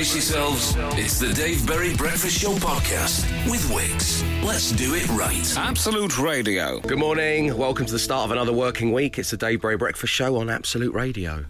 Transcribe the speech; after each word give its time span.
Brace 0.00 0.14
yourselves. 0.14 0.74
It's 0.98 1.18
the 1.20 1.30
Dave 1.34 1.66
Berry 1.66 1.94
Breakfast 1.94 2.40
Show 2.40 2.52
podcast 2.54 3.22
with 3.50 3.70
Wix. 3.70 4.24
Let's 4.42 4.72
do 4.72 4.94
it 4.94 5.06
right. 5.10 5.58
Absolute 5.58 6.18
Radio. 6.18 6.80
Good 6.80 6.98
morning. 6.98 7.54
Welcome 7.54 7.84
to 7.84 7.92
the 7.92 7.98
start 7.98 8.24
of 8.24 8.30
another 8.30 8.54
working 8.54 8.92
week. 8.92 9.18
It's 9.18 9.30
the 9.30 9.36
Dave 9.36 9.60
Berry 9.60 9.76
Breakfast 9.76 10.10
Show 10.10 10.38
on 10.38 10.48
Absolute 10.48 10.94
Radio. 10.94 11.44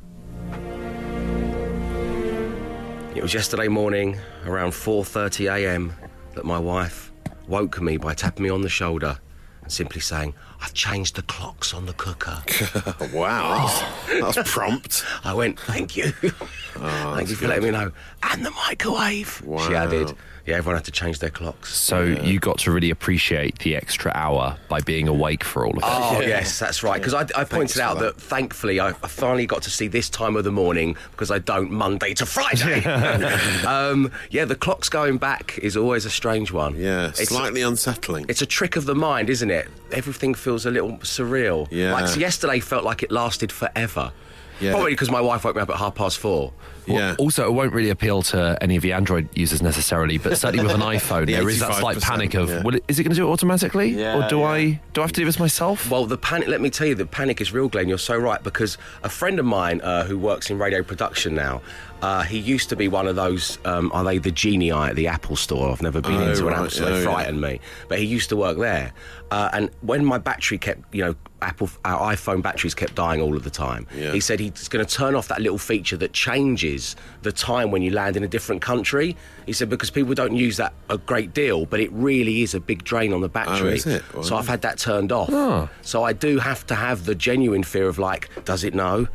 It 3.14 3.22
was 3.22 3.32
yesterday 3.32 3.68
morning, 3.68 4.18
around 4.44 4.72
4:30 4.72 5.48
a.m., 5.54 5.92
that 6.34 6.44
my 6.44 6.58
wife 6.58 7.12
woke 7.46 7.80
me 7.80 7.98
by 7.98 8.14
tapping 8.14 8.42
me 8.42 8.50
on 8.50 8.62
the 8.62 8.68
shoulder 8.68 9.20
and 9.62 9.70
simply 9.70 10.00
saying, 10.00 10.34
"I've 10.60 10.74
changed 10.74 11.16
the 11.16 11.22
clocks 11.22 11.72
on 11.74 11.86
the 11.86 11.92
cooker." 11.94 12.42
Wow, 13.12 13.66
that's, 14.08 14.34
that's 14.36 14.52
prompt. 14.52 15.04
I 15.24 15.34
went, 15.34 15.58
"Thank 15.60 15.96
you, 15.96 16.12
oh, 16.22 17.14
thank 17.16 17.28
you 17.30 17.36
for 17.36 17.48
letting 17.48 17.64
me 17.64 17.70
know." 17.70 17.92
And 18.22 18.44
the 18.44 18.50
microwave. 18.50 19.42
She 19.66 19.74
added, 19.74 20.14
"Yeah, 20.46 20.56
everyone 20.56 20.76
had 20.76 20.84
to 20.86 20.90
change 20.90 21.18
their 21.18 21.30
clocks." 21.30 21.74
So 21.74 22.02
you 22.02 22.38
got 22.38 22.58
to 22.60 22.70
really 22.70 22.90
appreciate 22.90 23.58
the 23.60 23.76
extra 23.76 24.12
hour 24.14 24.56
by 24.68 24.80
being 24.80 25.08
awake 25.08 25.44
for 25.44 25.64
all 25.64 25.72
of 25.72 25.78
it. 25.78 25.84
Oh 25.84 26.20
yes, 26.26 26.58
that's 26.58 26.82
right. 26.82 27.00
Because 27.00 27.14
I, 27.14 27.40
I 27.40 27.44
pointed 27.44 27.76
for 27.76 27.82
out 27.82 27.98
that. 27.98 28.16
that. 28.16 28.22
thankfully 28.22 28.80
I, 28.80 28.88
I 28.88 29.08
finally 29.08 29.46
got 29.46 29.62
to 29.62 29.70
see 29.70 29.88
this 29.88 30.08
time 30.08 30.36
of 30.36 30.44
the 30.44 30.52
morning 30.52 30.96
because 31.12 31.30
I 31.30 31.38
don't 31.38 31.70
Monday 31.70 32.14
to 32.14 32.26
Friday. 32.26 32.84
um, 33.64 34.12
yeah, 34.30 34.44
the 34.44 34.56
clock's 34.56 34.88
going 34.88 35.18
back 35.18 35.58
is 35.58 35.76
always 35.76 36.04
a 36.04 36.10
strange 36.10 36.52
one. 36.52 36.76
Yeah, 36.76 37.08
it's 37.08 37.28
slightly 37.28 37.62
unsettling. 37.62 38.26
It's 38.28 38.42
a 38.42 38.46
trick 38.46 38.76
of 38.76 38.86
the 38.86 38.94
mind, 38.94 39.30
isn't 39.30 39.50
it? 39.50 39.68
Everything 39.92 40.34
feels 40.34 40.66
a 40.66 40.70
little 40.70 40.92
surreal. 40.98 41.68
Yeah. 41.70 41.92
Like 41.92 42.16
yesterday 42.16 42.60
felt 42.60 42.84
like 42.84 43.02
it 43.02 43.10
lasted 43.10 43.52
forever. 43.52 44.12
Yeah. 44.60 44.72
Probably 44.72 44.92
because 44.92 45.10
my 45.10 45.20
wife 45.20 45.44
woke 45.44 45.56
me 45.56 45.62
up 45.62 45.70
at 45.70 45.76
half 45.76 45.94
past 45.94 46.18
four. 46.18 46.52
Yeah. 46.92 47.14
Also, 47.18 47.46
it 47.46 47.52
won't 47.52 47.72
really 47.72 47.90
appeal 47.90 48.22
to 48.22 48.56
any 48.60 48.76
of 48.76 48.82
the 48.82 48.92
Android 48.92 49.28
users 49.36 49.62
necessarily, 49.62 50.18
but 50.18 50.36
certainly 50.38 50.64
with 50.64 50.74
an 50.74 50.80
iPhone, 50.96 51.26
The 51.26 51.34
there 51.34 51.48
is 51.48 51.60
that 51.60 51.74
slight 51.74 52.00
panic 52.00 52.34
of, 52.34 52.48
yeah. 52.48 52.62
will 52.62 52.74
it, 52.76 52.84
is 52.88 52.98
it 52.98 53.04
going 53.04 53.10
to 53.14 53.16
do 53.16 53.26
it 53.28 53.30
automatically, 53.30 53.88
Yeah, 53.90 54.24
or 54.24 54.28
do 54.28 54.38
yeah. 54.40 54.46
I 54.46 54.80
do 54.92 55.00
I 55.00 55.04
have 55.04 55.12
to 55.12 55.20
do 55.20 55.24
this 55.24 55.38
myself? 55.38 55.90
Well, 55.90 56.06
the 56.06 56.18
panic. 56.18 56.48
Let 56.48 56.60
me 56.60 56.70
tell 56.70 56.86
you, 56.86 56.94
the 56.94 57.06
panic 57.06 57.40
is 57.40 57.52
real, 57.52 57.68
Glenn. 57.68 57.88
You're 57.88 57.98
so 57.98 58.16
right 58.16 58.42
because 58.42 58.78
a 59.02 59.08
friend 59.08 59.38
of 59.38 59.44
mine 59.46 59.80
uh, 59.82 60.04
who 60.04 60.18
works 60.18 60.50
in 60.50 60.58
radio 60.58 60.82
production 60.82 61.34
now, 61.34 61.62
uh, 62.02 62.22
he 62.22 62.38
used 62.38 62.68
to 62.70 62.76
be 62.76 62.88
one 62.88 63.06
of 63.06 63.16
those. 63.16 63.58
Um, 63.64 63.90
are 63.92 64.04
they 64.04 64.18
the 64.18 64.30
genii 64.30 64.70
at 64.72 64.96
the 64.96 65.06
Apple 65.08 65.36
Store? 65.36 65.70
I've 65.70 65.82
never 65.82 66.00
been 66.00 66.14
Oh, 66.14 66.30
into 66.30 66.42
an 66.42 66.46
right. 66.48 66.56
Apple 66.58 66.70
Store. 66.70 66.88
Oh, 66.88 66.98
They 66.98 67.04
frightened 67.04 67.40
me. 67.40 67.60
But 67.88 67.98
he 67.98 68.06
used 68.06 68.28
to 68.30 68.36
work 68.36 68.58
there, 68.58 68.92
uh, 69.30 69.50
and 69.52 69.70
when 69.82 70.04
my 70.04 70.18
battery 70.18 70.58
kept, 70.58 70.94
you 70.94 71.04
know, 71.04 71.14
Apple, 71.42 71.70
our 71.86 72.12
iPhone 72.14 72.42
batteries 72.42 72.74
kept 72.74 72.94
dying 72.94 73.20
all 73.22 73.34
of 73.36 73.44
the 73.44 73.50
time. 73.50 73.86
He 73.94 74.20
said 74.20 74.40
he's 74.40 74.68
going 74.68 74.84
to 74.84 74.94
turn 74.94 75.14
off 75.14 75.28
that 75.28 75.40
little 75.40 75.56
feature 75.58 75.96
that 75.98 76.12
changes 76.12 76.79
the 77.22 77.32
time 77.32 77.70
when 77.70 77.82
you 77.82 77.90
land 77.90 78.16
in 78.16 78.24
a 78.24 78.28
different 78.28 78.62
country. 78.62 79.16
He 79.46 79.52
said 79.52 79.68
because 79.68 79.90
people 79.90 80.14
don't 80.14 80.36
use 80.36 80.56
that 80.56 80.72
a 80.88 80.98
great 80.98 81.32
deal, 81.34 81.66
but 81.66 81.80
it 81.80 81.90
really 81.92 82.42
is 82.42 82.54
a 82.54 82.60
big 82.60 82.84
drain 82.84 83.12
on 83.12 83.20
the 83.20 83.26
oh, 83.26 83.40
battery. 83.40 83.70
Oh, 83.70 83.74
is 83.74 83.86
it? 83.86 84.02
So 84.22 84.36
I've 84.36 84.48
had 84.48 84.62
that 84.62 84.78
turned 84.78 85.12
off. 85.12 85.30
Ah. 85.32 85.68
So 85.82 86.02
I 86.04 86.12
do 86.12 86.38
have 86.38 86.66
to 86.66 86.74
have 86.74 87.04
the 87.04 87.14
genuine 87.14 87.62
fear 87.62 87.88
of 87.88 87.98
like, 87.98 88.28
does 88.44 88.64
it 88.64 88.74
know? 88.74 89.08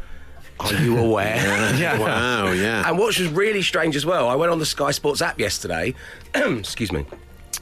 Are 0.60 0.74
you 0.74 0.98
aware? 1.06 1.36
Yeah. 1.76 2.00
Wow, 2.06 2.52
yeah. 2.52 2.88
And 2.88 2.98
what 2.98 3.08
was 3.08 3.28
really 3.30 3.62
strange 3.62 3.96
as 3.96 4.06
well, 4.06 4.28
I 4.30 4.36
went 4.36 4.52
on 4.52 4.60
the 4.60 4.66
Sky 4.66 4.92
Sports 4.92 5.22
app 5.22 5.40
yesterday. 5.40 5.96
excuse 6.36 6.92
me. 6.92 7.06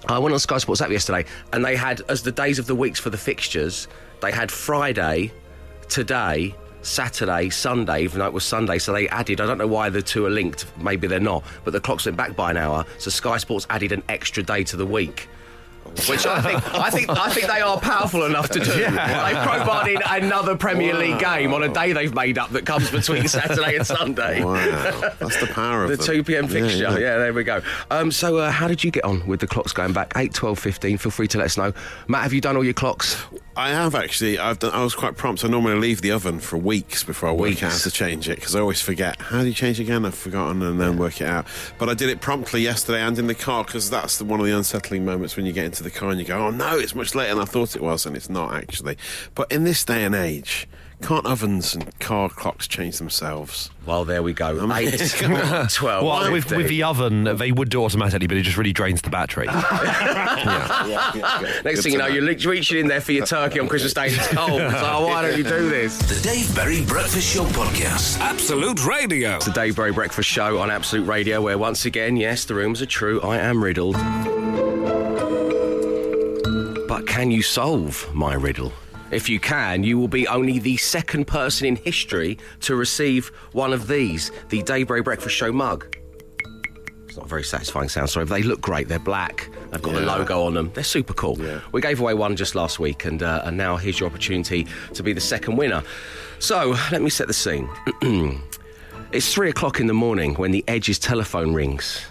I 0.08 0.20
went 0.20 0.34
on 0.34 0.40
Sky 0.40 0.58
Sports 0.58 0.82
app 0.82 0.90
yesterday, 0.90 1.26
and 1.54 1.64
they 1.64 1.76
had 1.76 2.02
as 2.10 2.24
the 2.24 2.32
days 2.32 2.60
of 2.60 2.68
the 2.68 2.76
weeks 2.76 3.00
for 3.00 3.10
the 3.10 3.18
fixtures. 3.18 3.88
They 4.22 4.32
had 4.32 4.52
Friday, 4.52 5.32
today, 5.88 6.56
Saturday, 6.84 7.50
Sunday, 7.50 8.04
even 8.04 8.20
though 8.20 8.28
it 8.28 8.34
was 8.34 8.44
Sunday. 8.44 8.78
So 8.78 8.94
they 8.94 9.08
added. 9.10 9.42
I 9.42 9.46
don't 9.46 9.58
know 9.58 9.68
why 9.68 9.90
the 9.90 10.02
two 10.02 10.26
are 10.26 10.30
linked. 10.30 10.66
Maybe 10.78 11.08
they're 11.08 11.20
not. 11.20 11.44
But 11.64 11.72
the 11.72 11.80
clocks 11.82 12.06
went 12.06 12.18
back 12.18 12.36
by 12.36 12.52
an 12.52 12.58
hour. 12.58 12.86
So 12.98 13.10
Sky 13.10 13.38
Sports 13.38 13.66
added 13.70 13.92
an 13.92 14.04
extra 14.10 14.44
day 14.44 14.64
to 14.66 14.78
the 14.78 14.86
week. 14.86 15.28
Which 16.08 16.26
I 16.26 16.42
think, 16.42 16.74
I 16.74 16.90
think, 16.90 17.10
I 17.10 17.30
think 17.30 17.46
they 17.48 17.60
are 17.62 17.78
powerful 17.80 18.24
enough 18.26 18.50
to 18.52 18.60
do. 18.60 18.72
Yeah. 18.80 18.90
They 18.90 19.34
crowbarred 19.36 19.94
in 19.94 20.02
another 20.24 20.56
Premier 20.56 20.96
League 20.96 21.20
game 21.20 21.54
on 21.54 21.62
a 21.62 21.68
day 21.72 21.92
they've 21.92 22.14
made 22.16 22.38
up 22.38 22.50
that 22.52 22.66
comes 22.66 22.90
between 22.90 23.28
Saturday 23.28 23.76
and 23.76 23.86
Sunday. 23.86 24.44
Wow, 24.44 24.54
that's 25.20 25.40
the 25.42 25.48
power 25.54 25.84
of 25.84 25.90
The 25.92 25.98
them. 25.98 26.06
2 26.06 26.24
p.m. 26.24 26.48
fixture. 26.48 26.78
Yeah, 26.84 26.92
Yeah, 26.94 26.98
yeah. 27.00 27.18
there 27.18 27.34
we 27.34 27.44
go. 27.44 27.62
Um, 27.92 28.12
so, 28.12 28.38
uh, 28.38 28.50
how 28.50 28.68
did 28.70 28.84
you 28.84 28.92
get 28.92 29.04
on 29.04 29.28
with 29.28 29.42
the 29.42 29.46
clocks 29.46 29.74
going 29.74 29.92
back? 29.94 30.14
8, 30.16 30.34
12, 30.34 30.58
15. 30.58 30.98
Feel 30.98 31.12
free 31.12 31.28
to 31.28 31.38
let 31.38 31.46
us 31.46 31.58
know. 31.58 31.74
Matt, 32.08 32.24
have 32.24 32.34
you 32.34 32.42
done 32.42 32.56
all 32.56 32.64
your 32.64 32.74
clocks? 32.74 33.22
I 33.56 33.70
have 33.70 33.94
actually. 33.94 34.40
I've 34.40 34.58
done. 34.58 34.74
I 34.74 34.84
was 34.84 34.96
quite 34.96 35.16
prompt. 35.16 35.46
I 35.46 35.48
normally 35.48 35.76
leave 35.76 36.02
the 36.02 36.12
oven 36.12 36.40
for 36.40 36.58
weeks 36.58 37.04
before 37.04 37.30
I 37.30 37.32
work 37.34 37.62
out 37.62 37.72
how 37.72 37.78
to 37.78 37.92
change 37.92 38.28
it 38.28 38.36
because 38.38 38.56
I 38.56 38.60
always 38.60 38.82
forget. 38.82 39.22
How 39.22 39.42
do 39.42 39.48
you 39.48 39.54
change 39.54 39.80
again? 39.80 40.06
I've 40.06 40.16
forgotten, 40.16 40.64
and 40.64 40.82
then 40.82 40.98
work 40.98 41.22
it 41.22 41.28
out. 41.28 41.46
But 41.78 41.88
I 41.88 41.94
did 41.94 42.10
it 42.10 42.20
promptly 42.20 42.62
yesterday 42.62 43.02
and 43.02 43.18
in 43.20 43.28
the 43.28 43.36
car 43.36 43.64
because 43.64 43.92
that's 43.92 44.18
the, 44.18 44.26
one 44.26 44.40
of 44.40 44.48
the 44.48 44.52
unsettling 44.54 45.06
moments 45.06 45.38
when 45.38 45.46
you 45.46 45.54
get 45.54 45.66
into 45.66 45.84
the 45.84 45.92
car 45.92 46.10
and 46.10 46.20
you 46.20 46.26
go, 46.26 46.48
"Oh 46.48 46.50
no, 46.50 46.80
it's 46.80 46.96
much 46.96 47.14
later 47.14 47.36
than 47.36 47.44
I 47.44 47.46
thought 47.46 47.76
it 47.76 47.82
was," 47.84 48.08
and 48.08 48.16
it's 48.18 48.30
not 48.30 48.56
actually. 48.56 48.98
But 49.36 49.52
in 49.52 49.66
this 49.66 49.86
day 49.86 50.04
and 50.04 50.16
age, 50.16 50.68
can't 51.04 51.26
ovens 51.26 51.76
and 51.76 52.00
car 52.00 52.30
clocks 52.30 52.66
change 52.66 52.98
themselves? 52.98 53.70
Well, 53.86 54.06
there 54.06 54.24
we 54.24 54.32
go. 54.34 54.72
8, 54.72 54.98
12. 55.70 55.82
well, 55.82 56.32
with, 56.32 56.50
with 56.52 56.70
the 56.70 56.84
oven, 56.84 57.26
they 57.38 57.52
would 57.52 57.70
do 57.70 57.84
automatically, 57.84 58.28
but 58.28 58.38
it 58.38 58.44
just 58.44 58.58
really 58.58 58.72
drains 58.72 59.02
the 59.02 59.10
battery. 59.10 59.48
Next 61.66 61.84
thing 61.84 61.92
you 61.92 61.98
know, 61.98 62.08
you're 62.08 62.24
reaching 62.50 62.80
in 62.80 62.88
there 62.88 63.02
for 63.02 63.12
your 63.12 63.26
turkey 63.26 63.60
on 63.60 63.68
Christmas 63.68 63.94
Day 63.94 64.08
and 64.08 64.16
it's 64.16 64.28
cold. 64.30 64.62
So, 64.62 64.82
oh, 64.82 65.08
why 65.08 65.22
don't 65.22 65.38
you 65.38 65.44
do 65.44 65.70
this? 65.70 65.98
The 66.00 66.30
Dave 66.30 66.56
Berry 66.56 66.86
Breakfast 66.86 67.34
Show 67.34 67.44
podcast. 67.48 68.20
Absolute 68.22 68.86
Radio. 68.86 69.40
The 69.40 69.52
Dave 69.52 69.76
Berry 69.76 69.92
Breakfast 69.92 70.30
Show 70.30 70.60
on 70.60 70.72
Absolute 70.72 71.06
Radio, 71.06 71.42
where 71.42 71.58
once 71.58 71.86
again, 71.86 72.16
yes, 72.16 72.46
the 72.46 72.56
rumours 72.56 72.82
are 72.82 72.86
true. 72.86 73.20
I 73.22 73.40
am 73.40 73.62
riddled. 73.62 73.96
But 76.88 77.08
can 77.08 77.30
you 77.30 77.42
solve 77.42 78.10
my 78.14 78.36
riddle? 78.36 78.72
If 79.14 79.30
you 79.30 79.40
can, 79.40 79.84
you 79.84 80.00
will 80.00 80.08
be 80.08 80.28
only 80.28 80.60
the 80.60 80.78
second 80.78 81.26
person 81.26 81.68
in 81.68 81.76
history 81.76 82.40
to 82.62 82.76
receive 82.76 83.28
one 83.52 83.72
of 83.72 83.88
these 83.88 84.32
the 84.50 84.64
Berry 84.64 85.02
Breakfast 85.02 85.36
Show 85.36 85.52
mug. 85.52 85.96
It's 87.06 87.18
not 87.18 87.28
a 87.28 87.30
very 87.30 87.44
satisfying 87.44 87.90
sound, 87.90 88.10
sorry, 88.10 88.26
but 88.26 88.34
they 88.34 88.44
look 88.44 88.60
great. 88.60 88.88
They're 88.88 88.98
black. 88.98 89.50
They've 89.70 89.82
got 89.82 89.94
the 89.94 90.02
logo 90.02 90.44
on 90.46 90.56
them. 90.56 90.72
They're 90.74 90.84
super 90.84 91.14
cool. 91.14 91.38
Yeah. 91.40 91.60
We 91.72 91.80
gave 91.80 92.00
away 92.00 92.16
one 92.16 92.36
just 92.36 92.56
last 92.56 92.80
week, 92.80 93.06
and, 93.06 93.22
uh, 93.22 93.44
and 93.46 93.56
now 93.56 93.78
here's 93.78 94.00
your 94.00 94.10
opportunity 94.10 94.66
to 94.96 95.04
be 95.04 95.14
the 95.14 95.22
second 95.22 95.58
winner. 95.58 95.84
So 96.40 96.76
let 96.92 97.04
me 97.04 97.12
set 97.12 97.28
the 97.28 97.34
scene. 97.34 97.70
It's 99.14 99.32
three 99.32 99.52
o'clock 99.52 99.80
in 99.80 99.86
the 99.86 99.94
morning 99.94 100.34
when 100.36 100.50
the 100.50 100.64
Edge's 100.68 100.98
telephone 100.98 101.54
rings. 101.54 102.04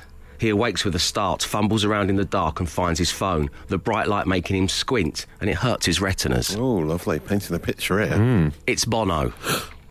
He 0.42 0.48
awakes 0.48 0.84
with 0.84 0.96
a 0.96 0.98
start, 0.98 1.44
fumbles 1.44 1.84
around 1.84 2.10
in 2.10 2.16
the 2.16 2.24
dark, 2.24 2.58
and 2.58 2.68
finds 2.68 2.98
his 2.98 3.12
phone. 3.12 3.48
The 3.68 3.78
bright 3.78 4.08
light 4.08 4.26
making 4.26 4.56
him 4.56 4.68
squint, 4.68 5.24
and 5.40 5.48
it 5.48 5.54
hurts 5.54 5.86
his 5.86 6.00
retinas. 6.00 6.56
Oh, 6.56 6.78
lovely, 6.78 7.20
painting 7.20 7.54
a 7.54 7.60
picture 7.60 8.04
here. 8.04 8.16
Hmm. 8.16 8.48
It's 8.66 8.84
Bono. 8.84 9.32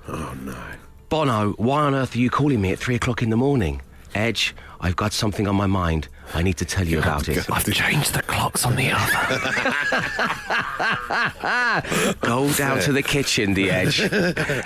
Oh 0.07 0.35
no. 0.43 0.57
Bono, 1.09 1.51
why 1.53 1.83
on 1.83 1.93
earth 1.93 2.15
are 2.15 2.19
you 2.19 2.31
calling 2.31 2.59
me 2.59 2.71
at 2.71 2.79
three 2.79 2.95
o'clock 2.95 3.21
in 3.21 3.29
the 3.29 3.37
morning? 3.37 3.81
Edge, 4.13 4.53
I've 4.79 4.95
got 4.95 5.13
something 5.13 5.47
on 5.47 5.55
my 5.55 5.67
mind. 5.67 6.07
I 6.33 6.41
need 6.41 6.57
to 6.57 6.65
tell 6.65 6.87
you 6.87 6.99
about 6.99 7.29
it. 7.29 7.49
I've 7.51 7.65
changed 7.71 8.13
the 8.13 8.21
clocks 8.23 8.65
on 8.65 8.75
the 8.75 8.91
oven. 8.91 9.37
Go 12.21 12.51
down 12.53 12.79
to 12.81 12.91
the 12.93 13.03
kitchen, 13.03 13.53
the 13.53 13.69
Edge. 13.69 13.99
And 14.01 14.11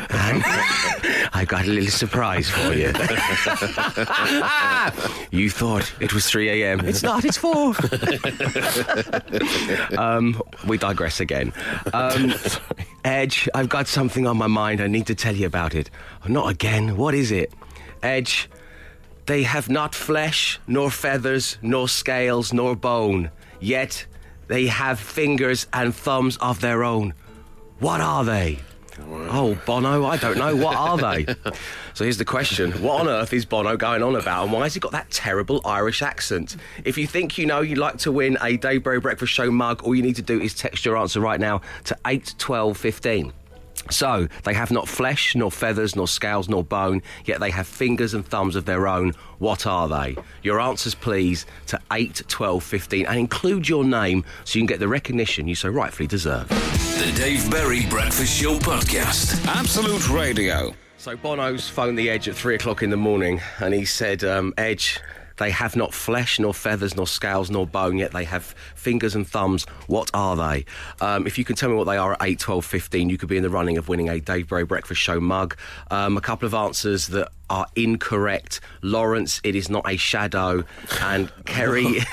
I've 1.33 1.47
got 1.47 1.65
a 1.65 1.69
little 1.69 1.89
surprise 1.91 2.49
for 2.49 2.73
you. 2.73 2.87
you 5.31 5.49
thought 5.49 5.91
it 5.99 6.13
was 6.13 6.29
3 6.29 6.63
a.m. 6.63 6.81
It's 6.81 7.03
not, 7.03 7.25
it's 7.25 7.37
4. 7.37 7.73
um, 9.97 10.41
we 10.67 10.77
digress 10.77 11.19
again. 11.19 11.51
Um, 11.93 12.33
Edge, 13.03 13.49
I've 13.53 13.69
got 13.69 13.87
something 13.87 14.25
on 14.27 14.37
my 14.37 14.47
mind. 14.47 14.81
I 14.81 14.87
need 14.87 15.07
to 15.07 15.15
tell 15.15 15.35
you 15.35 15.45
about 15.47 15.75
it. 15.75 15.89
Not 16.27 16.49
again. 16.49 16.95
What 16.95 17.13
is 17.15 17.31
it? 17.31 17.51
Edge, 18.03 18.49
they 19.25 19.43
have 19.43 19.69
not 19.69 19.95
flesh, 19.95 20.59
nor 20.67 20.91
feathers, 20.91 21.57
nor 21.61 21.87
scales, 21.87 22.53
nor 22.53 22.75
bone. 22.75 23.31
Yet 23.59 24.05
they 24.47 24.67
have 24.67 24.99
fingers 24.99 25.67
and 25.73 25.95
thumbs 25.95 26.37
of 26.37 26.61
their 26.61 26.83
own. 26.83 27.13
What 27.79 28.01
are 28.01 28.23
they? 28.23 28.59
Oh, 28.99 29.57
Bono, 29.65 30.05
I 30.05 30.17
don't 30.17 30.37
know. 30.37 30.55
What 30.55 30.77
are 30.77 30.97
they? 30.97 31.25
so 31.93 32.03
here's 32.03 32.17
the 32.17 32.25
question 32.25 32.71
What 32.81 33.01
on 33.01 33.07
earth 33.09 33.33
is 33.33 33.45
Bono 33.45 33.75
going 33.75 34.01
on 34.01 34.15
about, 34.15 34.43
and 34.43 34.53
why 34.53 34.63
has 34.63 34.73
he 34.73 34.79
got 34.79 34.93
that 34.93 35.09
terrible 35.11 35.61
Irish 35.65 36.01
accent? 36.01 36.55
If 36.85 36.97
you 36.97 37.05
think 37.05 37.37
you 37.37 37.45
know 37.45 37.61
you'd 37.61 37.77
like 37.77 37.97
to 37.99 38.11
win 38.11 38.37
a 38.41 38.55
Dave 38.55 38.83
Berry 38.83 38.99
Breakfast 38.99 39.33
Show 39.33 39.51
mug, 39.51 39.83
all 39.83 39.95
you 39.95 40.01
need 40.01 40.15
to 40.15 40.21
do 40.21 40.39
is 40.39 40.53
text 40.53 40.85
your 40.85 40.97
answer 40.97 41.19
right 41.19 41.39
now 41.39 41.61
to 41.85 41.97
81215. 42.05 43.33
So, 43.89 44.27
they 44.43 44.53
have 44.53 44.71
not 44.71 44.87
flesh, 44.87 45.35
nor 45.35 45.51
feathers, 45.51 45.95
nor 45.95 46.07
scales, 46.07 46.49
nor 46.49 46.63
bone, 46.63 47.01
yet 47.25 47.39
they 47.39 47.51
have 47.51 47.67
fingers 47.67 48.13
and 48.13 48.25
thumbs 48.25 48.55
of 48.55 48.65
their 48.65 48.87
own. 48.87 49.13
What 49.39 49.67
are 49.67 49.87
they? 49.87 50.17
Your 50.43 50.59
answers, 50.59 50.95
please, 50.95 51.45
to 51.67 51.79
8, 51.91 52.23
12, 52.27 52.63
15, 52.63 53.05
and 53.05 53.19
include 53.19 53.69
your 53.69 53.83
name 53.83 54.25
so 54.43 54.57
you 54.57 54.61
can 54.61 54.67
get 54.67 54.79
the 54.79 54.87
recognition 54.87 55.47
you 55.47 55.55
so 55.55 55.69
rightfully 55.69 56.07
deserve. 56.07 56.47
The 56.49 57.13
Dave 57.15 57.49
Berry 57.51 57.85
Breakfast 57.87 58.41
Show 58.41 58.57
podcast. 58.57 59.45
Absolute 59.47 60.09
Radio. 60.09 60.73
So 60.97 61.15
Bono's 61.15 61.69
phoned 61.69 61.99
the 61.99 62.09
Edge 62.09 62.27
at 62.27 62.35
three 62.35 62.55
o'clock 62.55 62.81
in 62.81 62.89
the 62.89 62.97
morning, 62.97 63.41
and 63.59 63.73
he 63.73 63.85
said, 63.85 64.23
um, 64.23 64.53
"Edge, 64.57 64.99
they 65.37 65.51
have 65.51 65.75
not 65.75 65.93
flesh, 65.93 66.39
nor 66.39 66.53
feathers, 66.53 66.95
nor 66.95 67.07
scales, 67.07 67.49
nor 67.49 67.67
bone, 67.67 67.97
yet 67.97 68.11
they 68.11 68.23
have 68.23 68.55
fingers 68.75 69.15
and 69.15 69.27
thumbs. 69.27 69.65
What 69.87 70.09
are 70.13 70.35
they? 70.35 70.65
Um, 71.01 71.27
if 71.27 71.37
you 71.37 71.45
can 71.45 71.55
tell 71.55 71.69
me 71.69 71.75
what 71.75 71.85
they 71.85 71.97
are 71.97 72.13
at 72.13 72.21
8, 72.21 72.39
12, 72.39 72.65
15, 72.65 73.09
you 73.09 73.17
could 73.17 73.29
be 73.29 73.37
in 73.37 73.43
the 73.43 73.49
running 73.49 73.77
of 73.77 73.87
winning 73.89 74.09
a 74.09 74.19
Dave 74.19 74.49
Berry 74.49 74.65
Breakfast 74.65 75.01
Show 75.01 75.19
mug. 75.19 75.57
Um, 75.91 76.17
a 76.17 76.21
couple 76.21 76.45
of 76.45 76.53
answers 76.53 77.07
that 77.07 77.29
are 77.49 77.67
incorrect. 77.75 78.61
Lawrence, 78.81 79.41
it 79.43 79.55
is 79.55 79.69
not 79.69 79.89
a 79.89 79.97
shadow, 79.97 80.63
and 81.01 81.31
Kerry." 81.45 81.99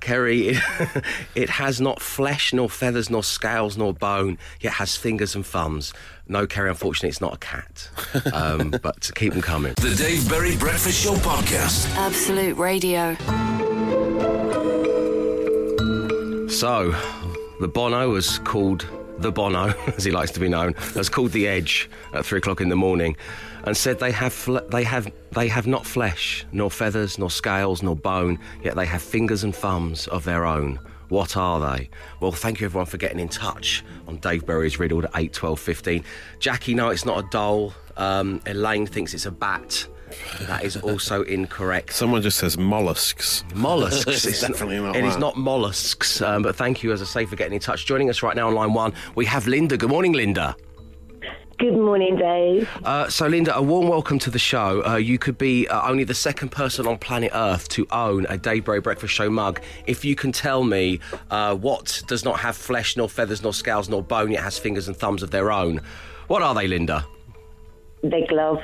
Kerry, 0.00 0.56
it 1.34 1.50
has 1.50 1.80
not 1.80 2.00
flesh, 2.00 2.52
nor 2.52 2.68
feathers, 2.68 3.10
nor 3.10 3.22
scales, 3.22 3.76
nor 3.76 3.92
bone, 3.92 4.38
yet 4.60 4.74
has 4.74 4.96
fingers 4.96 5.34
and 5.34 5.44
thumbs. 5.44 5.92
No, 6.26 6.46
Kerry, 6.46 6.70
unfortunately, 6.70 7.10
it's 7.10 7.20
not 7.20 7.34
a 7.34 7.38
cat. 7.38 7.90
Um, 8.32 8.70
but 8.82 9.10
keep 9.14 9.32
them 9.32 9.42
coming. 9.42 9.74
The 9.74 9.94
Dave 9.94 10.28
Berry 10.28 10.56
Breakfast 10.56 11.02
Show 11.04 11.14
podcast. 11.16 11.94
Absolute 11.96 12.56
Radio. 12.56 13.14
So, 16.48 16.94
the 17.60 17.68
Bono 17.68 18.08
was 18.10 18.38
called 18.40 18.86
the 19.18 19.30
Bono, 19.30 19.74
as 19.96 20.04
he 20.04 20.10
likes 20.10 20.30
to 20.32 20.40
be 20.40 20.48
known, 20.48 20.74
has 20.94 21.08
called 21.08 21.32
the 21.32 21.46
Edge 21.46 21.90
at 22.14 22.24
three 22.24 22.38
o'clock 22.38 22.60
in 22.60 22.68
the 22.68 22.76
morning, 22.76 23.16
and 23.64 23.76
said 23.76 23.98
they 23.98 24.12
have 24.12 24.32
fle- 24.32 24.66
they 24.70 24.84
have 24.84 25.12
they 25.32 25.48
have 25.48 25.66
not 25.66 25.84
flesh, 25.84 26.46
nor 26.52 26.70
feathers, 26.70 27.18
nor 27.18 27.30
scales, 27.30 27.82
nor 27.82 27.96
bone, 27.96 28.38
yet 28.62 28.76
they 28.76 28.86
have 28.86 29.02
fingers 29.02 29.44
and 29.44 29.54
thumbs 29.54 30.06
of 30.08 30.24
their 30.24 30.44
own. 30.46 30.78
What 31.14 31.36
are 31.36 31.60
they? 31.60 31.90
Well, 32.18 32.32
thank 32.32 32.60
you 32.60 32.64
everyone 32.64 32.86
for 32.86 32.96
getting 32.96 33.20
in 33.20 33.28
touch 33.28 33.84
on 34.08 34.16
Dave 34.16 34.44
Berry's 34.46 34.80
Riddled 34.80 35.04
at 35.04 35.12
8, 35.14 35.32
12, 35.32 35.60
15. 35.60 36.04
Jackie, 36.40 36.74
no, 36.74 36.88
it's 36.88 37.04
not 37.04 37.24
a 37.24 37.28
doll. 37.30 37.72
Um, 37.96 38.40
Elaine 38.46 38.84
thinks 38.84 39.14
it's 39.14 39.24
a 39.24 39.30
bat. 39.30 39.86
That 40.40 40.64
is 40.64 40.76
also 40.76 41.22
incorrect. 41.38 41.92
Someone 41.92 42.20
just 42.20 42.38
says 42.38 42.58
mollusks. 42.58 43.44
Mollusks. 43.54 44.06
It's 44.26 44.40
definitely 44.40 44.80
not 44.80 44.96
It 44.96 45.04
is 45.04 45.16
not 45.16 45.36
mollusks. 45.36 46.20
Um, 46.20 46.42
but 46.42 46.56
thank 46.56 46.82
you, 46.82 46.90
as 46.90 47.00
I 47.00 47.04
say, 47.04 47.26
for 47.26 47.36
getting 47.36 47.54
in 47.54 47.60
touch. 47.60 47.86
Joining 47.86 48.10
us 48.10 48.20
right 48.24 48.34
now 48.34 48.48
on 48.48 48.54
line 48.56 48.74
one, 48.74 48.92
we 49.14 49.24
have 49.26 49.46
Linda. 49.46 49.76
Good 49.76 49.90
morning, 49.90 50.14
Linda. 50.14 50.56
Good 51.58 51.74
morning, 51.74 52.16
Dave. 52.16 52.68
Uh, 52.84 53.08
so, 53.08 53.26
Linda, 53.26 53.56
a 53.56 53.62
warm 53.62 53.86
welcome 53.86 54.18
to 54.20 54.30
the 54.30 54.38
show. 54.38 54.84
Uh, 54.84 54.96
you 54.96 55.18
could 55.18 55.38
be 55.38 55.68
uh, 55.68 55.88
only 55.88 56.02
the 56.02 56.14
second 56.14 56.50
person 56.50 56.86
on 56.86 56.98
planet 56.98 57.30
Earth 57.32 57.68
to 57.68 57.86
own 57.92 58.26
a 58.28 58.36
Dave 58.36 58.64
Berry 58.64 58.80
Breakfast 58.80 59.14
Show 59.14 59.30
mug. 59.30 59.60
If 59.86 60.04
you 60.04 60.16
can 60.16 60.32
tell 60.32 60.64
me 60.64 61.00
uh, 61.30 61.54
what 61.54 62.02
does 62.08 62.24
not 62.24 62.40
have 62.40 62.56
flesh, 62.56 62.96
nor 62.96 63.08
feathers, 63.08 63.42
nor 63.42 63.52
scales, 63.52 63.88
nor 63.88 64.02
bone, 64.02 64.32
yet 64.32 64.42
has 64.42 64.58
fingers 64.58 64.88
and 64.88 64.96
thumbs 64.96 65.22
of 65.22 65.30
their 65.30 65.52
own, 65.52 65.80
what 66.26 66.42
are 66.42 66.54
they, 66.54 66.66
Linda? 66.66 67.06
The 68.02 68.26
gloves. 68.28 68.62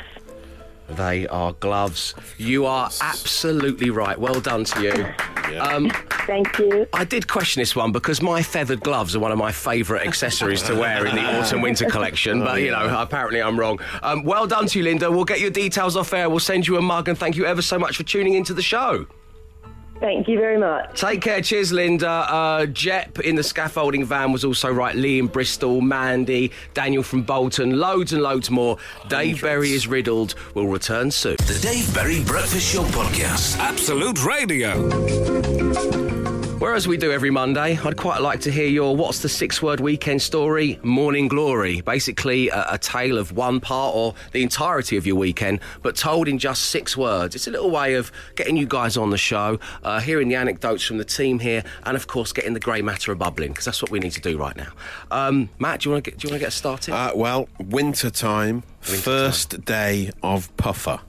They 0.97 1.27
are 1.29 1.53
gloves. 1.55 2.15
You 2.39 2.67
are 2.67 2.91
absolutely 3.01 3.91
right. 3.91 4.19
Well 4.19 4.41
done 4.41 4.65
to 4.65 4.83
you. 4.83 5.59
Um, 5.59 5.91
Thank 6.27 6.59
you. 6.59 6.87
I 6.93 7.05
did 7.05 7.27
question 7.27 7.61
this 7.61 7.75
one 7.75 7.93
because 7.93 8.23
my 8.23 8.43
feathered 8.43 8.81
gloves 8.81 9.17
are 9.17 9.21
one 9.21 9.33
of 9.33 9.39
my 9.39 9.51
favourite 9.51 10.07
accessories 10.07 10.63
to 10.63 10.75
wear 10.75 11.07
in 11.07 11.17
the 11.17 11.23
autumn 11.39 11.61
winter 11.61 11.87
collection. 11.87 12.41
But 12.41 12.61
you 12.63 12.71
know, 12.71 13.01
apparently 13.01 13.41
I'm 13.43 13.59
wrong. 13.59 13.81
Um, 14.03 14.23
well 14.23 14.47
done 14.47 14.67
to 14.67 14.79
you, 14.79 14.85
Linda. 14.85 15.11
We'll 15.11 15.25
get 15.25 15.41
your 15.41 15.51
details 15.51 15.97
off 15.97 16.13
air. 16.13 16.31
We'll 16.31 16.39
send 16.39 16.67
you 16.67 16.77
a 16.77 16.83
mug, 16.83 17.09
and 17.09 17.19
thank 17.19 17.37
you 17.37 17.47
ever 17.47 17.63
so 17.63 17.79
much 17.79 17.97
for 17.97 18.05
tuning 18.05 18.35
into 18.35 18.55
the 18.55 18.63
show. 18.63 19.07
Thank 20.01 20.29
you 20.29 20.39
very 20.39 20.59
much. 20.59 20.99
Take 20.99 21.21
care. 21.21 21.43
Cheers, 21.43 21.73
Linda. 21.73 22.09
Uh, 22.09 22.67
Jep 22.67 23.21
in 23.21 23.37
the 23.37 23.43
scaffolding 23.43 24.05
van 24.05 24.33
was 24.33 24.45
also 24.45 24.73
right. 24.73 24.97
Lee 24.97 25.19
in 25.19 25.27
Bristol, 25.27 25.83
Mandy, 25.83 26.53
Daniel 26.73 27.03
from 27.03 27.23
Bolton, 27.23 27.79
loads 27.79 28.13
and 28.13 28.23
loads 28.23 28.51
more. 28.51 28.79
Dave 29.09 29.43
Berry 29.43 29.73
is 29.73 29.87
riddled. 29.87 30.35
Will 30.55 30.69
return 30.69 31.11
soon. 31.11 31.37
The 31.37 31.59
Dave 31.63 31.95
Berry 31.95 32.25
Breakfast 32.25 32.73
Show 32.73 32.83
podcast. 32.85 33.59
Absolute 33.59 34.25
Radio. 34.25 36.20
Whereas 36.61 36.87
we 36.87 36.99
do 36.99 37.11
every 37.11 37.31
Monday, 37.31 37.79
I'd 37.83 37.97
quite 37.97 38.21
like 38.21 38.41
to 38.41 38.51
hear 38.51 38.69
your 38.69 38.95
what's 38.95 39.21
the 39.21 39.31
six 39.31 39.63
word 39.63 39.81
weekend 39.81 40.21
story? 40.21 40.79
Morning 40.83 41.27
Glory. 41.27 41.81
Basically, 41.81 42.51
a, 42.51 42.73
a 42.73 42.79
tale 42.79 43.17
of 43.17 43.33
one 43.33 43.61
part 43.61 43.97
or 43.97 44.15
the 44.33 44.43
entirety 44.43 44.99
of 44.99 45.07
your 45.07 45.17
weekend, 45.17 45.61
but 45.81 45.97
told 45.97 46.29
in 46.29 46.39
just 46.39 46.67
six 46.67 46.99
words. 46.99 47.35
It's 47.35 47.47
a 47.47 47.51
little 47.51 47.71
way 47.71 47.95
of 47.95 48.13
getting 48.35 48.59
you 48.59 48.67
guys 48.67 48.99
on 48.99 49.09
the 49.09 49.17
show, 49.17 49.59
uh, 49.85 50.01
hearing 50.01 50.29
the 50.29 50.35
anecdotes 50.35 50.85
from 50.85 50.99
the 50.99 51.05
team 51.07 51.39
here, 51.39 51.65
and 51.85 51.97
of 51.97 52.09
course, 52.09 52.31
getting 52.31 52.53
the 52.53 52.61
grey 52.61 52.83
matter 52.83 53.11
a 53.11 53.17
bubbling, 53.17 53.53
because 53.53 53.65
that's 53.65 53.81
what 53.81 53.91
we 53.91 53.99
need 53.99 54.13
to 54.13 54.21
do 54.21 54.37
right 54.37 54.55
now. 54.55 54.71
Um, 55.11 55.49
Matt, 55.59 55.81
do 55.81 55.89
you 55.89 55.95
want 55.95 56.05
to 56.05 56.11
get, 56.11 56.21
do 56.21 56.29
you 56.29 56.31
want 56.31 56.41
to 56.41 56.45
get 56.45 56.53
started? 56.53 56.93
Uh, 56.93 57.13
well, 57.15 57.49
winter 57.59 58.11
time, 58.11 58.65
first 58.83 59.65
day 59.65 60.11
of 60.23 60.55
puffer. 60.59 61.01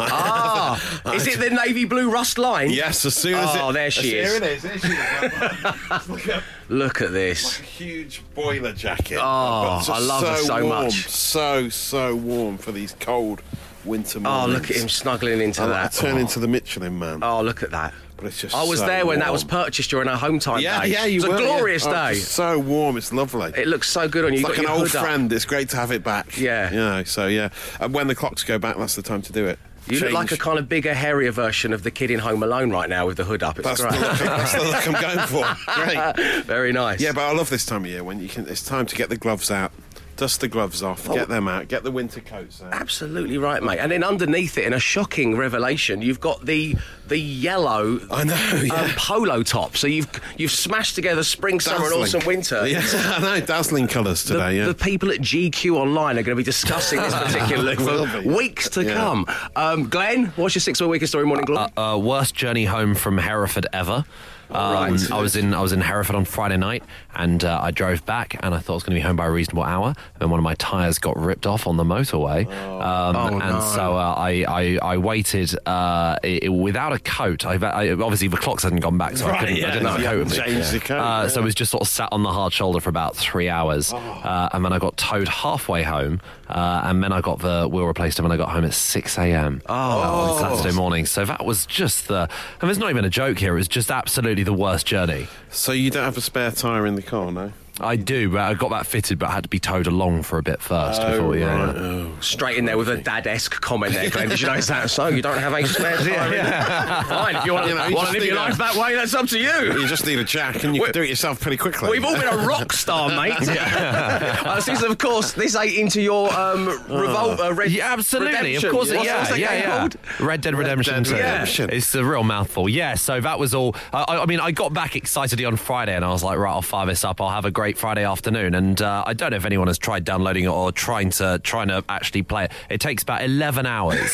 Ah, 0.00 1.12
is 1.14 1.26
it 1.26 1.38
the 1.40 1.50
navy 1.50 1.84
blue 1.84 2.10
rust 2.10 2.38
line? 2.38 2.70
Yes, 2.70 3.04
as 3.04 3.14
soon 3.14 3.34
as 3.34 3.48
Oh, 3.56 3.70
it, 3.70 3.72
there 3.74 3.90
she 3.90 4.16
is. 4.16 4.32
Here 4.32 4.42
it 4.42 4.42
is. 4.56 4.62
There 4.62 4.78
she 4.78 4.86
is. 4.88 6.08
Look 6.08 6.28
at 6.28 6.42
Look 6.68 7.00
at 7.02 7.12
this. 7.12 7.56
huge 7.58 8.22
boiler 8.34 8.72
jacket. 8.72 9.18
Oh, 9.20 9.62
But 9.62 9.78
just 9.78 9.90
I 9.90 9.98
love 10.00 10.26
her 10.26 10.36
so 10.36 10.54
warm, 10.66 10.84
much. 10.84 11.08
So 11.08 11.68
so 11.68 12.14
warm 12.14 12.58
for 12.58 12.72
these 12.72 12.94
cold 13.00 13.42
winter 13.84 14.20
months. 14.20 14.34
Oh, 14.34 14.46
mornings. 14.48 14.60
look 14.68 14.70
at 14.76 14.82
him 14.82 14.88
snuggling 14.88 15.40
into 15.40 15.62
I, 15.62 15.64
I 15.64 15.68
that. 15.68 15.92
turn 15.92 16.16
Oh. 16.16 16.20
into 16.20 16.40
the 16.40 16.48
Michelin 16.48 16.98
man. 16.98 17.22
Oh, 17.22 17.42
look 17.42 17.62
at 17.62 17.70
that. 17.70 17.94
But 18.18 18.26
it's 18.26 18.40
just 18.40 18.54
I 18.54 18.64
was 18.64 18.80
so 18.80 18.86
there 18.86 19.06
when 19.06 19.20
that 19.20 19.32
was 19.32 19.44
warm. 19.44 19.64
purchased 19.64 19.90
during 19.90 20.08
our 20.08 20.16
home 20.16 20.40
time 20.40 20.58
Yeah, 20.58 20.82
day. 20.82 20.88
yeah, 20.90 21.04
you 21.04 21.20
It 21.22 21.28
were. 21.28 21.34
was 21.34 21.40
a 21.40 21.42
yeah. 21.44 21.48
glorious 21.56 21.86
Oh, 21.86 21.92
day. 21.92 22.10
it's 22.12 22.26
so 22.28 22.58
warm. 22.58 22.96
It's 22.96 23.12
lovely. 23.12 23.52
It 23.56 23.68
looks 23.68 23.88
so 23.88 24.08
good 24.08 24.24
on 24.24 24.32
you. 24.32 24.40
It's 24.40 24.42
you 24.42 24.48
like 24.48 24.56
got 24.56 24.58
an 24.58 24.62
your 24.64 24.72
old 24.80 24.88
hood 24.90 24.96
up. 24.96 25.04
friend. 25.04 25.32
It's 25.32 25.44
great 25.44 25.68
to 25.70 25.76
have 25.76 25.92
it 25.92 26.02
back. 26.02 26.36
Yeah. 26.36 26.68
You 26.70 26.76
know, 26.78 27.04
so 27.04 27.28
yeah. 27.28 27.50
And 27.78 27.94
when 27.94 28.08
the 28.08 28.16
clocks 28.16 28.42
go 28.42 28.58
back, 28.58 28.76
that's 28.76 28.96
the 28.96 29.02
time 29.02 29.22
to 29.22 29.32
do 29.32 29.46
it. 29.46 29.58
You 29.90 30.00
look 30.00 30.12
like 30.12 30.32
a 30.32 30.36
kind 30.36 30.58
of 30.58 30.68
bigger, 30.68 30.94
hairier 30.94 31.32
version 31.32 31.72
of 31.72 31.82
the 31.82 31.90
kid 31.90 32.10
in 32.10 32.18
Home 32.20 32.42
Alone 32.42 32.70
right 32.70 32.88
now 32.88 33.06
with 33.06 33.16
the 33.16 33.24
hood 33.24 33.42
up. 33.42 33.58
It's 33.58 33.66
That's 33.66 33.80
the, 33.80 33.88
look, 33.88 34.18
that's 34.18 34.52
the 34.52 34.62
look 34.62 34.88
I'm 34.88 35.00
going 35.02 35.26
for. 35.26 35.56
Great. 36.16 36.44
Very 36.44 36.72
nice. 36.72 37.00
Yeah, 37.00 37.12
but 37.12 37.22
I 37.22 37.32
love 37.32 37.50
this 37.50 37.64
time 37.64 37.84
of 37.84 37.90
year 37.90 38.04
when 38.04 38.20
you 38.20 38.28
can. 38.28 38.46
It's 38.48 38.62
time 38.62 38.86
to 38.86 38.96
get 38.96 39.08
the 39.08 39.16
gloves 39.16 39.50
out, 39.50 39.72
dust 40.18 40.40
the 40.42 40.48
gloves 40.48 40.82
off, 40.82 41.06
get 41.08 41.28
them 41.28 41.48
out, 41.48 41.68
get 41.68 41.82
the 41.84 41.90
winter 41.90 42.20
coats 42.20 42.60
out. 42.62 42.74
Absolutely 42.74 43.38
right, 43.38 43.62
mate. 43.62 43.78
And 43.78 43.90
then 43.90 44.04
underneath 44.04 44.58
it, 44.58 44.64
in 44.66 44.74
a 44.74 44.78
shocking 44.80 45.36
revelation, 45.36 46.02
you've 46.02 46.20
got 46.20 46.44
the 46.44 46.76
the 47.06 47.16
yellow 47.18 47.98
I 48.10 48.24
know. 48.24 48.60
Yeah. 48.62 48.74
um, 48.74 48.90
polo 48.96 49.42
top. 49.42 49.76
So 49.78 49.86
you've 49.86 50.08
you've 50.36 50.50
smashed 50.50 50.94
together 50.94 51.22
spring, 51.22 51.60
summer, 51.60 51.86
and 51.86 51.94
Dazzling. 51.94 52.22
autumn, 52.22 52.26
winter. 52.26 52.66
Yeah, 52.68 52.82
I 52.84 53.18
know. 53.20 53.40
Dazzling 53.46 53.86
colours 53.88 54.22
The, 54.24 54.34
today. 54.34 54.58
yeah. 54.58 54.66
the 54.66 54.74
people 54.74 55.10
at 55.10 55.20
GQ 55.20 55.76
Online 55.76 56.18
are 56.18 56.22
going 56.22 56.36
to 56.36 56.40
be 56.40 56.42
discussing 56.42 57.00
this 57.00 57.14
particular 57.24 57.62
look 57.62 57.80
for 57.80 58.20
weeks 58.28 58.68
to 58.70 58.84
Yeah. 58.84 58.94
come. 58.94 59.26
Um, 59.56 59.88
Glenn, 59.88 60.26
what's 60.36 60.54
your 60.54 60.60
six-word 60.60 60.88
weekend 60.88 61.08
story 61.08 61.24
morning 61.24 61.46
glory? 61.46 61.68
Uh, 61.76 61.94
uh, 61.94 61.98
worst 61.98 62.34
journey 62.34 62.64
home 62.66 62.94
from 62.94 63.16
Hereford 63.18 63.66
ever. 63.72 64.04
Um, 64.50 64.72
Right. 64.72 65.10
I 65.12 65.20
was 65.20 65.36
in 65.36 65.54
I 65.54 65.60
was 65.60 65.72
in 65.72 65.80
Hereford 65.80 66.16
on 66.16 66.24
Friday 66.24 66.56
night, 66.56 66.82
and 67.14 67.44
uh, 67.44 67.60
I 67.62 67.70
drove 67.70 68.04
back, 68.06 68.36
and 68.42 68.54
I 68.54 68.58
thought 68.58 68.74
I 68.74 68.76
was 68.76 68.82
going 68.82 68.94
to 68.96 69.00
be 69.00 69.06
home 69.06 69.16
by 69.16 69.26
a 69.26 69.30
reasonable 69.30 69.62
hour. 69.64 69.94
And 70.20 70.30
one 70.30 70.38
of 70.40 70.44
my 70.44 70.54
tyres 70.54 70.98
got 70.98 71.16
ripped 71.18 71.46
off 71.46 71.66
on 71.66 71.76
the 71.76 71.84
motorway, 71.84 72.46
um, 72.46 73.16
Oh, 73.16 73.26
and 73.28 73.38
no. 73.38 73.60
so 73.74 73.96
uh, 73.96 74.14
I, 74.16 74.44
I 74.48 74.78
I 74.82 74.96
waited 74.96 75.54
uh, 75.66 76.16
i 76.24 76.40
i- 76.44 76.48
without 76.48 76.92
a 76.92 76.98
coat. 76.98 77.44
I, 77.44 77.54
I 77.54 77.90
obviously 77.90 78.28
the 78.28 78.36
clocks 78.36 78.62
hadn't 78.62 78.80
gone 78.80 78.96
back, 78.98 79.16
so 79.16 79.26
I, 79.28 79.38
couldn't, 79.38 79.56
I 79.64 79.70
didn't 79.72 79.86
have 79.86 80.00
a 80.00 80.04
coat 80.04 80.18
with 80.18 80.30
me. 80.32 80.36
haven't 80.38 80.52
changed 80.54 80.72
the 80.72 80.80
coat, 80.80 80.98
Uh, 80.98 81.22
yeah. 81.22 81.28
So 81.28 81.40
I 81.40 81.44
was 81.44 81.54
just 81.54 81.70
sort 81.70 81.82
of 81.82 81.88
sat 81.88 82.08
on 82.12 82.22
the 82.22 82.32
hard 82.32 82.52
shoulder 82.52 82.80
for 82.80 82.88
about 82.90 83.16
three 83.16 83.48
hours, 83.48 83.92
uh, 83.92 84.48
and 84.52 84.64
then 84.64 84.72
I 84.72 84.78
got 84.78 84.96
towed 84.96 85.28
halfway 85.28 85.82
home, 85.82 86.20
uh, 86.48 86.82
and 86.84 87.02
then 87.02 87.12
I 87.12 87.20
got 87.20 87.40
the 87.40 87.68
wheel 87.68 87.86
replaced, 87.86 88.18
and 88.18 88.24
when 88.28 88.32
I 88.32 88.36
got 88.42 88.48
home 88.50 88.64
at 88.64 88.72
six 88.74 89.18
a.m. 89.18 89.60
Oh. 89.66 89.74
on 89.74 90.56
Saturday 90.56 90.74
morning. 90.74 91.04
So 91.06 91.24
that 91.24 91.44
was 91.44 91.66
just 91.66 92.08
the. 92.08 92.28
And 92.60 92.68
there's 92.68 92.78
not 92.78 92.90
even 92.90 93.04
a 93.04 93.10
joke 93.10 93.38
here. 93.38 93.52
It 93.54 93.58
was 93.58 93.68
just 93.68 93.90
absolutely 93.90 94.37
the 94.42 94.52
worst 94.52 94.86
journey. 94.86 95.28
so 95.50 95.72
you 95.72 95.90
don't 95.90 96.04
have 96.04 96.16
a 96.16 96.20
spare 96.20 96.50
tyre 96.50 96.86
in 96.86 96.94
the 96.94 97.02
car, 97.02 97.30
no? 97.32 97.52
I 97.80 97.96
do, 97.96 98.30
but 98.30 98.40
I 98.40 98.54
got 98.54 98.70
that 98.70 98.86
fitted, 98.86 99.18
but 99.18 99.28
I 99.28 99.32
had 99.32 99.44
to 99.44 99.48
be 99.48 99.58
towed 99.58 99.86
along 99.86 100.22
for 100.24 100.38
a 100.38 100.42
bit 100.42 100.60
first 100.60 101.00
before. 101.00 101.36
Yeah. 101.36 101.72
Oh. 101.76 102.16
Straight 102.20 102.58
in 102.58 102.64
there 102.64 102.76
with 102.76 102.88
a 102.88 102.96
dad-esque 102.96 103.60
comment 103.60 103.92
there, 103.94 104.10
Glenn. 104.10 104.28
Did 104.28 104.40
you 104.40 104.46
notice 104.48 104.66
that? 104.66 104.90
So 104.90 105.06
you 105.08 105.22
don't 105.22 105.38
have 105.38 105.52
a 105.52 105.66
spare 105.66 105.96
tyre 105.98 106.34
in 106.34 107.04
Fine, 107.08 107.36
if 107.36 107.44
you 107.46 107.52
want, 107.54 107.68
You 107.68 107.74
know, 107.74 107.84
to 107.84 107.90
you 107.90 107.96
want 107.96 108.08
to 108.08 108.12
live 108.12 108.24
your 108.24 108.34
need 108.34 108.38
a- 108.40 108.42
life 108.42 108.58
that 108.58 108.74
way, 108.76 108.94
that's 108.94 109.14
up 109.14 109.26
to 109.28 109.38
you. 109.38 109.48
You 109.80 109.86
just 109.86 110.04
need 110.06 110.18
a 110.18 110.24
jack, 110.24 110.64
and 110.64 110.74
you 110.74 110.82
We- 110.82 110.86
can 110.88 110.94
do 110.94 111.02
it 111.02 111.08
yourself 111.08 111.40
pretty 111.40 111.56
quickly. 111.56 111.88
We've 111.90 112.04
all 112.04 112.14
been 112.16 112.26
a 112.28 112.36
rock 112.46 112.72
star, 112.72 113.08
mate. 113.10 113.34
uh, 113.48 114.54
this 114.56 114.68
is, 114.68 114.82
of 114.82 114.98
course, 114.98 115.32
this 115.32 115.54
ate 115.54 115.78
into 115.78 116.00
your 116.00 116.32
um, 116.34 116.66
revolt. 116.88 117.40
Uh, 117.40 117.54
Red 117.54 117.70
Yeah, 117.70 117.92
absolutely. 117.92 118.32
Redemption. 118.34 118.66
Of 118.68 118.72
course, 118.72 118.90
What's- 118.92 119.04
yeah, 119.04 119.18
what's 119.18 119.30
that 119.30 119.38
yeah, 119.38 119.52
game 119.54 119.60
yeah. 119.62 119.78
called? 119.78 119.96
Red 120.20 120.40
Dead 120.40 120.54
Redemption. 120.54 120.94
Dead 120.94 121.04
2. 121.06 121.12
Redemption. 121.14 121.70
It's 121.70 121.94
a 121.94 122.04
real 122.04 122.24
mouthful. 122.24 122.68
Yeah, 122.68 122.94
so 122.94 123.20
that 123.20 123.38
was 123.38 123.54
all. 123.54 123.76
I, 123.92 124.18
I 124.18 124.26
mean, 124.26 124.40
I 124.40 124.50
got 124.50 124.72
back 124.72 124.96
excitedly 124.96 125.44
on 125.44 125.56
Friday, 125.56 125.94
and 125.94 126.04
I 126.04 126.10
was 126.10 126.22
like, 126.24 126.38
right, 126.38 126.50
I'll 126.52 126.62
fire 126.62 126.86
this 126.86 127.04
up. 127.04 127.20
I'll 127.20 127.28
have 127.30 127.44
a 127.44 127.50
great 127.50 127.67
great 127.68 127.76
Friday 127.76 128.02
afternoon, 128.04 128.54
and 128.54 128.80
uh, 128.80 129.04
I 129.06 129.12
don't 129.12 129.30
know 129.30 129.36
if 129.36 129.44
anyone 129.44 129.66
has 129.66 129.76
tried 129.76 130.02
downloading 130.02 130.44
it 130.44 130.48
or 130.48 130.72
trying 130.72 131.10
to 131.10 131.38
trying 131.44 131.68
to 131.68 131.84
actually 131.86 132.22
play 132.22 132.44
it. 132.44 132.52
It 132.70 132.80
takes 132.80 133.02
about 133.02 133.22
eleven 133.22 133.66
hours 133.66 134.12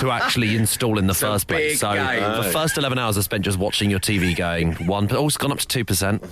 to 0.00 0.10
actually 0.10 0.54
install 0.54 0.98
in 0.98 1.06
the 1.06 1.14
first 1.14 1.48
place. 1.48 1.80
So 1.80 1.94
game. 1.94 2.20
the 2.20 2.50
first 2.52 2.76
eleven 2.76 2.98
hours 2.98 3.16
are 3.16 3.22
spent 3.22 3.42
just 3.42 3.56
watching 3.58 3.90
your 3.90 4.00
TV, 4.00 4.36
going 4.36 4.74
one. 4.86 5.08
Oh, 5.12 5.26
it's 5.26 5.38
gone 5.38 5.50
up 5.50 5.60
to 5.60 5.66
two 5.66 5.82
percent, 5.82 6.22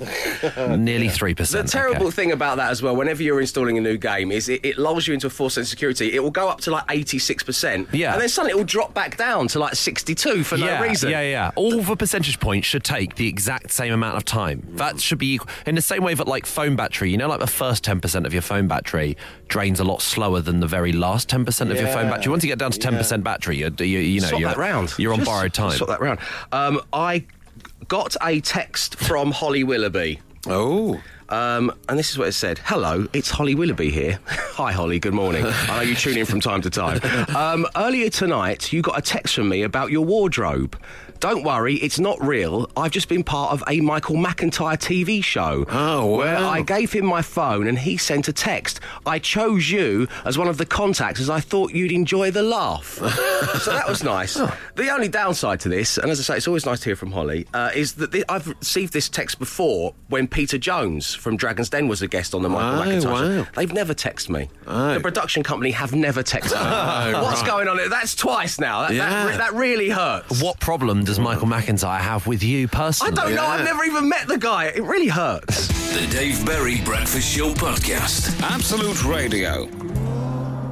nearly 0.78 1.08
three 1.08 1.34
percent. 1.34 1.68
The 1.68 1.72
percent. 1.72 1.84
terrible 1.84 2.10
thing 2.10 2.32
about 2.32 2.58
that 2.58 2.70
as 2.70 2.82
well, 2.82 2.94
whenever 2.94 3.22
you're 3.22 3.40
installing 3.40 3.78
a 3.78 3.80
new 3.80 3.96
game, 3.96 4.30
is 4.30 4.50
it, 4.50 4.62
it 4.62 4.76
lulls 4.76 5.06
you 5.06 5.14
into 5.14 5.28
a 5.28 5.30
false 5.30 5.54
sense 5.54 5.68
of 5.68 5.70
security. 5.70 6.12
It 6.14 6.22
will 6.22 6.30
go 6.30 6.50
up 6.50 6.60
to 6.62 6.70
like 6.70 6.86
86%, 6.88 7.94
Yeah. 7.94 8.12
and 8.12 8.20
then 8.20 8.28
suddenly 8.28 8.52
it 8.52 8.56
will 8.56 8.64
drop 8.64 8.92
back 8.92 9.16
down 9.16 9.48
to 9.48 9.58
like 9.58 9.74
62 9.74 10.44
for 10.44 10.56
yeah, 10.56 10.80
no 10.80 10.86
reason. 10.86 11.10
Yeah, 11.10 11.22
yeah. 11.22 11.50
All 11.54 11.80
the 11.80 11.96
percentage 11.96 12.38
points 12.40 12.66
should 12.66 12.84
take 12.84 13.14
the 13.14 13.26
exact 13.26 13.70
same 13.70 13.94
amount 13.94 14.18
of 14.18 14.26
time. 14.26 14.66
That 14.72 15.00
should 15.00 15.18
be 15.18 15.32
equal. 15.32 15.48
In 15.64 15.74
the 15.74 15.82
same 15.82 16.02
way 16.02 16.12
that, 16.12 16.28
like, 16.28 16.44
phone 16.58 16.74
battery, 16.74 17.08
you 17.08 17.16
know, 17.16 17.28
like 17.28 17.38
the 17.38 17.46
first 17.46 17.84
10% 17.84 18.26
of 18.26 18.32
your 18.32 18.42
phone 18.42 18.66
battery 18.66 19.16
drains 19.46 19.78
a 19.78 19.84
lot 19.84 20.02
slower 20.02 20.40
than 20.40 20.58
the 20.58 20.66
very 20.66 20.90
last 20.90 21.28
10% 21.28 21.46
of 21.70 21.76
your 21.76 21.86
phone 21.86 22.06
Yeah. 22.06 22.10
battery. 22.16 22.30
Once 22.32 22.42
you 22.42 22.48
get 22.48 22.58
down 22.58 22.72
to 22.72 22.80
10% 22.80 23.22
battery, 23.22 23.58
you're, 23.58 23.70
you, 23.78 24.00
you 24.00 24.20
know, 24.20 24.26
Swap 24.26 24.40
you're, 24.40 24.48
that 24.50 24.58
round. 24.58 24.92
you're 24.98 25.12
on 25.12 25.20
Just 25.20 25.30
borrowed 25.30 25.54
time. 25.54 25.70
Swap 25.76 25.88
that 25.90 26.00
round. 26.00 26.18
Um, 26.50 26.80
I 26.92 27.24
got 27.86 28.16
a 28.20 28.40
text 28.40 28.96
from 28.96 29.30
Holly 29.30 29.62
Willoughby. 29.62 30.18
Oh. 30.48 31.00
Um, 31.28 31.70
and 31.88 31.96
this 31.96 32.10
is 32.10 32.18
what 32.18 32.26
it 32.26 32.32
said. 32.32 32.58
Hello, 32.64 33.06
it's 33.12 33.30
Holly 33.30 33.54
Willoughby 33.54 33.90
here. 33.92 34.18
Hi, 34.26 34.72
Holly. 34.72 34.98
Good 34.98 35.14
morning. 35.14 35.44
I 35.46 35.76
know 35.76 35.80
you 35.82 35.94
tune 35.94 36.18
in 36.18 36.26
from 36.26 36.40
time 36.40 36.60
to 36.62 36.70
time. 36.70 37.00
Um, 37.36 37.68
earlier 37.76 38.10
tonight, 38.10 38.72
you 38.72 38.82
got 38.82 38.98
a 38.98 39.02
text 39.02 39.36
from 39.36 39.48
me 39.48 39.62
about 39.62 39.92
your 39.92 40.04
wardrobe. 40.04 40.76
Don't 41.20 41.42
worry, 41.42 41.74
it's 41.76 41.98
not 41.98 42.20
real. 42.24 42.70
I've 42.76 42.92
just 42.92 43.08
been 43.08 43.24
part 43.24 43.52
of 43.52 43.64
a 43.66 43.80
Michael 43.80 44.14
McIntyre 44.16 44.76
TV 44.78 45.22
show. 45.22 45.64
Oh, 45.68 46.06
wow. 46.06 46.16
Where 46.18 46.36
I 46.38 46.62
gave 46.62 46.92
him 46.92 47.06
my 47.06 47.22
phone 47.22 47.66
and 47.66 47.76
he 47.78 47.96
sent 47.96 48.28
a 48.28 48.32
text. 48.32 48.78
I 49.04 49.18
chose 49.18 49.68
you 49.68 50.06
as 50.24 50.38
one 50.38 50.46
of 50.46 50.58
the 50.58 50.66
contacts 50.66 51.20
as 51.20 51.28
I 51.28 51.40
thought 51.40 51.72
you'd 51.72 51.90
enjoy 51.90 52.30
the 52.30 52.42
laugh. 52.44 52.84
so 53.62 53.72
that 53.72 53.88
was 53.88 54.04
nice. 54.04 54.34
The 54.34 54.90
only 54.92 55.08
downside 55.08 55.60
to 55.60 55.68
this, 55.68 55.98
and 55.98 56.10
as 56.10 56.20
I 56.20 56.22
say, 56.22 56.36
it's 56.36 56.46
always 56.46 56.64
nice 56.66 56.78
to 56.80 56.84
hear 56.86 56.96
from 56.96 57.10
Holly, 57.10 57.46
uh, 57.52 57.70
is 57.74 57.94
that 57.94 58.12
the, 58.12 58.24
I've 58.28 58.46
received 58.46 58.92
this 58.92 59.08
text 59.08 59.40
before 59.40 59.94
when 60.08 60.28
Peter 60.28 60.56
Jones 60.58 61.14
from 61.14 61.36
Dragon's 61.36 61.68
Den 61.68 61.88
was 61.88 62.00
a 62.00 62.06
guest 62.08 62.32
on 62.34 62.42
the 62.42 62.48
Michael 62.48 62.80
Oh, 62.80 62.84
McIntyre 62.84 63.02
show. 63.02 63.38
wow. 63.40 63.46
They've 63.56 63.72
never 63.72 63.92
texted 63.94 64.30
me. 64.30 64.50
Oh. 64.68 64.94
The 64.94 65.00
production 65.00 65.42
company 65.42 65.72
have 65.72 65.94
never 65.94 66.22
texted 66.22 66.52
me. 66.52 67.12
What's 67.20 67.40
right. 67.40 67.46
going 67.50 67.66
on? 67.68 67.76
there? 67.76 67.88
That's 67.88 68.14
twice 68.14 68.60
now. 68.60 68.82
That, 68.82 68.88
that, 68.90 68.94
Yeah. 68.94 69.26
re- 69.26 69.36
that 69.36 69.54
really 69.54 69.88
hurts. 69.88 70.40
what 70.42 70.60
problem 70.60 71.04
does 71.08 71.18
Michael 71.18 71.46
McIntyre 71.46 72.00
have 72.00 72.26
with 72.26 72.42
you 72.42 72.68
personally? 72.68 73.12
I 73.12 73.24
don't 73.24 73.34
know. 73.34 73.42
I've 73.42 73.64
never 73.64 73.82
even 73.84 74.10
met 74.10 74.28
the 74.28 74.36
guy. 74.36 74.66
It 74.66 74.82
really 74.82 75.08
hurts. 75.08 75.68
The 75.94 76.06
Dave 76.08 76.44
Berry 76.44 76.82
Breakfast 76.82 77.34
Show 77.34 77.54
Podcast. 77.54 78.38
Absolute 78.42 79.02
Radio. 79.06 79.64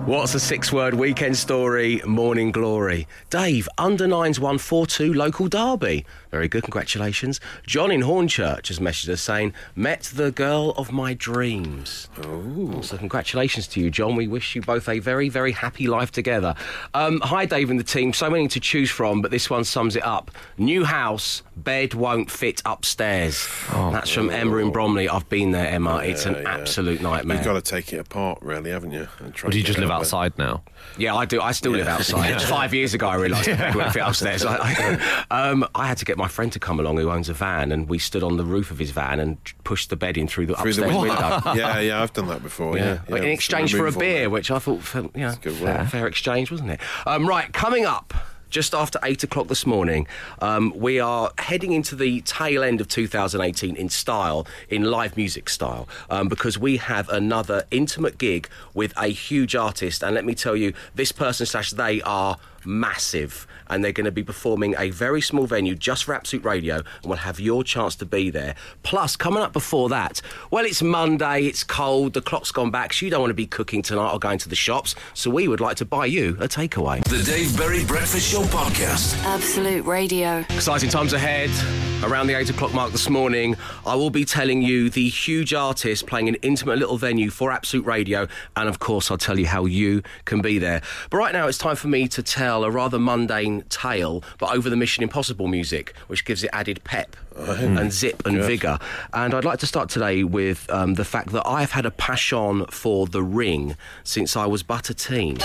What's 0.05 0.35
a 0.35 0.40
six 0.40 0.71
word 0.71 0.93
weekend 0.93 1.38
story? 1.38 2.02
Morning 2.05 2.52
glory. 2.52 3.09
Dave, 3.31 3.66
under 3.78 4.07
nines 4.07 4.38
142 4.38 5.14
local 5.14 5.49
derby. 5.49 6.05
Very 6.37 6.49
good, 6.49 6.64
congratulations. 6.64 7.40
John 7.66 7.90
in 7.90 8.02
Hornchurch 8.02 8.69
has 8.69 8.78
messaged 8.78 9.09
us 9.09 9.23
saying, 9.23 9.55
Met 9.75 10.02
the 10.14 10.31
girl 10.31 10.75
of 10.76 10.93
my 10.93 11.14
dreams. 11.14 12.11
Oh. 12.23 12.83
So, 12.83 12.99
congratulations 12.99 13.66
to 13.69 13.81
you, 13.81 13.90
John. 13.90 14.16
We 14.16 14.28
wish 14.28 14.55
you 14.55 14.61
both 14.61 14.87
a 14.87 14.99
very, 14.99 15.31
very 15.31 15.52
happy 15.52 15.87
life 15.87 16.12
together. 16.12 16.55
Um, 16.93 17.21
hi, 17.23 17.47
Dave 17.47 17.71
and 17.71 17.81
the 17.81 17.85
team. 17.85 18.12
So 18.12 18.28
many 18.28 18.49
to 18.49 18.61
choose 18.61 18.90
from, 18.90 19.23
but 19.23 19.31
this 19.31 19.49
one 19.49 19.64
sums 19.64 19.97
it 19.97 20.05
up. 20.05 20.31
New 20.59 20.85
house, 20.85 21.43
bed 21.57 21.95
won't 21.95 22.31
fit 22.31 22.61
upstairs. 22.66 23.49
That's 23.73 24.11
from 24.11 24.28
Emma 24.28 24.59
in 24.59 24.73
Bromley. 24.73 25.09
I've 25.09 25.31
been 25.31 25.52
there, 25.52 25.69
Emma. 25.69 26.00
it's 26.05 26.26
an 26.26 26.35
Yeah, 26.35 26.40
yeah. 26.43 26.55
absolute 26.59 27.00
nightmare. 27.00 27.38
You've 27.38 27.47
got 27.47 27.55
to 27.55 27.62
take 27.62 27.95
it 27.95 27.99
apart, 27.99 28.40
really, 28.43 28.71
haven't 28.73 28.90
you? 28.93 29.09
And 29.21 29.33
try 29.35 29.49
do 29.49 29.57
you 29.57 29.64
just 29.64 29.78
get 29.78 29.85
live 29.85 29.90
it 29.90 29.95
up 29.95 30.00
outside 30.00 30.37
now? 30.37 30.62
Yeah, 30.99 31.14
I 31.14 31.25
do. 31.25 31.40
I 31.40 31.52
still 31.52 31.73
live 31.73 31.88
outside. 31.88 32.43
Five 32.57 32.75
years 32.75 32.93
ago, 32.93 33.09
I 33.09 33.14
realised 33.14 33.49
I 33.49 33.75
went 33.75 33.93
fit 33.95 34.02
upstairs. 34.07 34.45
I, 34.45 34.57
I, 35.31 35.49
um, 35.50 35.66
I 35.75 35.87
had 35.87 35.97
to 35.99 36.05
get 36.05 36.19
my 36.19 36.25
friend 36.28 36.52
to 36.52 36.59
come 36.59 36.78
along 36.80 36.97
who 36.99 37.11
owns 37.11 37.28
a 37.28 37.35
van, 37.35 37.73
and 37.73 37.88
we 37.88 37.99
stood 37.99 38.23
on 38.23 38.37
the 38.37 38.45
roof 38.45 38.71
of 38.71 38.78
his 38.78 38.90
van 38.90 39.21
and 39.21 39.37
pushed 39.64 39.90
the 39.90 39.97
bed 39.97 40.16
in 40.16 40.26
through 40.28 40.47
the 40.47 40.54
Through 40.56 40.71
upstairs 40.71 40.92
window. 40.95 41.02
window. 41.14 41.40
yeah, 41.54 41.78
yeah, 41.80 42.02
I've 42.02 42.12
done 42.12 42.28
that 42.28 42.42
before. 42.42 42.76
Yeah, 42.76 43.00
But 43.09 43.23
yeah, 43.23 43.28
in 43.28 43.33
exchange 43.33 43.75
for 43.75 43.87
a 43.87 43.92
beer, 43.92 44.23
that. 44.25 44.30
which 44.30 44.50
I 44.50 44.59
thought, 44.59 44.83
felt, 44.83 45.14
you 45.16 45.23
know, 45.23 45.33
fair, 45.33 45.87
fair 45.87 46.06
exchange, 46.06 46.50
wasn't 46.50 46.71
it? 46.71 46.80
Um, 47.06 47.26
right, 47.26 47.52
coming 47.52 47.85
up. 47.85 48.14
Just 48.49 48.75
after 48.75 49.00
eight 49.02 49.25
o'clock 49.25 49.49
this 49.49 49.66
morning, 49.66 50.06
um, 50.40 50.73
we 50.76 51.00
are 51.00 51.33
heading 51.37 51.73
into 51.73 51.97
the 51.97 52.21
tail 52.21 52.62
end 52.62 52.80
of 52.80 52.87
2018 52.87 53.75
in 53.75 53.88
style, 53.88 54.47
in 54.71 54.85
live 54.85 55.16
music 55.16 55.49
style, 55.49 55.88
um, 56.11 56.28
because 56.28 56.56
we 56.56 56.76
have 56.76 57.09
another 57.09 57.64
intimate 57.73 58.18
gig 58.18 58.49
with 58.73 58.95
a 58.97 59.09
huge 59.09 59.56
artist. 59.56 60.02
And 60.04 60.14
let 60.14 60.25
me 60.25 60.35
tell 60.37 60.54
you, 60.56 60.75
this 60.95 61.11
person 61.11 61.45
slash 61.45 61.73
they 61.73 62.00
are 62.02 62.38
massive 62.66 63.46
and 63.68 63.85
they're 63.85 63.92
going 63.92 64.04
to 64.04 64.12
be 64.12 64.23
performing 64.23 64.75
a 64.78 64.90
very 64.90 65.20
small 65.20 65.46
venue 65.46 65.75
just 65.75 66.04
for 66.04 66.14
Absolute 66.14 66.44
Radio 66.44 66.76
and 66.76 67.04
we'll 67.04 67.16
have 67.16 67.40
your 67.40 67.64
chance 67.64 67.96
to 67.96 68.06
be 68.06 68.30
there. 68.30 68.54
Plus, 68.82 69.16
coming 69.16 69.42
up 69.42 69.52
before 69.52 69.88
that, 69.88 70.20
well, 70.50 70.64
it's 70.64 70.82
Monday, 70.82 71.44
it's 71.44 71.64
cold, 71.64 72.12
the 72.14 72.20
clock's 72.20 72.52
gone 72.52 72.70
back, 72.70 72.92
so 72.92 73.04
you 73.04 73.11
don't 73.11 73.20
want 73.20 73.30
to 73.30 73.35
be 73.35 73.46
cooking 73.46 73.82
tonight 73.82 74.12
or 74.12 74.18
going 74.18 74.38
to 74.38 74.49
the 74.49 74.56
shops, 74.56 74.94
so 75.14 75.30
we 75.30 75.49
would 75.49 75.61
like 75.61 75.76
to 75.76 75.85
buy 75.85 76.06
you 76.06 76.37
a 76.40 76.49
takeaway. 76.49 77.02
The 77.04 77.23
Dave 77.23 77.56
Berry 77.56 77.85
Breakfast 77.85 78.30
Show 78.30 78.42
Podcast. 78.44 79.16
Absolute 79.25 79.85
Radio. 79.85 80.44
Exciting 80.50 80.90
times 80.90 81.12
ahead. 81.12 81.50
Around 82.04 82.26
the 82.26 82.35
8 82.35 82.50
o'clock 82.50 82.75
mark 82.75 82.92
this 82.92 83.08
morning, 83.08 83.56
I 83.87 83.94
will 83.94 84.11
be 84.11 84.25
telling 84.25 84.61
you 84.61 84.90
the 84.90 85.08
huge 85.08 85.54
artist 85.54 86.06
playing 86.06 86.28
an 86.28 86.35
intimate 86.37 86.78
little 86.78 86.99
venue 86.99 87.30
for 87.30 87.50
Absolute 87.50 87.87
Radio, 87.87 88.28
and 88.54 88.68
of 88.68 88.78
course, 88.78 89.11
I'll 89.11 89.16
tell 89.16 89.38
you 89.38 89.46
how 89.46 89.64
you 89.64 90.02
can 90.26 90.42
be 90.42 90.58
there. 90.58 90.82
But 91.11 91.16
right 91.16 91.32
now, 91.32 91.49
it's 91.49 91.58
time 91.58 91.76
for 91.76 91.88
me 91.88 92.06
to 92.08 92.23
tell 92.23 92.56
a 92.65 92.71
rather 92.71 92.99
mundane 92.99 93.63
tale, 93.69 94.23
but 94.39 94.55
over 94.55 94.71
the 94.71 94.77
Mission 94.77 95.03
Impossible 95.03 95.49
music, 95.49 95.95
which 96.07 96.25
gives 96.25 96.43
it 96.45 96.51
added 96.53 96.83
pep 96.85 97.17
and 97.37 97.93
zip 97.93 98.27
and 98.27 98.43
vigour. 98.43 98.79
And 99.13 99.35
I'd 99.35 99.45
like 99.45 99.59
to 99.61 99.67
start 99.67 99.89
today 99.91 100.25
with 100.25 100.69
um, 100.71 100.95
the 100.95 101.05
fact 101.05 101.31
that 101.33 101.47
I've 101.47 101.73
had 101.73 101.87
a 101.87 101.91
passion 101.91 102.65
for 102.67 103.07
The 103.07 103.23
Ring 103.23 103.77
since 104.05 104.37
I 104.37 104.47
was 104.47 104.63
but 104.63 104.91
a 104.91 104.95
teen. 104.95 105.39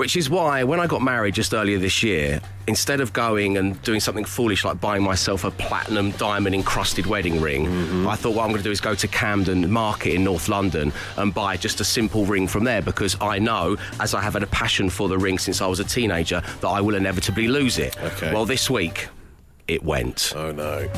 Which 0.00 0.16
is 0.16 0.30
why, 0.30 0.64
when 0.64 0.80
I 0.80 0.86
got 0.86 1.02
married 1.02 1.34
just 1.34 1.52
earlier 1.52 1.78
this 1.78 2.02
year, 2.02 2.40
instead 2.66 3.02
of 3.02 3.12
going 3.12 3.58
and 3.58 3.80
doing 3.82 4.00
something 4.00 4.24
foolish 4.24 4.64
like 4.64 4.80
buying 4.80 5.02
myself 5.02 5.44
a 5.44 5.50
platinum 5.50 6.12
diamond 6.12 6.54
encrusted 6.54 7.04
wedding 7.04 7.38
ring, 7.38 7.66
mm-hmm. 7.66 8.08
I 8.08 8.16
thought 8.16 8.34
what 8.34 8.44
I'm 8.44 8.48
going 8.48 8.62
to 8.62 8.64
do 8.64 8.70
is 8.70 8.80
go 8.80 8.94
to 8.94 9.06
Camden 9.06 9.70
Market 9.70 10.14
in 10.14 10.24
North 10.24 10.48
London 10.48 10.90
and 11.18 11.34
buy 11.34 11.58
just 11.58 11.82
a 11.82 11.84
simple 11.84 12.24
ring 12.24 12.48
from 12.48 12.64
there 12.64 12.80
because 12.80 13.14
I 13.20 13.40
know, 13.40 13.76
as 14.00 14.14
I 14.14 14.22
have 14.22 14.32
had 14.32 14.42
a 14.42 14.46
passion 14.46 14.88
for 14.88 15.06
the 15.06 15.18
ring 15.18 15.38
since 15.38 15.60
I 15.60 15.66
was 15.66 15.80
a 15.80 15.84
teenager, 15.84 16.40
that 16.62 16.68
I 16.68 16.80
will 16.80 16.94
inevitably 16.94 17.48
lose 17.48 17.78
it. 17.78 18.02
Okay. 18.02 18.32
Well, 18.32 18.46
this 18.46 18.70
week, 18.70 19.08
it 19.70 19.84
went. 19.84 20.32
Oh 20.36 20.50
no. 20.50 20.88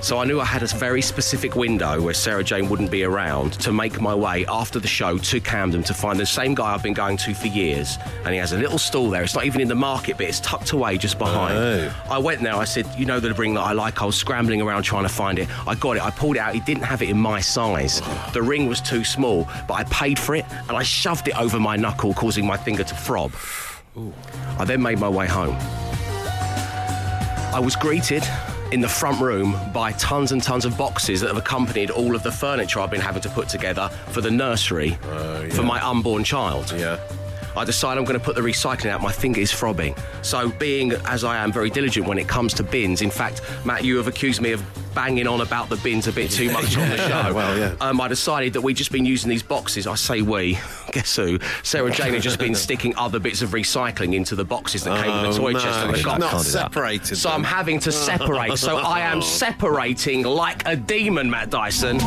So 0.00 0.18
I 0.18 0.24
knew 0.24 0.40
I 0.40 0.44
had 0.44 0.62
a 0.62 0.66
very 0.66 1.02
specific 1.02 1.56
window 1.56 2.00
where 2.00 2.14
Sarah 2.14 2.44
Jane 2.44 2.68
wouldn't 2.68 2.90
be 2.90 3.02
around 3.02 3.54
to 3.54 3.72
make 3.72 4.00
my 4.00 4.14
way 4.14 4.46
after 4.46 4.78
the 4.78 4.86
show 4.86 5.18
to 5.18 5.40
Camden 5.40 5.82
to 5.82 5.92
find 5.92 6.20
the 6.20 6.24
same 6.24 6.54
guy 6.54 6.72
I've 6.72 6.84
been 6.84 6.94
going 6.94 7.16
to 7.16 7.34
for 7.34 7.48
years. 7.48 7.98
And 8.24 8.32
he 8.32 8.36
has 8.38 8.52
a 8.52 8.58
little 8.58 8.78
stall 8.78 9.10
there. 9.10 9.24
It's 9.24 9.34
not 9.34 9.44
even 9.44 9.60
in 9.60 9.66
the 9.66 9.74
market, 9.74 10.16
but 10.16 10.26
it's 10.26 10.38
tucked 10.38 10.70
away 10.70 10.98
just 10.98 11.18
behind. 11.18 11.58
Oh. 11.58 11.92
I 12.08 12.18
went 12.18 12.42
there. 12.42 12.54
I 12.54 12.64
said, 12.64 12.86
"You 12.96 13.06
know 13.06 13.18
the 13.18 13.34
ring 13.34 13.54
that 13.54 13.62
I 13.62 13.72
like." 13.72 14.00
I 14.00 14.04
was 14.04 14.16
scrambling 14.16 14.62
around 14.62 14.84
trying 14.84 15.02
to 15.02 15.08
find 15.08 15.38
it. 15.38 15.48
I 15.66 15.74
got 15.74 15.96
it. 15.96 16.02
I 16.02 16.10
pulled 16.10 16.36
it 16.36 16.40
out. 16.40 16.54
He 16.54 16.60
didn't 16.60 16.84
have 16.84 17.02
it 17.02 17.08
in 17.08 17.18
my 17.18 17.40
size. 17.40 18.00
The 18.32 18.42
ring 18.42 18.68
was 18.68 18.80
too 18.80 19.02
small, 19.02 19.48
but 19.66 19.74
I 19.74 19.84
paid 19.84 20.18
for 20.18 20.36
it 20.36 20.44
and 20.68 20.76
I 20.76 20.84
shoved 20.84 21.26
it 21.26 21.36
over 21.36 21.58
my 21.58 21.74
knuckle, 21.74 22.14
causing 22.14 22.46
my 22.46 22.56
finger 22.56 22.84
to 22.84 22.94
throb. 22.94 23.32
I 24.58 24.64
then 24.64 24.80
made 24.80 25.00
my 25.00 25.08
way 25.08 25.26
home. 25.26 25.58
I 27.50 27.60
was 27.60 27.76
greeted 27.76 28.22
in 28.72 28.80
the 28.80 28.88
front 28.88 29.20
room 29.20 29.56
by 29.72 29.92
tons 29.92 30.32
and 30.32 30.42
tons 30.42 30.66
of 30.66 30.76
boxes 30.76 31.22
that 31.22 31.28
have 31.28 31.38
accompanied 31.38 31.90
all 31.90 32.14
of 32.14 32.22
the 32.22 32.30
furniture 32.30 32.78
I've 32.78 32.90
been 32.90 33.00
having 33.00 33.22
to 33.22 33.30
put 33.30 33.48
together 33.48 33.88
for 34.08 34.20
the 34.20 34.30
nursery 34.30 34.98
oh, 35.04 35.48
for 35.50 35.62
my 35.62 35.80
unborn 35.84 36.24
child. 36.24 36.72
Yeah. 36.72 37.00
I 37.56 37.64
decide 37.64 37.98
I'm 37.98 38.04
going 38.04 38.18
to 38.18 38.24
put 38.24 38.34
the 38.36 38.40
recycling 38.42 38.90
out. 38.90 39.02
My 39.02 39.12
finger 39.12 39.40
is 39.40 39.52
throbbing. 39.52 39.94
So, 40.22 40.48
being 40.50 40.92
as 41.06 41.24
I 41.24 41.36
am 41.38 41.52
very 41.52 41.70
diligent 41.70 42.06
when 42.06 42.18
it 42.18 42.28
comes 42.28 42.54
to 42.54 42.62
bins, 42.62 43.02
in 43.02 43.10
fact, 43.10 43.40
Matt, 43.64 43.84
you 43.84 43.96
have 43.96 44.06
accused 44.06 44.40
me 44.40 44.52
of 44.52 44.62
banging 44.94 45.26
on 45.28 45.40
about 45.40 45.68
the 45.68 45.76
bins 45.76 46.08
a 46.08 46.12
bit 46.12 46.30
too 46.30 46.50
much 46.50 46.76
on 46.76 46.88
the 46.88 46.96
show. 47.08 47.32
well, 47.34 47.56
yeah. 47.58 47.74
Um, 47.80 48.00
I 48.00 48.08
decided 48.08 48.52
that 48.54 48.60
we'd 48.62 48.76
just 48.76 48.90
been 48.92 49.04
using 49.06 49.28
these 49.30 49.42
boxes. 49.42 49.86
I 49.86 49.94
say 49.94 50.22
we. 50.22 50.58
Guess 50.92 51.16
who? 51.16 51.38
Sarah 51.62 51.90
Jane 51.90 52.14
had 52.14 52.22
just 52.22 52.38
been 52.38 52.54
sticking 52.66 52.96
other 52.96 53.18
bits 53.18 53.42
of 53.42 53.50
recycling 53.50 54.14
into 54.14 54.34
the 54.34 54.44
boxes 54.44 54.84
that 54.84 55.04
came 55.04 55.12
with 55.26 55.36
the 55.36 55.42
Oh, 55.42 55.44
toy 55.46 55.52
no. 55.52 55.58
chest 55.60 55.78
and 55.80 55.96
She's 55.96 56.04
not 56.06 56.20
Can't 56.20 56.32
do 56.32 56.38
that. 56.38 56.44
separated. 56.44 57.16
So 57.16 57.30
I'm 57.30 57.44
having 57.44 57.78
to 57.80 57.92
separate. 57.92 58.56
So 58.58 58.76
I 58.78 59.00
am 59.00 59.22
separating 59.22 60.22
like 60.24 60.66
a 60.66 60.76
demon, 60.76 61.30
Matt 61.30 61.50
Dyson. 61.50 61.98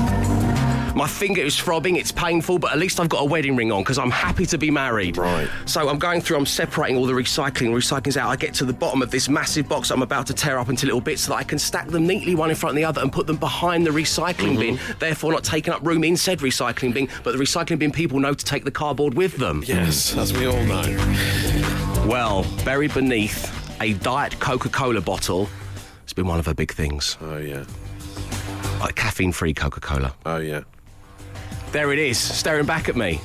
My 0.95 1.07
finger 1.07 1.41
is 1.41 1.57
throbbing, 1.57 1.95
it's 1.95 2.12
painful, 2.12 2.60
but 2.60 2.71
at 2.71 2.77
least 2.77 3.00
I've 3.00 3.10
got 3.10 3.21
a 3.21 3.25
wedding 3.25 3.55
ring 3.55 3.71
on 3.71 3.81
because 3.81 3.98
I'm 3.98 4.12
happy 4.12 4.45
to 4.48 4.57
be 4.57 4.69
married. 4.69 5.17
Right. 5.17 5.50
So 5.65 5.88
I'm 5.89 5.98
going 5.98 6.21
through, 6.21 6.38
I'm 6.38 6.45
separating 6.45 6.98
all 6.98 7.05
the 7.05 7.13
recycling. 7.13 7.69
Recycling's 7.74 8.17
out. 8.17 8.29
I 8.29 8.36
get 8.36 8.53
to 8.55 8.65
the 8.65 8.74
bottom 8.74 9.01
of 9.01 9.10
this 9.10 9.29
massive 9.29 9.69
box 9.69 9.89
I'm 9.89 10.01
about 10.01 10.27
to 10.27 10.33
tear 10.33 10.60
up 10.60 10.69
into 10.69 10.86
little 10.86 11.01
bits 11.01 11.24
so 11.24 11.31
that 11.31 11.38
I 11.38 11.43
can 11.43 11.60
stack 11.60 11.88
them 11.88 12.05
neatly 12.05 12.36
one 12.36 12.50
in 12.50 12.55
front 12.55 12.74
of 12.74 12.75
the 12.75 12.86
other 12.86 13.01
and 13.01 13.12
put 13.12 13.25
them 13.25 13.38
behind 13.38 13.86
the 13.86 13.91
recycling 13.91 14.57
mm-hmm. 14.57 14.75
bin, 14.75 14.98
therefore 15.00 15.31
not 15.31 15.43
taking 15.43 15.74
up 15.74 15.86
room 15.86 16.03
in 16.03 16.17
said 16.17 16.39
recycling 16.39 16.93
bin, 16.93 17.07
but 17.24 17.31
the 17.31 17.43
recycling 17.43 17.79
bin 17.79 17.91
people 17.91 18.19
know 18.19 18.33
to 18.33 18.45
take 18.45 18.63
the 18.65 18.71
cardboard 18.71 19.13
with 19.13 19.38
them. 19.38 19.63
Yes, 19.65 20.15
as 20.17 20.33
we 20.33 20.45
all 20.45 20.63
know. 20.65 22.05
Well, 22.05 22.45
buried 22.65 22.93
beneath 22.93 23.50
a 23.81 23.93
Diet 23.93 24.39
Coca 24.39 24.69
Cola 24.69 25.01
bottle 25.01 25.50
It's 26.03 26.13
been 26.13 26.27
one 26.27 26.39
of 26.39 26.45
her 26.45 26.53
big 26.53 26.74
things. 26.74 27.17
Oh, 27.21 27.38
yeah. 27.38 27.63
Like 28.81 28.95
caffeine 28.95 29.31
free 29.31 29.53
Coca 29.53 29.79
Cola. 29.79 30.13
Oh, 30.25 30.38
yeah. 30.38 30.63
There 31.71 31.93
it 31.93 31.99
is, 31.99 32.17
staring 32.19 32.65
back 32.65 32.89
at 32.89 32.97
me. 32.97 33.21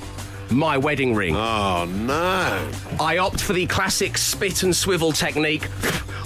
My 0.50 0.78
wedding 0.78 1.14
ring. 1.16 1.34
Oh, 1.34 1.84
no. 1.84 2.70
I 3.00 3.18
opt 3.18 3.40
for 3.40 3.52
the 3.52 3.66
classic 3.66 4.16
spit 4.16 4.62
and 4.62 4.74
swivel 4.74 5.10
technique. 5.10 5.68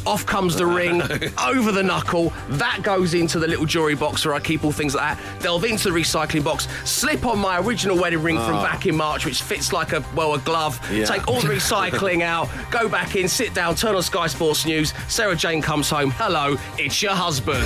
Off 0.06 0.26
comes 0.26 0.56
the 0.56 0.66
ring, 0.66 1.02
over 1.46 1.72
the 1.72 1.82
knuckle. 1.82 2.32
That 2.50 2.80
goes 2.82 3.14
into 3.14 3.38
the 3.38 3.46
little 3.46 3.64
jewelry 3.64 3.94
box 3.94 4.24
where 4.24 4.34
I 4.34 4.40
keep 4.40 4.64
all 4.64 4.72
things 4.72 4.94
like 4.94 5.18
that. 5.18 5.42
Delve 5.42 5.64
into 5.64 5.90
the 5.90 5.98
recycling 5.98 6.44
box, 6.44 6.68
slip 6.84 7.24
on 7.24 7.38
my 7.38 7.58
original 7.60 7.98
wedding 7.98 8.22
ring 8.22 8.36
from 8.36 8.56
oh. 8.56 8.62
back 8.62 8.86
in 8.86 8.96
March, 8.96 9.24
which 9.24 9.42
fits 9.42 9.72
like 9.72 9.92
a 9.92 10.04
well 10.14 10.34
a 10.34 10.38
glove. 10.40 10.78
Yeah. 10.92 11.06
Take 11.06 11.28
all 11.28 11.40
the 11.40 11.48
recycling 11.54 12.22
out, 12.22 12.48
go 12.70 12.88
back 12.88 13.16
in, 13.16 13.28
sit 13.28 13.54
down, 13.54 13.74
turn 13.74 13.94
on 13.94 14.02
Sky 14.02 14.26
Sports 14.26 14.66
News. 14.66 14.92
Sarah 15.08 15.36
Jane 15.36 15.62
comes 15.62 15.88
home. 15.88 16.10
Hello, 16.10 16.56
it's 16.78 17.02
your 17.02 17.14
husband. 17.14 17.60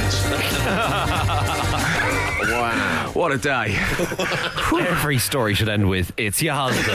Wow. 2.40 3.10
What 3.14 3.32
a 3.32 3.38
day. 3.38 3.76
Every 4.88 5.18
story 5.18 5.54
should 5.54 5.68
end 5.68 5.88
with 5.88 6.12
"It's 6.16 6.42
your 6.42 6.54
husband," 6.54 6.88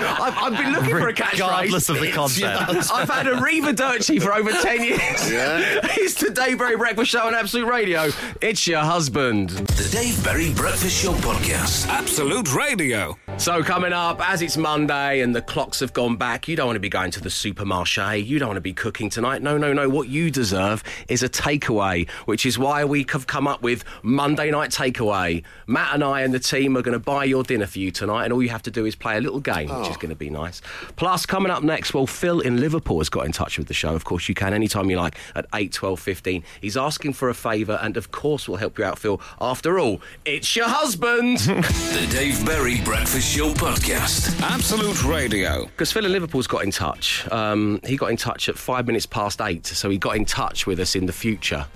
I've, 0.00 0.36
I've 0.36 0.56
been 0.58 0.72
looking 0.72 0.90
for 0.90 1.08
a 1.08 1.14
catchphrase. 1.14 1.32
regardless 1.32 1.88
of 1.88 2.00
the 2.00 2.10
content. 2.10 2.90
I've 2.92 3.08
had 3.08 3.26
a 3.26 3.40
Riva 3.40 3.74
for 4.20 4.32
over 4.34 4.50
10 4.50 4.84
years. 4.84 5.30
Yeah. 5.30 5.86
It's 6.00 6.14
the 6.14 6.30
Dave 6.30 6.58
Berry 6.58 6.76
Breakfast 6.76 7.10
Show 7.10 7.26
on 7.26 7.34
Absolute 7.34 7.66
Radio. 7.66 8.08
It's 8.40 8.66
your 8.66 8.80
husband. 8.80 9.50
The 9.50 9.88
Dave 9.92 10.22
Berry 10.24 10.52
Breakfast 10.54 11.02
Show 11.02 11.12
Podcast. 11.12 11.86
Absolute 11.88 12.54
Radio. 12.54 13.16
So, 13.36 13.62
coming 13.62 13.92
up, 13.92 14.20
as 14.26 14.42
it's 14.42 14.56
Monday 14.56 15.20
and 15.20 15.34
the 15.34 15.42
clocks 15.42 15.80
have 15.80 15.92
gone 15.92 16.16
back, 16.16 16.48
you 16.48 16.56
don't 16.56 16.66
want 16.66 16.76
to 16.76 16.80
be 16.80 16.88
going 16.88 17.10
to 17.12 17.20
the 17.20 17.28
supermarché. 17.28 18.24
You 18.24 18.38
don't 18.38 18.48
want 18.48 18.56
to 18.56 18.62
be 18.62 18.72
cooking 18.72 19.10
tonight. 19.10 19.42
No, 19.42 19.56
no, 19.58 19.72
no. 19.72 19.88
What 19.88 20.08
you 20.08 20.30
deserve 20.30 20.82
is 21.08 21.22
a 21.22 21.28
takeaway, 21.28 22.08
which 22.26 22.44
is 22.46 22.58
why 22.58 22.84
we 22.84 23.06
have 23.10 23.26
come 23.26 23.46
up 23.46 23.62
with 23.62 23.84
Monday 24.02 24.50
Night 24.50 24.70
Takeaway. 24.70 25.42
Matt 25.66 25.94
and 25.94 26.02
I 26.04 26.22
and 26.22 26.32
the 26.34 26.38
team 26.38 26.76
are 26.76 26.82
going 26.82 26.92
to 26.92 26.98
buy 26.98 27.24
your 27.24 27.42
dinner 27.42 27.66
for 27.66 27.78
you 27.78 27.90
tonight, 27.90 28.24
and 28.24 28.32
all 28.32 28.42
you 28.42 28.48
have 28.48 28.62
to 28.62 28.70
do 28.70 28.86
is 28.86 28.94
play 28.94 29.16
a 29.16 29.20
little 29.20 29.40
game, 29.40 29.68
which 29.80 29.90
is 29.90 29.96
going 29.96 30.10
to 30.10 30.16
be 30.16 30.30
nice. 30.30 30.60
Plus, 30.96 31.26
coming 31.26 31.50
up 31.50 31.62
next, 31.62 31.94
well, 31.94 32.06
Phil 32.06 32.40
in 32.40 32.58
Liverpool 32.60 32.98
has 32.98 33.08
got 33.08 33.26
in 33.26 33.32
touch 33.32 33.58
with 33.58 33.68
the 33.68 33.74
show. 33.74 33.94
Of 33.94 34.04
course, 34.04 34.28
you 34.28 34.34
can 34.34 34.52
anytime 34.54 34.90
you 34.90 34.96
like 34.96 35.16
at 35.34 35.46
8, 35.54 35.72
12, 35.72 36.00
15. 36.00 36.44
He's 36.60 36.76
asking 36.76 37.12
for 37.14 37.28
a 37.28 37.34
favour, 37.34 37.78
and 37.82 37.96
of 37.96 38.10
course, 38.10 38.48
we'll 38.48 38.58
help 38.58 38.78
you 38.78 38.84
out, 38.84 38.98
Phil. 38.98 39.20
After 39.40 39.78
all, 39.78 40.00
it's 40.24 40.54
your 40.56 40.68
husband. 40.68 41.38
The 41.90 42.06
Dave 42.10 42.44
Berry 42.46 42.80
Breakfast 42.82 43.36
Show 43.36 43.52
Podcast. 43.52 44.40
Absolute 44.40 45.02
Radio. 45.04 45.64
Because 45.66 45.92
Phil 45.92 46.04
in 46.04 46.12
Liverpool's 46.12 46.46
got 46.46 46.62
in 46.64 46.70
touch. 46.70 47.30
Um, 47.30 47.80
he 47.84 47.96
got 47.96 48.10
in 48.10 48.16
touch 48.16 48.48
at 48.48 48.56
five 48.56 48.86
minutes 48.86 49.06
past 49.06 49.40
eight, 49.40 49.66
so 49.66 49.90
he 49.90 49.98
got 49.98 50.16
in 50.16 50.24
touch 50.24 50.66
with 50.66 50.78
us 50.80 50.94
in 50.94 51.06
the 51.06 51.12
future. 51.12 51.66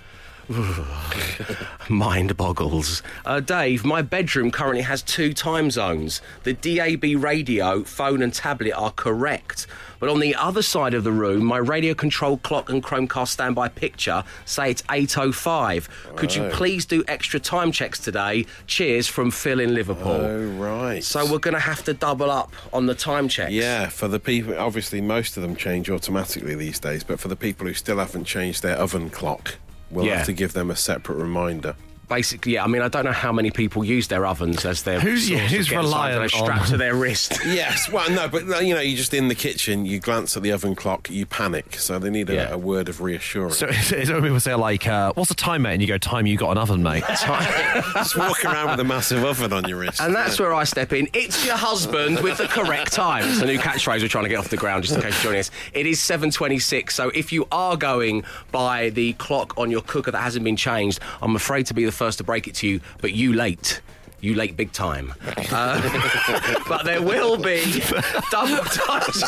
Mind 1.88 2.36
boggles. 2.36 3.02
Uh, 3.24 3.40
Dave, 3.40 3.84
my 3.84 4.02
bedroom 4.02 4.50
currently 4.50 4.82
has 4.82 5.02
two 5.02 5.32
time 5.34 5.70
zones. 5.70 6.20
The 6.44 6.52
DAB 6.54 7.22
radio, 7.22 7.82
phone, 7.84 8.22
and 8.22 8.32
tablet 8.32 8.72
are 8.72 8.90
correct. 8.90 9.66
But 10.00 10.08
on 10.10 10.20
the 10.20 10.34
other 10.34 10.60
side 10.60 10.92
of 10.92 11.02
the 11.04 11.12
room, 11.12 11.44
my 11.44 11.56
radio 11.56 11.94
controlled 11.94 12.42
clock 12.42 12.68
and 12.68 12.82
Chromecast 12.82 13.28
standby 13.28 13.68
picture 13.68 14.22
say 14.44 14.70
it's 14.70 14.82
8.05. 14.82 15.88
Could 16.16 16.34
you 16.34 16.44
Oh. 16.44 16.50
please 16.50 16.84
do 16.84 17.02
extra 17.08 17.40
time 17.40 17.72
checks 17.72 17.98
today? 17.98 18.44
Cheers 18.66 19.06
from 19.08 19.30
Phil 19.30 19.60
in 19.60 19.72
Liverpool. 19.74 20.12
Oh, 20.12 20.46
right. 20.58 21.02
So 21.02 21.24
we're 21.24 21.38
going 21.38 21.54
to 21.54 21.60
have 21.60 21.84
to 21.84 21.94
double 21.94 22.30
up 22.30 22.52
on 22.72 22.84
the 22.86 22.94
time 22.94 23.28
checks. 23.28 23.52
Yeah, 23.52 23.88
for 23.88 24.08
the 24.08 24.20
people, 24.20 24.58
obviously 24.58 25.00
most 25.00 25.36
of 25.38 25.42
them 25.42 25.56
change 25.56 25.88
automatically 25.88 26.54
these 26.54 26.78
days, 26.78 27.02
but 27.02 27.18
for 27.18 27.28
the 27.28 27.36
people 27.36 27.66
who 27.66 27.72
still 27.72 27.96
haven't 27.98 28.24
changed 28.24 28.62
their 28.62 28.76
oven 28.76 29.08
clock, 29.08 29.56
we'll 29.94 30.04
Yeah. 30.06 30.16
have 30.18 30.26
to 30.26 30.32
give 30.32 30.52
them 30.52 30.70
a 30.70 30.76
separate 30.76 31.16
reminder. 31.16 31.76
Basically, 32.08 32.52
yeah. 32.54 32.64
I 32.64 32.66
mean, 32.66 32.82
I 32.82 32.88
don't 32.88 33.04
know 33.04 33.12
how 33.12 33.32
many 33.32 33.50
people 33.50 33.84
use 33.84 34.08
their 34.08 34.26
ovens 34.26 34.64
as 34.64 34.82
their 34.82 35.00
Who's- 35.00 35.26
source 35.26 35.30
yeah, 35.30 35.44
of 35.44 35.50
who's 35.50 35.68
getting 35.68 35.88
something 35.90 36.28
strapped 36.28 36.68
to 36.68 36.76
their 36.76 36.94
wrist. 37.04 37.38
Yes, 37.46 37.90
well, 37.90 38.08
no, 38.10 38.28
but 38.28 38.48
uh, 38.48 38.58
you 38.58 38.74
know, 38.74 38.80
you're 38.80 38.96
just 38.96 39.14
in 39.14 39.28
the 39.28 39.34
kitchen, 39.34 39.86
you 39.86 40.00
glance 40.00 40.36
at 40.36 40.42
the 40.42 40.52
oven 40.52 40.74
clock, 40.74 41.10
you 41.10 41.26
panic, 41.26 41.76
so 41.76 41.98
they 41.98 42.10
need 42.10 42.30
a, 42.30 42.34
Yeah. 42.34 42.52
a 42.52 42.58
word 42.58 42.88
of 42.88 43.00
reassurance. 43.00 43.58
So 43.58 43.66
it's 43.70 44.10
when 44.10 44.22
people 44.22 44.40
say 44.40 44.54
like, 44.54 44.86
uh, 44.86 45.12
"What's 45.14 45.28
the 45.28 45.34
time, 45.34 45.62
mate?" 45.62 45.74
and 45.74 45.82
you 45.82 45.88
go, 45.88 45.98
"Time, 45.98 46.26
you 46.26 46.36
got 46.36 46.50
an 46.52 46.58
oven, 46.58 46.82
mate." 46.82 47.04
just 47.08 48.16
walk 48.16 48.44
around 48.44 48.70
with 48.70 48.80
a 48.80 48.84
massive 48.84 49.24
oven 49.24 49.52
on 49.52 49.68
your 49.68 49.78
wrist. 49.78 50.00
And 50.00 50.14
that's 50.14 50.38
where 50.38 50.54
I 50.54 50.64
step 50.64 50.92
in. 50.92 51.08
It's 51.12 51.44
your 51.44 51.56
husband 51.56 52.20
with 52.20 52.38
the 52.38 52.46
correct 52.48 52.92
time. 52.92 53.24
It's 53.28 53.40
a 53.40 53.46
new 53.46 53.58
catchphrase 53.58 54.02
we're 54.02 54.08
trying 54.08 54.24
to 54.24 54.30
get 54.30 54.38
off 54.38 54.48
the 54.48 54.56
ground, 54.56 54.84
just 54.84 54.94
in 54.96 55.02
case 55.02 55.14
you're 55.22 55.32
joining 55.32 55.40
us. 55.40 55.50
It 55.72 55.86
is 55.86 55.98
7.26, 56.00 56.90
so 56.92 57.08
if 57.10 57.32
you 57.32 57.46
are 57.52 57.76
going 57.76 58.24
by 58.52 58.90
the 58.90 59.12
clock 59.14 59.56
on 59.58 59.70
your 59.70 59.80
cooker 59.82 60.10
that 60.10 60.20
hasn't 60.20 60.44
been 60.44 60.56
changed, 60.56 61.00
I'm 61.22 61.36
afraid 61.36 61.66
to 61.66 61.74
be 61.74 61.84
the 61.84 61.92
first 61.94 62.18
to 62.18 62.24
break 62.24 62.46
it 62.48 62.54
to 62.56 62.68
you, 62.68 62.80
but 63.00 63.12
you 63.12 63.32
late. 63.32 63.80
You 64.20 64.34
late 64.34 64.56
big 64.56 64.72
time. 64.72 65.12
Uh, 65.52 66.62
but 66.68 66.84
there 66.86 67.02
will 67.02 67.36
be 67.36 67.62
double 68.30 68.64
times. 68.64 69.22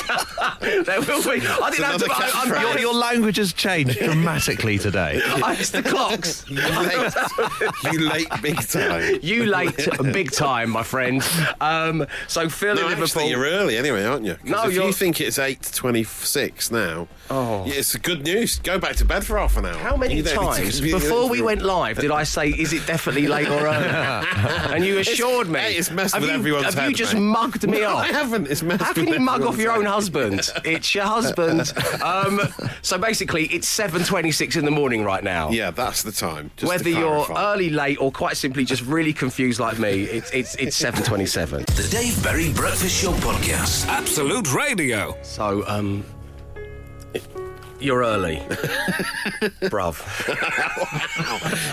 there 0.86 1.02
will 1.02 1.22
be. 1.22 1.46
I 1.46 1.70
didn't 1.70 1.84
have 1.84 1.98
to. 1.98 2.04
another 2.06 2.06
I, 2.10 2.30
I'm, 2.34 2.62
your, 2.62 2.78
your 2.78 2.94
language 2.94 3.36
has 3.36 3.52
changed 3.52 3.98
dramatically 3.98 4.78
today. 4.78 5.20
I, 5.22 5.54
it's 5.60 5.68
the 5.70 5.82
clocks. 5.82 6.48
you 6.48 6.56
late, 6.56 7.92
you 7.92 8.08
late 8.08 8.28
big 8.40 8.66
time. 8.66 9.18
You 9.20 9.44
late 9.44 9.86
big 10.14 10.30
time, 10.32 10.70
my 10.70 10.82
friend. 10.82 11.22
Um, 11.60 12.06
so 12.26 12.48
Phil 12.48 12.76
No, 12.76 12.88
in 12.88 12.98
actually, 13.02 13.28
you're 13.28 13.44
early 13.44 13.76
anyway, 13.76 14.02
aren't 14.04 14.24
you? 14.24 14.36
'Cause 14.36 14.48
No, 14.50 14.66
if 14.66 14.72
you're- 14.72 14.86
you 14.86 14.92
think 14.94 15.20
it's 15.20 15.38
eight 15.38 15.60
twenty-six 15.74 16.70
now, 16.70 17.06
Oh. 17.30 17.64
yeah, 17.66 17.74
it's 17.74 17.94
good 17.96 18.22
news. 18.24 18.58
Go 18.60 18.78
back 18.78 18.96
to 18.96 19.04
bed 19.04 19.24
for 19.24 19.38
half 19.38 19.56
an 19.56 19.66
hour. 19.66 19.74
How 19.74 19.96
many 19.96 20.16
You 20.16 20.22
don't 20.22 20.34
need 20.44 20.54
to 20.56 20.62
times 20.62 20.80
be- 20.80 20.92
before 20.92 21.28
we 21.28 21.40
went 21.42 21.62
live 21.62 21.98
did 21.98 22.10
I 22.10 22.22
say, 22.24 22.48
"Is 22.50 22.72
it 22.72 22.86
definitely 22.86 23.26
late 23.26 23.48
or 23.48 23.66
early?" 23.66 23.86
and 24.74 24.84
you 24.84 24.98
assured 24.98 25.48
me. 25.48 25.58
hey, 25.60 25.74
it's 25.74 25.90
messed 25.90 26.14
have 26.14 26.22
with 26.22 26.30
you, 26.30 26.36
everyone's 26.38 26.74
Have 26.74 26.88
you 26.88 26.94
just 26.94 27.14
mate. 27.14 27.20
mugged 27.20 27.66
me 27.68 27.80
No, 27.80 27.90
off? 27.90 28.04
I 28.04 28.06
haven't. 28.08 28.48
It's 28.50 28.62
messed 28.62 28.82
How 28.82 28.92
with 28.92 29.04
can 29.04 29.12
you 29.12 29.20
mug 29.20 29.42
off 29.42 29.54
everyone's 29.54 29.62
your 29.62 29.72
own 29.72 29.84
husband? 29.86 30.50
it's 30.64 30.94
your 30.94 31.04
husband. 31.04 31.72
Um, 32.02 32.40
so 32.82 32.98
basically, 32.98 33.46
it's 33.46 33.68
seven 33.68 34.02
twenty-six 34.04 34.56
in 34.56 34.64
the 34.64 34.70
morning 34.70 35.02
right 35.04 35.24
now. 35.24 35.50
Yeah, 35.50 35.70
that's 35.70 36.02
the 36.02 36.12
time. 36.12 36.50
just 36.56 36.68
Whether 36.68 36.90
you're 36.90 37.26
early, 37.36 37.70
late, 37.70 38.00
or 38.00 38.10
quite 38.12 38.36
simply 38.36 38.64
just 38.64 38.82
really 38.82 39.12
confused 39.12 39.58
like 39.60 39.78
me, 39.78 40.02
it's 40.04 40.30
it's 40.30 40.54
it's 40.56 40.76
seven 40.76 41.02
twenty-seven. 41.02 41.60
The 41.64 41.88
Dave 41.90 42.22
Berry 42.22 42.52
Breakfast 42.52 43.02
Show 43.02 43.12
Podcast. 43.14 43.86
Absolute 43.88 44.52
Radio. 44.54 45.16
So 45.22 45.64
um, 45.66 46.04
you're 47.80 48.00
early, 48.02 48.36
bruv. 49.70 50.02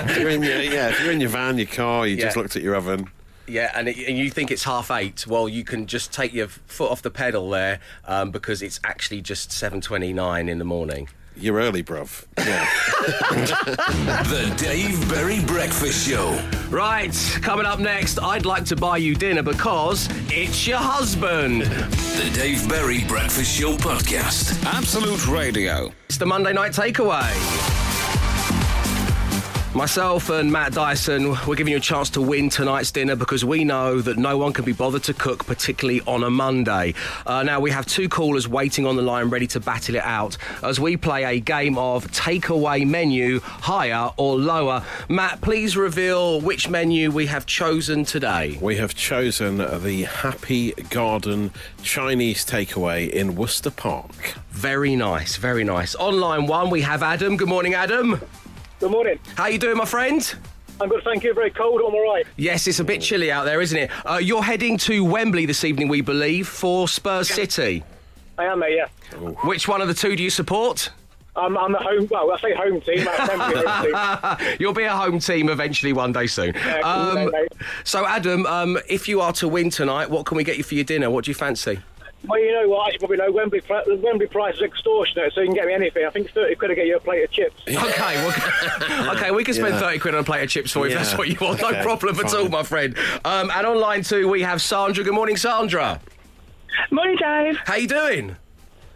If 0.10 0.18
you're 0.18 0.30
in 0.30 0.44
your, 0.44 0.62
yeah, 0.62 0.90
if 0.90 1.02
you're 1.02 1.12
in 1.12 1.22
your 1.22 1.30
van, 1.30 1.58
your 1.58 1.68
car, 1.68 2.08
you 2.08 2.18
just 2.18 2.36
Yeah. 2.36 2.42
looked 2.42 2.56
at 2.56 2.62
your 2.62 2.76
oven. 2.76 3.10
Yeah, 3.48 3.72
and, 3.76 3.90
it, 3.90 3.98
and 4.08 4.18
you 4.18 4.30
think 4.30 4.52
it's 4.52 4.64
half 4.64 4.90
eight. 4.90 5.28
Well, 5.28 5.50
you 5.50 5.64
can 5.66 5.86
just 5.86 6.14
take 6.14 6.34
your 6.34 6.48
foot 6.48 6.90
off 6.92 7.02
the 7.02 7.12
pedal 7.12 7.50
there 7.50 7.80
um, 8.06 8.32
because 8.32 8.62
it's 8.62 8.80
actually 8.86 9.22
just 9.22 9.52
seven 9.52 9.82
twenty-nine 9.82 10.48
in 10.48 10.60
the 10.60 10.66
morning. 10.66 11.10
You're 11.36 11.58
early, 11.58 11.84
bruv. 11.84 12.26
Yeah. 12.38 12.70
The 14.24 14.54
Dave 14.58 15.10
Berry 15.10 15.42
Breakfast 15.44 16.08
Show. 16.08 16.40
Right, 16.70 17.14
coming 17.42 17.66
up 17.66 17.80
next, 17.80 18.18
I'd 18.18 18.46
like 18.46 18.64
to 18.66 18.76
buy 18.76 18.98
you 18.98 19.14
dinner 19.16 19.44
because 19.44 20.08
it's 20.30 20.66
your 20.66 20.78
husband. 20.78 21.64
The 21.64 22.32
Dave 22.34 22.68
Berry 22.70 23.04
Breakfast 23.06 23.60
Show 23.60 23.76
Podcast. 23.76 24.64
Absolute 24.66 25.28
Radio. 25.28 25.92
It's 26.08 26.18
the 26.18 26.26
Monday 26.26 26.54
night 26.54 26.72
takeaway. 26.72 27.73
Myself 29.76 30.30
and 30.30 30.52
Matt 30.52 30.74
Dyson, 30.74 31.36
we're 31.48 31.56
giving 31.56 31.72
you 31.72 31.78
a 31.78 31.82
chance 31.82 32.12
to 32.12 32.22
win 32.22 32.48
tonight's 32.48 32.92
dinner 32.92 33.16
because 33.16 33.44
we 33.44 33.64
know 33.64 34.02
that 34.02 34.18
no 34.18 34.38
one 34.38 34.54
can 34.54 34.66
be 34.66 34.72
bothered 34.72 35.02
to 35.06 35.16
cook, 35.16 35.48
particularly 35.48 36.00
on 36.06 36.24
a 36.24 36.30
Monday. 36.30 36.94
Uh, 37.26 37.42
now, 37.42 37.60
we 37.60 37.72
have 37.72 37.88
two 37.88 38.08
callers 38.08 38.48
waiting 38.48 38.86
on 38.86 38.98
the 38.98 39.02
line 39.02 39.32
ready 39.32 39.48
to 39.48 39.60
battle 39.60 39.96
it 39.96 40.04
out 40.04 40.38
as 40.62 40.80
we 40.80 40.96
play 40.96 41.24
a 41.24 41.40
game 41.40 41.76
of 41.80 42.06
takeaway 42.12 42.86
menu, 42.86 43.40
higher 43.40 44.12
or 44.16 44.38
lower. 44.38 44.84
Matt, 45.10 45.42
please 45.42 45.76
reveal 45.76 46.40
which 46.40 46.70
menu 46.70 47.10
we 47.10 47.26
have 47.26 47.48
chosen 47.48 48.06
today. 48.06 48.60
We 48.62 48.76
have 48.76 48.94
chosen 48.94 49.58
the 49.58 50.04
Happy 50.04 50.74
Garden 50.92 51.50
Chinese 51.82 52.46
takeaway 52.46 53.10
in 53.10 53.34
Worcester 53.34 53.72
Park. 53.72 54.36
Very 54.52 54.96
nice, 54.96 55.38
very 55.38 55.64
nice. 55.64 55.96
On 55.96 56.20
line 56.20 56.46
one, 56.46 56.70
we 56.70 56.82
have 56.82 57.02
Adam. 57.02 57.38
Good 57.38 57.50
morning, 57.50 57.74
Adam. 57.74 58.22
Good 58.84 58.92
morning. 58.92 59.18
How 59.38 59.46
you 59.48 59.58
doing, 59.58 59.78
my 59.78 59.86
friend? 59.86 60.36
I'm 60.82 60.90
good, 60.90 61.06
thank 61.06 61.24
you. 61.24 61.34
Very 61.34 61.52
cold, 61.52 61.80
I'm 61.80 61.96
all 61.96 62.04
right. 62.14 62.28
Yes, 62.36 62.68
it's 62.68 62.82
a 62.82 62.84
bit 62.84 63.00
chilly 63.00 63.32
out 63.32 63.46
there, 63.46 63.62
isn't 63.62 63.78
it? 63.78 63.90
Uh, 64.06 64.18
you're 64.18 64.44
heading 64.44 64.78
to 64.80 65.06
Wembley 65.06 65.46
this 65.46 65.64
evening, 65.64 65.88
we 65.88 66.02
believe, 66.02 66.50
for 66.50 66.90
Spurs 66.90 67.30
City. 67.30 67.82
I 68.38 68.44
am, 68.44 68.60
mate, 68.60 68.76
yeah. 68.76 69.18
Which 69.46 69.70
one 69.70 69.80
of 69.82 69.88
the 69.88 69.94
two 69.94 70.18
do 70.18 70.22
you 70.24 70.30
support? 70.30 70.90
I'm, 71.38 71.58
I'm 71.58 71.72
the 71.72 71.78
home, 71.78 72.10
well, 72.12 72.30
I 72.34 72.38
say 72.42 72.54
home 72.54 72.82
team, 72.82 73.08
home 73.10 74.34
team. 74.44 74.56
You'll 74.60 74.74
be 74.74 74.84
a 74.84 74.94
home 74.98 75.20
team 75.20 75.48
eventually 75.48 75.94
one 75.94 76.12
day 76.12 76.28
soon. 76.28 76.54
Yeah, 76.54 76.80
Um, 76.82 77.32
mate. 77.32 77.54
so, 77.86 78.06
Adam, 78.06 78.46
um, 78.48 78.78
if 78.90 79.08
you 79.08 79.22
are 79.22 79.32
to 79.32 79.48
win 79.48 79.70
tonight, 79.70 80.10
what 80.10 80.26
can 80.26 80.36
we 80.36 80.44
get 80.44 80.58
you 80.58 80.64
for 80.66 80.76
your 80.76 80.84
dinner? 80.84 81.10
What 81.10 81.24
do 81.24 81.32
you 81.32 81.36
fancy? 81.36 81.80
Well, 82.26 82.40
you 82.40 82.54
know 82.54 82.70
what, 82.70 82.88
as 82.88 82.94
you 82.94 83.00
probably 83.00 83.18
know, 83.18 83.32
Wembley, 83.32 83.60
pri- 83.62 83.84
Wembley 84.02 84.28
price 84.28 84.56
is 84.56 84.62
extortionate, 84.62 85.34
so 85.34 85.42
you 85.42 85.48
can 85.48 85.56
get 85.56 85.68
me 85.68 85.74
anything. 85.74 86.06
I 86.06 86.10
think 86.10 86.32
30 86.32 86.56
quid 86.56 86.70
to 86.70 86.76
get 86.76 86.88
you 86.88 86.96
a 86.96 87.00
plate 87.00 87.24
of 87.24 87.32
chips. 87.32 87.62
Okay, 87.68 88.16
well, 88.16 89.16
okay, 89.18 89.32
we 89.32 89.44
can 89.44 89.54
spend 89.54 89.74
Yeah. 89.76 89.80
30 89.82 90.00
quid 90.00 90.16
on 90.16 90.22
a 90.22 90.24
plate 90.24 90.44
of 90.44 90.50
chips 90.50 90.72
for 90.72 90.88
you 90.88 90.94
if 90.94 91.00
that's 91.00 91.18
what 91.18 91.28
you 91.28 91.36
want. 91.42 91.62
No 91.62 91.68
Okay, 91.70 91.82
problem 91.84 92.18
at 92.20 92.34
all, 92.34 92.48
my 92.48 92.64
friend. 92.64 92.98
Um, 93.26 93.52
and 93.54 93.68
online, 93.68 94.04
too, 94.04 94.30
we 94.30 94.42
have 94.42 94.62
Sandra. 94.62 95.04
Good 95.04 95.14
morning, 95.14 95.36
Sandra. 95.36 96.00
Morning, 96.92 97.18
Dave. 97.18 97.58
How 97.66 97.76
you 97.76 97.88
doing? 97.88 98.36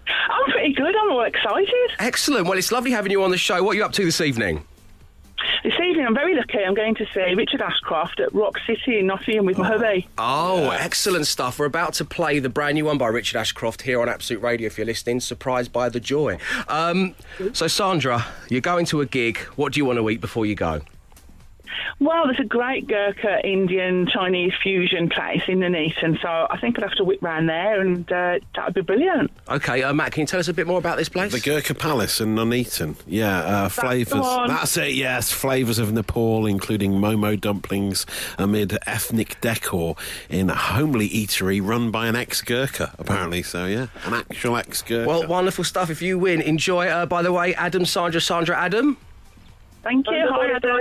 I'm 0.08 0.52
pretty 0.52 0.74
good. 0.74 0.96
I'm 0.96 1.12
all 1.12 1.24
excited. 1.24 1.74
Excellent. 2.00 2.48
Well, 2.48 2.58
it's 2.58 2.72
lovely 2.72 2.92
having 2.92 3.12
you 3.12 3.24
on 3.24 3.32
the 3.32 3.38
show. 3.38 3.62
What 3.62 3.72
are 3.72 3.76
you 3.76 3.84
up 3.86 3.92
to 3.94 4.06
this 4.06 4.22
evening? 4.22 4.64
This 5.64 5.74
evening, 5.74 6.06
I'm 6.06 6.14
very 6.14 6.36
lucky. 6.36 6.60
I'm 6.60 6.76
going 6.76 6.96
to 6.96 7.06
see 7.14 7.34
Richard 7.34 7.62
Ashcroft 7.62 8.20
at 8.20 8.34
Rock 8.34 8.58
City 8.66 9.00
in 9.00 9.08
Nottingham 9.08 9.46
with 9.46 9.58
my 9.58 9.68
hubby. 9.68 10.08
Oh, 10.18 10.70
excellent 10.70 11.28
stuff. 11.28 11.60
We're 11.60 11.66
about 11.66 11.94
to 11.96 12.06
play 12.06 12.40
the 12.40 12.50
brand 12.50 12.76
new 12.76 12.86
one 12.86 12.98
by 12.98 13.08
Richard 13.08 13.40
Ashcroft 13.40 13.82
here 13.82 14.02
on 14.02 14.08
Absolute 14.08 14.42
Radio 14.42 14.68
if 14.68 14.78
you're 14.78 14.86
listening. 14.86 15.20
Surprised 15.20 15.74
by 15.74 15.90
the 15.90 16.00
joy. 16.00 16.38
Um, 16.68 17.16
so, 17.54 17.68
Sandra, 17.68 18.26
you're 18.50 18.62
going 18.62 18.86
to 18.88 19.02
a 19.02 19.06
gig. 19.06 19.40
What 19.56 19.74
do 19.74 19.80
you 19.80 19.86
want 19.86 19.98
to 19.98 20.10
eat 20.10 20.22
before 20.22 20.46
you 20.46 20.56
go? 20.56 20.82
Well, 22.00 22.26
there's 22.26 22.40
a 22.40 22.46
great 22.46 22.88
Gurkha 22.88 23.46
Indian 23.48 24.08
Chinese 24.08 24.54
fusion 24.62 25.10
place 25.10 25.42
in 25.48 25.60
Nuneaton, 25.60 26.20
so 26.22 26.48
I 26.50 26.58
think 26.60 26.78
I'd 26.78 26.84
have 26.84 26.94
to 26.94 27.04
whip 27.04 27.22
round 27.22 27.50
there, 27.50 27.82
and 27.82 28.10
uh, 28.12 28.40
that 28.56 28.66
would 28.66 28.74
be 28.74 28.82
brilliant. 28.82 29.32
Okay, 29.50 29.84
uh, 29.84 29.94
Matt, 29.94 30.12
can 30.12 30.22
you 30.22 30.28
tell 30.28 30.40
us 30.40 30.48
a 30.48 30.54
bit 30.54 30.68
more 30.68 30.78
about 30.78 30.98
this 30.98 31.10
place? 31.10 31.32
The 31.32 31.40
Gurkha 31.40 31.74
Palace 31.74 32.22
in 32.22 32.36
Nuneaton. 32.36 32.96
Yeah, 33.06 33.40
uh, 33.40 33.70
flavours. 33.70 34.26
That's 34.48 34.78
it, 34.78 34.94
yes. 34.94 35.32
Flavours 35.32 35.80
of 35.80 35.92
Nepal, 35.94 36.46
including 36.46 36.94
Momo 36.94 37.40
dumplings 37.40 38.06
amid 38.38 38.78
ethnic 38.86 39.40
decor 39.42 39.96
in 40.30 40.50
a 40.50 40.56
homely 40.56 41.10
eatery 41.10 41.66
run 41.66 41.92
by 41.92 42.08
an 42.08 42.16
ex 42.16 42.42
Gurkha, 42.42 42.94
apparently. 42.98 43.44
So, 43.44 43.66
yeah, 43.66 43.88
an 44.06 44.14
actual 44.14 44.58
ex 44.58 44.82
Gurkha. 44.82 45.08
well, 45.08 45.28
wonderful 45.28 45.64
stuff. 45.64 45.90
If 45.90 46.02
you 46.02 46.18
win, 46.20 46.42
enjoy. 46.42 46.88
Uh, 46.88 47.06
by 47.06 47.22
the 47.22 47.32
way, 47.32 47.54
Adam, 47.56 47.86
Sandra, 47.86 48.22
Sandra, 48.22 48.58
Adam. 48.58 48.98
Thank 49.84 50.08
you. 50.08 50.28
Hi, 50.30 50.52
Adam. 50.52 50.80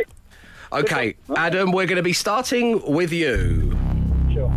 Okay, 0.73 1.17
Adam, 1.37 1.71
we're 1.71 1.87
going 1.87 1.97
to 1.97 2.03
be 2.03 2.13
starting 2.13 2.83
with 2.93 3.13
you. 3.13 3.79
Sure. 4.33 4.53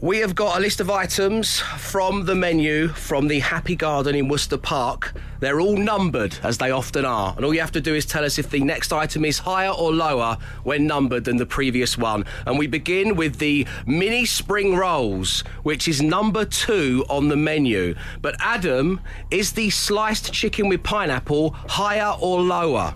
We 0.00 0.18
have 0.18 0.34
got 0.34 0.56
a 0.56 0.60
list 0.60 0.80
of 0.80 0.90
items 0.90 1.58
from 1.58 2.24
the 2.24 2.34
menu 2.34 2.88
from 2.88 3.26
the 3.26 3.40
Happy 3.40 3.74
Garden 3.74 4.14
in 4.14 4.28
Worcester 4.28 4.56
Park. 4.56 5.12
They're 5.40 5.60
all 5.60 5.76
numbered, 5.76 6.38
as 6.44 6.56
they 6.56 6.70
often 6.70 7.04
are, 7.04 7.34
and 7.36 7.44
all 7.44 7.52
you 7.52 7.60
have 7.60 7.72
to 7.72 7.80
do 7.80 7.94
is 7.94 8.06
tell 8.06 8.24
us 8.24 8.38
if 8.38 8.48
the 8.48 8.60
next 8.60 8.92
item 8.92 9.24
is 9.24 9.38
higher 9.38 9.70
or 9.70 9.92
lower 9.92 10.38
when 10.62 10.86
numbered 10.86 11.24
than 11.24 11.36
the 11.36 11.46
previous 11.46 11.98
one. 11.98 12.24
And 12.46 12.58
we 12.58 12.68
begin 12.68 13.16
with 13.16 13.38
the 13.38 13.66
mini 13.86 14.24
spring 14.24 14.76
rolls, 14.76 15.40
which 15.64 15.88
is 15.88 16.00
number 16.00 16.44
two 16.44 17.04
on 17.10 17.28
the 17.28 17.36
menu. 17.36 17.96
But 18.22 18.36
Adam, 18.38 19.00
is 19.30 19.52
the 19.52 19.68
sliced 19.68 20.32
chicken 20.32 20.68
with 20.68 20.84
pineapple 20.84 21.50
higher 21.50 22.16
or 22.20 22.40
lower? 22.40 22.94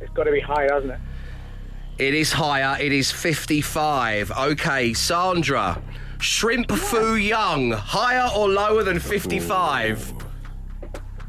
It's 0.00 0.12
got 0.12 0.24
to 0.24 0.32
be 0.32 0.40
higher, 0.40 0.72
hasn't 0.72 0.92
it? 0.92 0.98
It 1.98 2.14
is 2.14 2.32
higher. 2.32 2.80
It 2.80 2.92
is 2.92 3.10
55. 3.10 4.30
Okay, 4.30 4.94
Sandra. 4.94 5.82
Shrimp 6.18 6.70
Foo 6.70 7.16
Young, 7.16 7.72
higher 7.72 8.30
or 8.36 8.48
lower 8.48 8.82
than 8.82 8.98
55? 8.98 10.12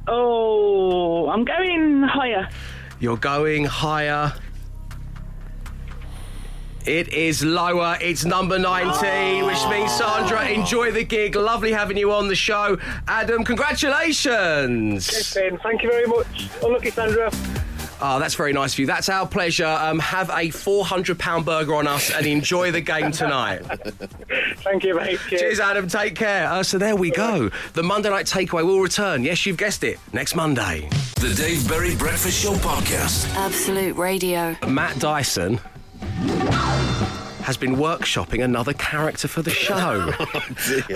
Oh, 0.08 1.30
I'm 1.30 1.46
going 1.46 2.04
higher. 2.04 2.50
You're 3.00 3.18
going 3.18 3.66
higher. 3.66 4.34
It 6.86 7.14
is 7.14 7.44
lower. 7.44 7.98
It's 8.02 8.26
number 8.26 8.58
19, 8.58 9.46
which 9.46 9.66
means 9.70 9.92
Sandra, 9.92 10.48
enjoy 10.50 10.92
the 10.92 11.04
gig. 11.04 11.36
Lovely 11.36 11.72
having 11.72 11.96
you 11.96 12.12
on 12.12 12.28
the 12.28 12.36
show. 12.36 12.78
Adam, 13.08 13.44
congratulations. 13.44 15.34
Ben, 15.34 15.58
thank 15.60 15.84
you 15.84 15.90
very 15.90 16.08
much. 16.08 16.50
Oh, 16.62 16.68
Unlucky, 16.68 16.90
Sandra. 16.90 17.32
Oh, 18.02 18.20
that's 18.20 18.36
very 18.36 18.54
nice 18.54 18.74
of 18.74 18.80
you. 18.80 18.86
That's 18.86 19.10
our 19.10 19.28
pleasure. 19.28 19.66
Um, 19.66 20.00
have 20.00 20.30
a 20.30 20.50
£400 20.50 21.46
burger 21.46 21.76
on 21.76 21.88
us 21.88 22.12
and 22.12 22.26
enjoy 22.26 22.72
the 22.72 22.82
game 22.82 23.12
tonight. 23.12 23.60
Thank 24.64 24.84
you, 24.84 24.96
mate. 24.96 25.20
Cheers. 25.30 25.42
Cheers, 25.42 25.60
Adam. 25.60 25.88
Take 25.88 26.16
care. 26.16 26.48
Uh, 26.48 26.64
so 26.64 26.78
there 26.78 26.96
we 26.96 27.12
go. 27.12 27.50
The 27.74 27.84
Monday 27.84 28.10
Night 28.10 28.26
Takeaway 28.26 28.66
will 28.66 28.80
return. 28.82 29.24
Yes, 29.24 29.46
you've 29.46 29.58
guessed 29.58 29.84
it. 29.84 30.00
Next 30.14 30.36
Monday. 30.36 30.90
The 31.16 31.34
Dave 31.36 31.68
Berry 31.68 31.96
Breakfast 31.96 32.42
Show 32.42 32.54
Podcast. 32.54 33.34
Absolute 33.36 33.96
Radio. 33.96 34.56
Matt 34.68 35.00
Dyson 35.00 35.60
has 37.44 37.58
been 37.58 37.76
workshopping 37.76 38.44
another 38.44 38.74
character 38.74 39.28
for 39.28 39.42
the 39.42 39.52
show. 39.52 40.14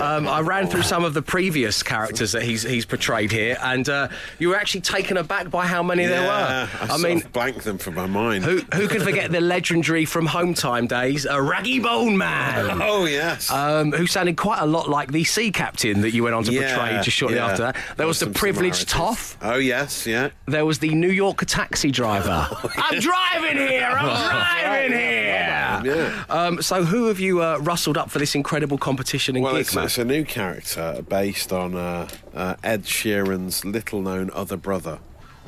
um, 0.00 0.28
I 0.28 0.40
ran 0.40 0.66
through 0.66 0.82
some 0.82 1.04
of 1.04 1.14
the 1.14 1.22
previous 1.22 1.82
characters 1.82 2.32
that 2.32 2.42
he's 2.42 2.62
he's 2.62 2.86
portrayed 2.86 3.32
here, 3.32 3.56
and 3.62 3.88
uh, 3.88 4.08
you 4.38 4.48
were 4.48 4.56
actually 4.56 4.80
taken 4.82 5.16
aback 5.16 5.50
by 5.50 5.66
how 5.66 5.82
many 5.82 6.06
there 6.06 6.22
were. 6.22 6.28
I, 6.28 6.68
I 6.90 6.98
mean. 6.98 7.22
blanked 7.32 7.64
them 7.64 7.78
from 7.78 7.94
my 7.94 8.06
mind. 8.06 8.44
Who, 8.44 8.58
who 8.74 8.88
can 8.88 9.02
forget 9.02 9.30
the 9.30 9.40
legendary 9.40 10.04
from 10.04 10.26
Home 10.26 10.54
Time 10.54 10.86
days, 10.86 11.26
a 11.26 11.40
Raggy 11.40 11.80
Bone 11.80 12.16
Man? 12.16 12.82
Oh, 12.86 13.04
yes. 13.04 13.50
um, 13.50 13.90
who 13.90 14.06
sounded 14.06 14.36
quite 14.36 14.60
a 14.60 14.66
lot 14.66 14.88
like 14.88 15.10
the 15.10 15.24
sea 15.24 15.50
captain 15.50 16.02
that 16.02 16.12
you 16.12 16.22
went 16.22 16.34
on 16.34 16.44
to 16.44 16.52
portray 16.52 17.00
just 17.02 17.16
shortly 17.16 17.38
yeah. 17.38 17.46
after 17.46 17.62
that. 17.62 17.76
There 17.96 18.06
was 18.06 18.20
the 18.20 18.28
privileged. 18.28 18.88
Toff. 18.88 19.36
Oh, 19.42 19.56
yes, 19.56 20.06
yeah. 20.06 20.30
There 20.46 20.64
was 20.64 20.78
the 20.78 20.90
New 20.94 21.10
York 21.10 21.44
taxi 21.46 21.90
driver. 21.90 22.48
I'm 22.76 23.00
driving 23.00 23.56
here. 23.56 23.86
I'm 23.86 24.04
driving 24.04 24.92
here. 24.92 25.82
Yeah. 25.84 26.24
Um, 26.36 26.60
so, 26.60 26.84
who 26.84 27.06
have 27.06 27.18
you 27.18 27.42
uh, 27.42 27.56
rustled 27.62 27.96
up 27.96 28.10
for 28.10 28.18
this 28.18 28.34
incredible 28.34 28.76
competition 28.76 29.36
and 29.36 29.42
Well, 29.42 29.54
gig, 29.54 29.62
it's, 29.62 29.74
it's 29.74 29.96
a 29.96 30.04
new 30.04 30.22
character 30.22 31.02
based 31.08 31.50
on 31.50 31.74
uh, 31.74 32.08
uh, 32.34 32.56
Ed 32.62 32.82
Sheeran's 32.82 33.64
little 33.64 34.02
known 34.02 34.30
other 34.34 34.58
brother, 34.58 34.98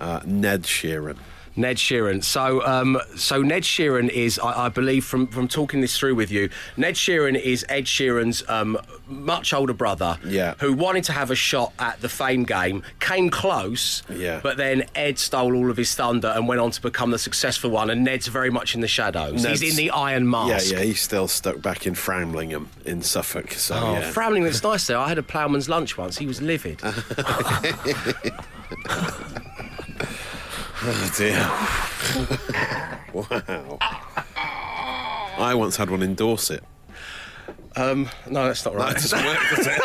uh, 0.01 0.21
Ned 0.25 0.63
Sheeran. 0.63 1.19
Ned 1.59 1.77
Sheeran. 1.77 2.23
So, 2.23 2.65
um, 2.65 2.99
so 3.17 3.43
Ned 3.43 3.65
Sheeran 3.65 4.09
is, 4.09 4.39
I, 4.39 4.67
I 4.67 4.69
believe, 4.69 5.05
from 5.05 5.27
from 5.27 5.49
talking 5.49 5.81
this 5.81 5.99
through 5.99 6.15
with 6.15 6.31
you, 6.31 6.49
Ned 6.77 6.95
Sheeran 6.95 7.39
is 7.39 7.67
Ed 7.69 7.85
Sheeran's 7.85 8.43
um, 8.49 8.79
much 9.09 9.53
older 9.53 9.73
brother, 9.75 10.19
Yeah. 10.25 10.55
who 10.61 10.73
wanted 10.73 11.05
to 11.05 11.13
have 11.13 11.31
a 11.31 11.35
shot 11.35 11.73
at 11.79 12.01
the 12.01 12.09
Fame 12.09 12.45
game, 12.45 12.83
came 13.01 13.29
close, 13.29 14.03
Yeah. 14.09 14.41
but 14.43 14.57
then 14.57 14.85
Ed 14.95 15.19
stole 15.19 15.55
all 15.57 15.71
of 15.71 15.77
his 15.77 15.95
thunder 15.95 16.29
and 16.29 16.47
went 16.47 16.61
on 16.61 16.71
to 16.71 16.81
become 16.81 17.11
the 17.11 17.19
successful 17.19 17.71
one. 17.71 17.91
And 17.91 18.05
Ned's 18.05 18.29
very 18.29 18.51
much 18.51 18.75
in 18.77 18.81
the 18.81 18.89
shadows. 18.89 19.43
Ned's- 19.43 19.61
He's 19.61 19.77
in 19.79 19.85
the 19.85 19.91
Iron 19.91 20.31
Mask. 20.31 20.71
Yeah, 20.71 20.79
yeah, 20.79 20.85
he's 20.85 21.01
still 21.01 21.27
stuck 21.27 21.61
back 21.61 21.87
in 21.87 21.95
Framlingham 21.95 22.67
in 22.85 23.03
Suffolk. 23.03 23.51
So, 23.53 23.75
Oh, 23.75 23.93
yeah. 23.95 24.47
It's 24.47 24.63
nice 24.63 24.87
there. 24.87 24.99
I 24.99 25.09
had 25.09 25.19
a 25.19 25.23
ploughman's 25.23 25.69
lunch 25.69 25.99
once. 25.99 26.19
He 26.19 26.27
was 26.27 26.41
livid. 26.41 26.81
Oh, 30.91 31.11
dear. 31.19 31.39
wow. 33.31 33.79
I 35.37 35.55
once 35.55 35.77
had 35.77 35.91
one 35.91 36.03
in 36.03 36.15
Dorset. 36.15 36.65
Um, 37.77 38.09
no, 38.27 38.47
that's 38.47 38.65
not 38.65 38.75
right. 38.75 38.95
That 38.95 39.03
doesn't 39.03 39.23
work, 39.25 39.39
does 39.55 39.67
it? 39.67 39.79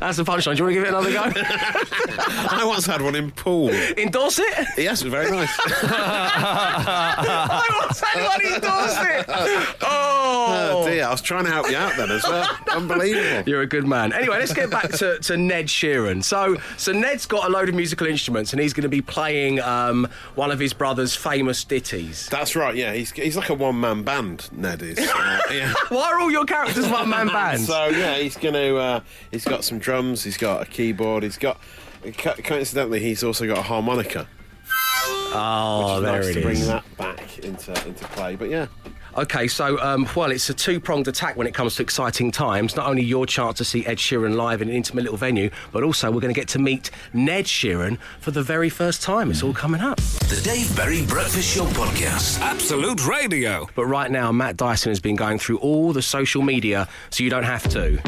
That's 0.00 0.16
the 0.16 0.24
punchline. 0.24 0.56
Do 0.56 0.58
you 0.58 0.64
want 0.64 0.70
to 0.70 0.74
give 0.74 0.84
it 0.84 0.88
another 0.88 1.12
go? 1.12 1.22
I 2.50 2.62
once 2.64 2.86
had 2.86 3.02
one 3.02 3.14
in 3.16 3.30
Poole. 3.32 3.68
In 3.70 4.10
Dorset? 4.10 4.46
Yes, 4.78 5.02
it 5.02 5.06
was 5.06 5.12
very 5.12 5.30
nice. 5.30 5.50
I 5.82 7.68
once 7.82 8.00
had 8.00 8.26
one 8.26 8.40
in 8.46 8.60
Dorset. 8.60 9.26
Oh, 9.82 10.13
Oh. 10.46 10.88
dear. 10.88 11.04
I 11.04 11.10
was 11.10 11.20
trying 11.20 11.44
to 11.44 11.50
help 11.50 11.70
you 11.70 11.76
out 11.76 11.96
then 11.96 12.10
as 12.10 12.22
well. 12.24 12.48
Unbelievable. 12.70 13.48
You're 13.48 13.62
a 13.62 13.66
good 13.66 13.86
man. 13.86 14.12
Anyway, 14.12 14.38
let's 14.38 14.52
get 14.52 14.70
back 14.70 14.90
to, 14.92 15.18
to 15.18 15.36
Ned 15.36 15.66
Sheeran. 15.66 16.22
So, 16.22 16.56
so 16.76 16.92
Ned's 16.92 17.26
got 17.26 17.46
a 17.48 17.50
load 17.52 17.68
of 17.68 17.74
musical 17.74 18.06
instruments, 18.06 18.52
and 18.52 18.60
he's 18.60 18.72
going 18.72 18.82
to 18.82 18.88
be 18.88 19.00
playing 19.02 19.60
um, 19.60 20.08
one 20.34 20.50
of 20.50 20.58
his 20.58 20.72
brother's 20.72 21.14
famous 21.16 21.64
ditties. 21.64 22.28
That's 22.30 22.54
right, 22.56 22.74
yeah. 22.74 22.92
He's, 22.94 23.10
he's 23.12 23.36
like 23.36 23.48
a 23.50 23.54
one 23.54 23.80
man 23.80 24.02
band, 24.02 24.48
Ned 24.52 24.82
is. 24.82 24.98
Uh, 24.98 25.40
yeah. 25.52 25.72
Why 25.88 26.10
are 26.12 26.20
all 26.20 26.30
your 26.30 26.44
characters 26.44 26.88
one 26.88 27.08
man 27.08 27.26
bands? 27.32 27.66
So 27.66 27.86
yeah, 27.86 28.16
he's 28.16 28.36
going 28.36 28.54
to. 28.54 28.76
Uh, 28.76 29.00
he's 29.30 29.44
got 29.44 29.64
some 29.64 29.78
drums. 29.78 30.24
He's 30.24 30.36
got 30.36 30.62
a 30.62 30.66
keyboard. 30.66 31.22
He's 31.22 31.38
got. 31.38 31.58
co- 32.18 32.34
Coincidentally, 32.34 33.00
he's 33.00 33.22
also 33.24 33.46
got 33.46 33.58
a 33.58 33.62
harmonica. 33.62 34.26
oh, 35.32 35.86
Which 35.86 35.96
is 35.96 36.02
there 36.02 36.12
nice 36.12 36.26
it 36.26 36.34
to 36.34 36.40
bring 36.42 36.60
that 36.66 36.96
back 36.96 37.38
into 37.40 37.86
into 37.86 38.04
play. 38.08 38.36
But 38.36 38.50
yeah, 38.50 38.66
Okay, 39.16 39.46
so, 39.46 39.80
um, 39.80 40.08
well, 40.16 40.32
it's 40.32 40.50
a 40.50 40.54
two 40.54 40.80
pronged 40.80 41.06
attack 41.06 41.36
when 41.36 41.46
it 41.46 41.54
comes 41.54 41.76
to 41.76 41.82
exciting 41.82 42.32
times. 42.32 42.74
Not 42.74 42.88
only 42.88 43.02
your 43.02 43.26
chance 43.26 43.58
to 43.58 43.64
see 43.64 43.86
Ed 43.86 43.98
Sheeran 43.98 44.34
live 44.34 44.60
in 44.60 44.68
an 44.68 44.74
intimate 44.74 45.02
little 45.02 45.16
venue, 45.16 45.50
but 45.70 45.84
also 45.84 46.10
we're 46.10 46.20
going 46.20 46.34
to 46.34 46.38
get 46.38 46.48
to 46.48 46.58
meet 46.58 46.90
Ned 47.12 47.44
Sheeran 47.44 47.98
for 48.18 48.32
the 48.32 48.42
very 48.42 48.68
first 48.68 49.02
time. 49.02 49.30
It's 49.30 49.44
all 49.44 49.54
coming 49.54 49.80
up. 49.80 49.98
The 49.98 50.40
Dave 50.42 50.74
Berry 50.76 51.06
Breakfast 51.06 51.54
Show 51.54 51.66
Podcast. 51.66 52.40
Absolute 52.40 53.06
Radio. 53.06 53.68
But 53.76 53.86
right 53.86 54.10
now, 54.10 54.32
Matt 54.32 54.56
Dyson 54.56 54.90
has 54.90 54.98
been 54.98 55.16
going 55.16 55.38
through 55.38 55.58
all 55.58 55.92
the 55.92 56.02
social 56.02 56.42
media, 56.42 56.88
so 57.10 57.22
you 57.22 57.30
don't 57.30 57.44
have 57.44 57.68
to. 57.68 58.00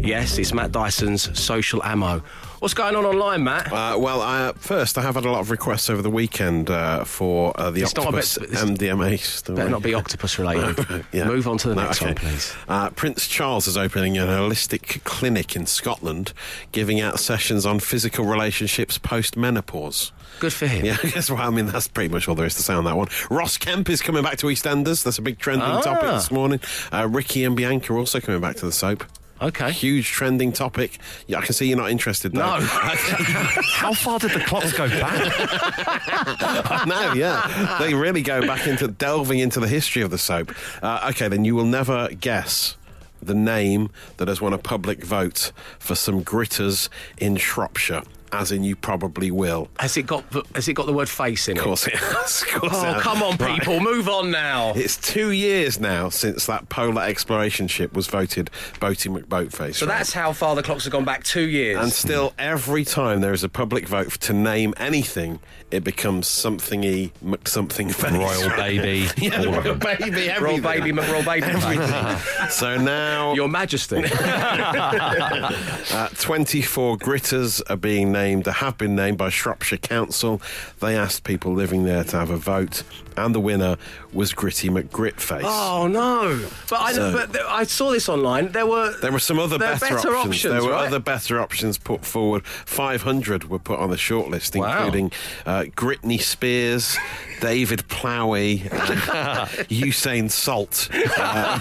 Yes, 0.00 0.38
it's 0.38 0.52
Matt 0.52 0.72
Dyson's 0.72 1.38
social 1.38 1.82
ammo. 1.84 2.22
What's 2.64 2.72
going 2.72 2.96
on 2.96 3.04
online, 3.04 3.44
Matt? 3.44 3.70
Uh, 3.70 3.98
well, 4.00 4.22
I, 4.22 4.50
first, 4.56 4.96
I 4.96 5.02
have 5.02 5.16
had 5.16 5.26
a 5.26 5.30
lot 5.30 5.40
of 5.40 5.50
requests 5.50 5.90
over 5.90 6.00
the 6.00 6.08
weekend 6.08 6.70
uh, 6.70 7.04
for 7.04 7.52
uh, 7.60 7.70
the 7.70 7.82
It's 7.82 7.94
Octopus 7.94 8.38
bit- 8.38 8.48
MDMA 8.52 9.18
story. 9.18 9.56
Better 9.58 9.68
not 9.68 9.82
be 9.82 9.92
octopus 9.92 10.38
related. 10.38 11.04
Yeah. 11.12 11.24
Move 11.28 11.46
on 11.46 11.58
to 11.58 11.68
the 11.68 11.74
No, 11.74 11.82
next 11.84 11.98
okay. 12.00 12.12
one, 12.12 12.14
please. 12.14 12.54
Uh, 12.66 12.88
Prince 12.88 13.28
Charles 13.28 13.66
is 13.66 13.76
opening 13.76 14.16
an 14.16 14.28
holistic 14.28 15.04
clinic 15.04 15.54
in 15.54 15.66
Scotland, 15.66 16.32
giving 16.72 17.02
out 17.02 17.20
sessions 17.20 17.66
on 17.66 17.80
physical 17.80 18.24
relationships 18.24 18.96
post 18.96 19.36
menopause. 19.36 20.12
Good 20.40 20.54
for 20.54 20.66
him. 20.66 20.86
Yeah, 20.86 20.96
I 21.04 21.08
guess 21.08 21.30
well, 21.30 21.42
I 21.42 21.50
mean 21.50 21.66
that's 21.66 21.86
pretty 21.86 22.08
much 22.08 22.26
all 22.28 22.34
there 22.34 22.46
is 22.46 22.54
to 22.54 22.62
say 22.62 22.72
on 22.72 22.84
that 22.84 22.96
one. 22.96 23.08
Ross 23.30 23.58
Kemp 23.58 23.90
is 23.90 24.00
coming 24.00 24.22
back 24.22 24.38
to 24.38 24.46
EastEnders. 24.46 25.04
That's 25.04 25.18
a 25.18 25.22
big 25.22 25.38
trending 25.38 25.68
Ah. 25.68 25.82
topic 25.82 26.08
this 26.12 26.30
morning. 26.30 26.60
Uh, 26.90 27.06
Ricky 27.10 27.44
and 27.44 27.54
Bianca 27.54 27.92
are 27.92 27.98
also 27.98 28.20
coming 28.20 28.40
back 28.40 28.56
to 28.56 28.64
the 28.66 28.72
soap. 28.72 29.04
Okay. 29.42 29.72
Huge 29.72 30.06
trending 30.08 30.52
topic. 30.52 30.98
Yeah, 31.26 31.38
I 31.38 31.42
can 31.42 31.54
see 31.54 31.66
you're 31.66 31.76
not 31.76 31.90
interested. 31.90 32.32
Though. 32.32 32.58
No. 32.58 32.60
How 32.60 33.92
far 33.92 34.18
did 34.18 34.30
the 34.30 34.40
clocks 34.40 34.72
go 34.72 34.88
back? 34.88 36.86
no, 36.86 37.12
yeah. 37.14 37.76
They 37.80 37.94
really 37.94 38.22
go 38.22 38.46
back 38.46 38.66
into 38.66 38.88
delving 38.88 39.40
into 39.40 39.60
the 39.60 39.68
history 39.68 40.02
of 40.02 40.10
the 40.10 40.18
soap. 40.18 40.52
Uh, 40.82 41.10
okay, 41.10 41.28
then 41.28 41.44
you 41.44 41.54
will 41.54 41.64
never 41.64 42.08
guess 42.08 42.76
the 43.20 43.34
name 43.34 43.90
that 44.18 44.28
has 44.28 44.40
won 44.40 44.52
a 44.52 44.58
public 44.58 45.04
vote 45.04 45.50
for 45.78 45.94
some 45.94 46.22
gritters 46.24 46.88
in 47.18 47.36
Shropshire. 47.36 48.02
As 48.32 48.50
in, 48.50 48.64
you 48.64 48.74
probably 48.74 49.30
will. 49.30 49.68
Has 49.78 49.96
it 49.96 50.06
got 50.06 50.24
has 50.56 50.66
it 50.66 50.72
got 50.72 50.86
the 50.86 50.92
word 50.92 51.08
face 51.08 51.46
in 51.48 51.56
it? 51.56 51.60
Of 51.60 51.64
course 51.66 51.86
it 51.86 51.94
has. 51.94 52.42
Of 52.42 52.48
course 52.60 52.72
it 52.72 52.86
Oh, 52.86 52.92
has. 52.94 53.02
come 53.02 53.22
on, 53.22 53.36
Right. 53.36 53.58
people, 53.60 53.78
move 53.80 54.08
on 54.08 54.30
now. 54.32 54.72
It's 54.74 54.96
two 54.96 55.30
years 55.30 55.78
now 55.78 56.08
since 56.08 56.46
that 56.46 56.68
polar 56.68 57.02
exploration 57.02 57.68
ship 57.68 57.92
was 57.94 58.06
voted 58.08 58.50
Boaty 58.80 59.08
McBoatface. 59.16 59.76
So 59.76 59.86
right? 59.86 59.98
that's 59.98 60.12
how 60.12 60.32
far 60.32 60.56
the 60.56 60.62
clocks 60.64 60.82
have 60.84 60.92
gone 60.92 61.04
back 61.04 61.22
two 61.22 61.48
years. 61.48 61.78
And 61.80 61.92
still, 61.92 62.32
every 62.38 62.84
time 62.84 63.20
there 63.20 63.32
is 63.32 63.44
a 63.44 63.48
public 63.48 63.86
vote 63.86 64.10
to 64.22 64.32
name 64.32 64.74
anything, 64.78 65.38
it 65.70 65.84
becomes 65.84 66.26
something-y, 66.26 67.12
Mc- 67.22 67.46
something 67.48 67.88
face. 67.92 68.12
Royal 68.12 68.48
baby. 68.56 69.08
Yeah, 69.16 69.38
all 69.44 69.52
royal 69.52 69.74
baby, 69.76 70.10
Roll 70.10 70.56
everything. 70.56 70.62
baby, 70.62 70.92
McRoll 70.92 71.24
baby. 71.24 72.50
So 72.50 72.76
now, 72.78 73.34
Your 73.34 73.48
Majesty. 73.48 74.02
uh, 74.14 76.08
24 76.18 76.98
gritters 76.98 77.62
are 77.70 77.76
being 77.76 78.10
named, 78.12 78.23
have 78.32 78.78
been 78.78 78.94
named 78.96 79.18
by 79.18 79.28
Shropshire 79.28 79.78
Council. 79.78 80.40
They 80.80 80.96
asked 80.96 81.24
people 81.24 81.52
living 81.52 81.84
there 81.84 82.04
to 82.04 82.16
have 82.18 82.30
a 82.30 82.36
vote, 82.36 82.82
and 83.16 83.34
the 83.34 83.40
winner 83.40 83.76
was 84.12 84.32
Gritty 84.32 84.68
McGritface. 84.70 85.42
oh 85.44 85.86
no! 85.88 86.48
But 86.70 86.80
I, 86.80 86.92
So- 86.92 87.12
but 87.30 87.40
I 87.42 87.64
saw 87.64 87.90
this 87.90 88.08
online. 88.08 88.52
There 88.52 88.66
were 88.66 88.94
There 89.00 89.12
were 89.12 89.18
some 89.18 89.38
other 89.38 89.58
better, 89.58 89.80
better 89.80 89.96
options. 90.16 90.16
options, 90.36 90.42
There 90.54 90.62
were 90.64 90.70
right? 90.72 90.86
other 90.86 90.98
better 91.00 91.40
options 91.40 91.78
put 91.78 92.04
forward. 92.04 92.46
500 92.46 93.48
were 93.50 93.58
put 93.58 93.78
on 93.78 93.90
the 93.90 93.96
shortlist, 93.96 94.56
Wow. 94.58 94.76
including 94.78 95.12
uh, 95.46 95.62
Gritney 95.76 96.20
Spears, 96.20 96.96
David 97.40 97.86
Plowie, 97.88 98.62
and 98.70 98.70
Usain 99.70 100.30
Salt. 100.30 100.88
Uh, 101.18 101.58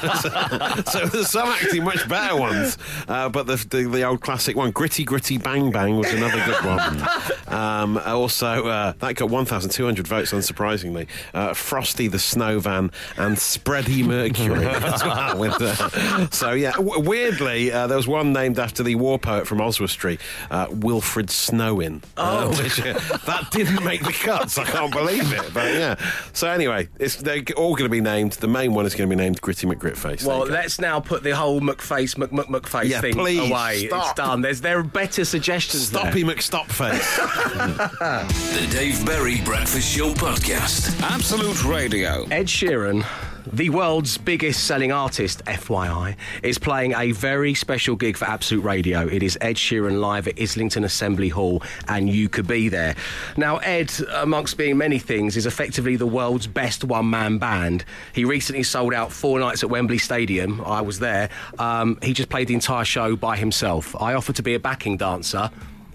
so, 0.84 0.84
so 1.00 1.06
there's 1.08 1.30
some 1.30 1.50
actually 1.50 1.80
much 1.80 2.08
better 2.08 2.36
ones. 2.36 2.78
Uh, 3.08 3.30
but 3.30 3.48
the, 3.48 3.56
the, 3.70 3.84
the 3.90 4.04
old 4.04 4.22
classic 4.22 4.56
one, 4.56 4.72
Gritty 4.72 5.04
Gritty 5.04 5.38
Bang 5.38 5.72
Bang, 5.72 5.98
was 5.98 6.12
another 6.14 6.43
good 6.46 6.66
one. 6.66 7.08
Um, 7.54 8.00
also, 8.00 8.66
uh, 8.66 8.94
that 8.98 9.14
got 9.16 9.30
1,200 9.30 10.08
votes, 10.08 10.32
unsurprisingly. 10.34 11.08
Uh, 11.36 11.54
Frosty 11.54 12.08
the 12.08 12.18
Snowvan 12.18 12.92
and 13.16 13.38
Spready 13.38 14.04
Mercury 14.04 14.66
as 14.68 15.04
well. 15.04 15.38
With, 15.38 15.62
uh, 15.62 16.30
so, 16.32 16.54
yeah, 16.54 16.72
w- 16.72 17.02
weirdly, 17.08 17.72
uh, 17.72 17.86
there 17.86 17.98
was 17.98 18.08
one 18.08 18.34
named 18.34 18.58
after 18.58 18.82
the 18.82 18.96
war 18.96 19.20
poet 19.20 19.46
from 19.46 19.62
Oswestry, 19.62 20.18
uh, 20.50 20.66
Wilfred 20.72 21.30
Snowin. 21.30 22.02
Oh. 22.18 22.50
which, 22.64 22.80
uh, 22.82 22.94
that 23.28 23.50
didn't 23.52 23.84
make 23.84 24.04
the 24.04 24.14
cuts. 24.14 24.58
I 24.58 24.64
can't 24.64 24.92
believe 24.92 25.32
it. 25.32 25.54
But 25.54 25.74
yeah. 25.74 25.96
So, 26.34 26.50
anyway, 26.50 26.90
it's, 26.98 27.18
they're 27.18 27.44
all 27.56 27.76
going 27.76 27.86
to 27.86 27.90
be 27.90 28.02
named. 28.02 28.32
The 28.34 28.48
main 28.48 28.74
one 28.74 28.88
is 28.88 28.96
going 28.96 29.08
to 29.08 29.16
be 29.16 29.22
named 29.22 29.42
Gritty 29.42 29.68
McGritface. 29.68 30.26
Well, 30.26 30.40
let's 30.48 30.80
now 30.80 31.00
put 31.00 31.22
the 31.22 31.36
whole 31.36 31.62
McFace, 31.62 32.18
Mc, 32.18 32.32
Mc, 32.32 32.48
McFace 32.48 32.86
Yeah, 32.86 33.02
thing 33.02 33.20
away. 33.20 33.88
stop. 33.88 34.06
It's 34.06 34.14
done. 34.14 34.42
There's 34.42 34.62
there 34.62 34.80
are 34.80 34.84
better 34.84 35.24
suggestions. 35.24 35.92
there. 35.92 36.12
Stoppy 36.38 36.64
McStopface. 36.64 38.30
The 38.54 38.68
Dave 38.76 39.06
Berry 39.06 39.42
Breakfast 39.42 39.96
Show 39.96 40.14
Podcast. 40.14 41.00
Absolute 41.02 41.64
Radio. 41.64 42.24
Ed 42.32 42.48
Sheeran, 42.48 43.06
the 43.52 43.70
world's 43.70 44.18
biggest 44.18 44.66
selling 44.66 44.92
artist, 44.92 45.44
FYI, 45.46 46.16
is 46.42 46.58
playing 46.58 46.94
a 46.96 47.12
very 47.12 47.54
special 47.54 47.96
gig 47.96 48.18
for 48.18 48.26
Absolute 48.26 48.64
Radio. 48.64 49.08
It 49.08 49.22
is 49.22 49.38
Ed 49.42 49.58
Sheeran 49.58 50.00
live 50.00 50.28
at 50.28 50.40
Islington 50.40 50.84
Assembly 50.84 51.30
Hall, 51.30 51.62
and 51.88 52.10
you 52.10 52.30
could 52.30 52.48
be 52.48 52.70
there. 52.70 52.96
Now, 53.38 53.58
Ed, 53.58 53.92
amongst 54.14 54.58
being 54.58 54.78
many 54.78 55.00
things, 55.00 55.38
is 55.38 55.46
effectively 55.46 55.96
the 55.96 56.08
world's 56.08 56.48
best 56.48 56.84
one 56.84 57.10
man 57.10 57.38
band. 57.38 57.86
He 58.14 58.26
recently 58.26 58.64
sold 58.64 58.94
out 58.94 59.12
four 59.12 59.40
nights 59.40 59.64
at 59.64 59.70
Wembley 59.70 59.98
Stadium. 60.00 60.62
I 60.62 60.82
was 60.82 61.00
there. 61.00 61.30
Um, 61.60 61.98
he 62.02 62.14
just 62.14 62.30
played 62.30 62.48
the 62.48 62.56
entire 62.56 62.86
show 62.86 63.16
by 63.16 63.38
himself. 63.38 63.96
I 64.02 64.14
offered 64.14 64.36
to 64.38 64.44
be 64.44 64.56
a 64.56 64.60
backing 64.60 64.98
dancer. 64.98 65.52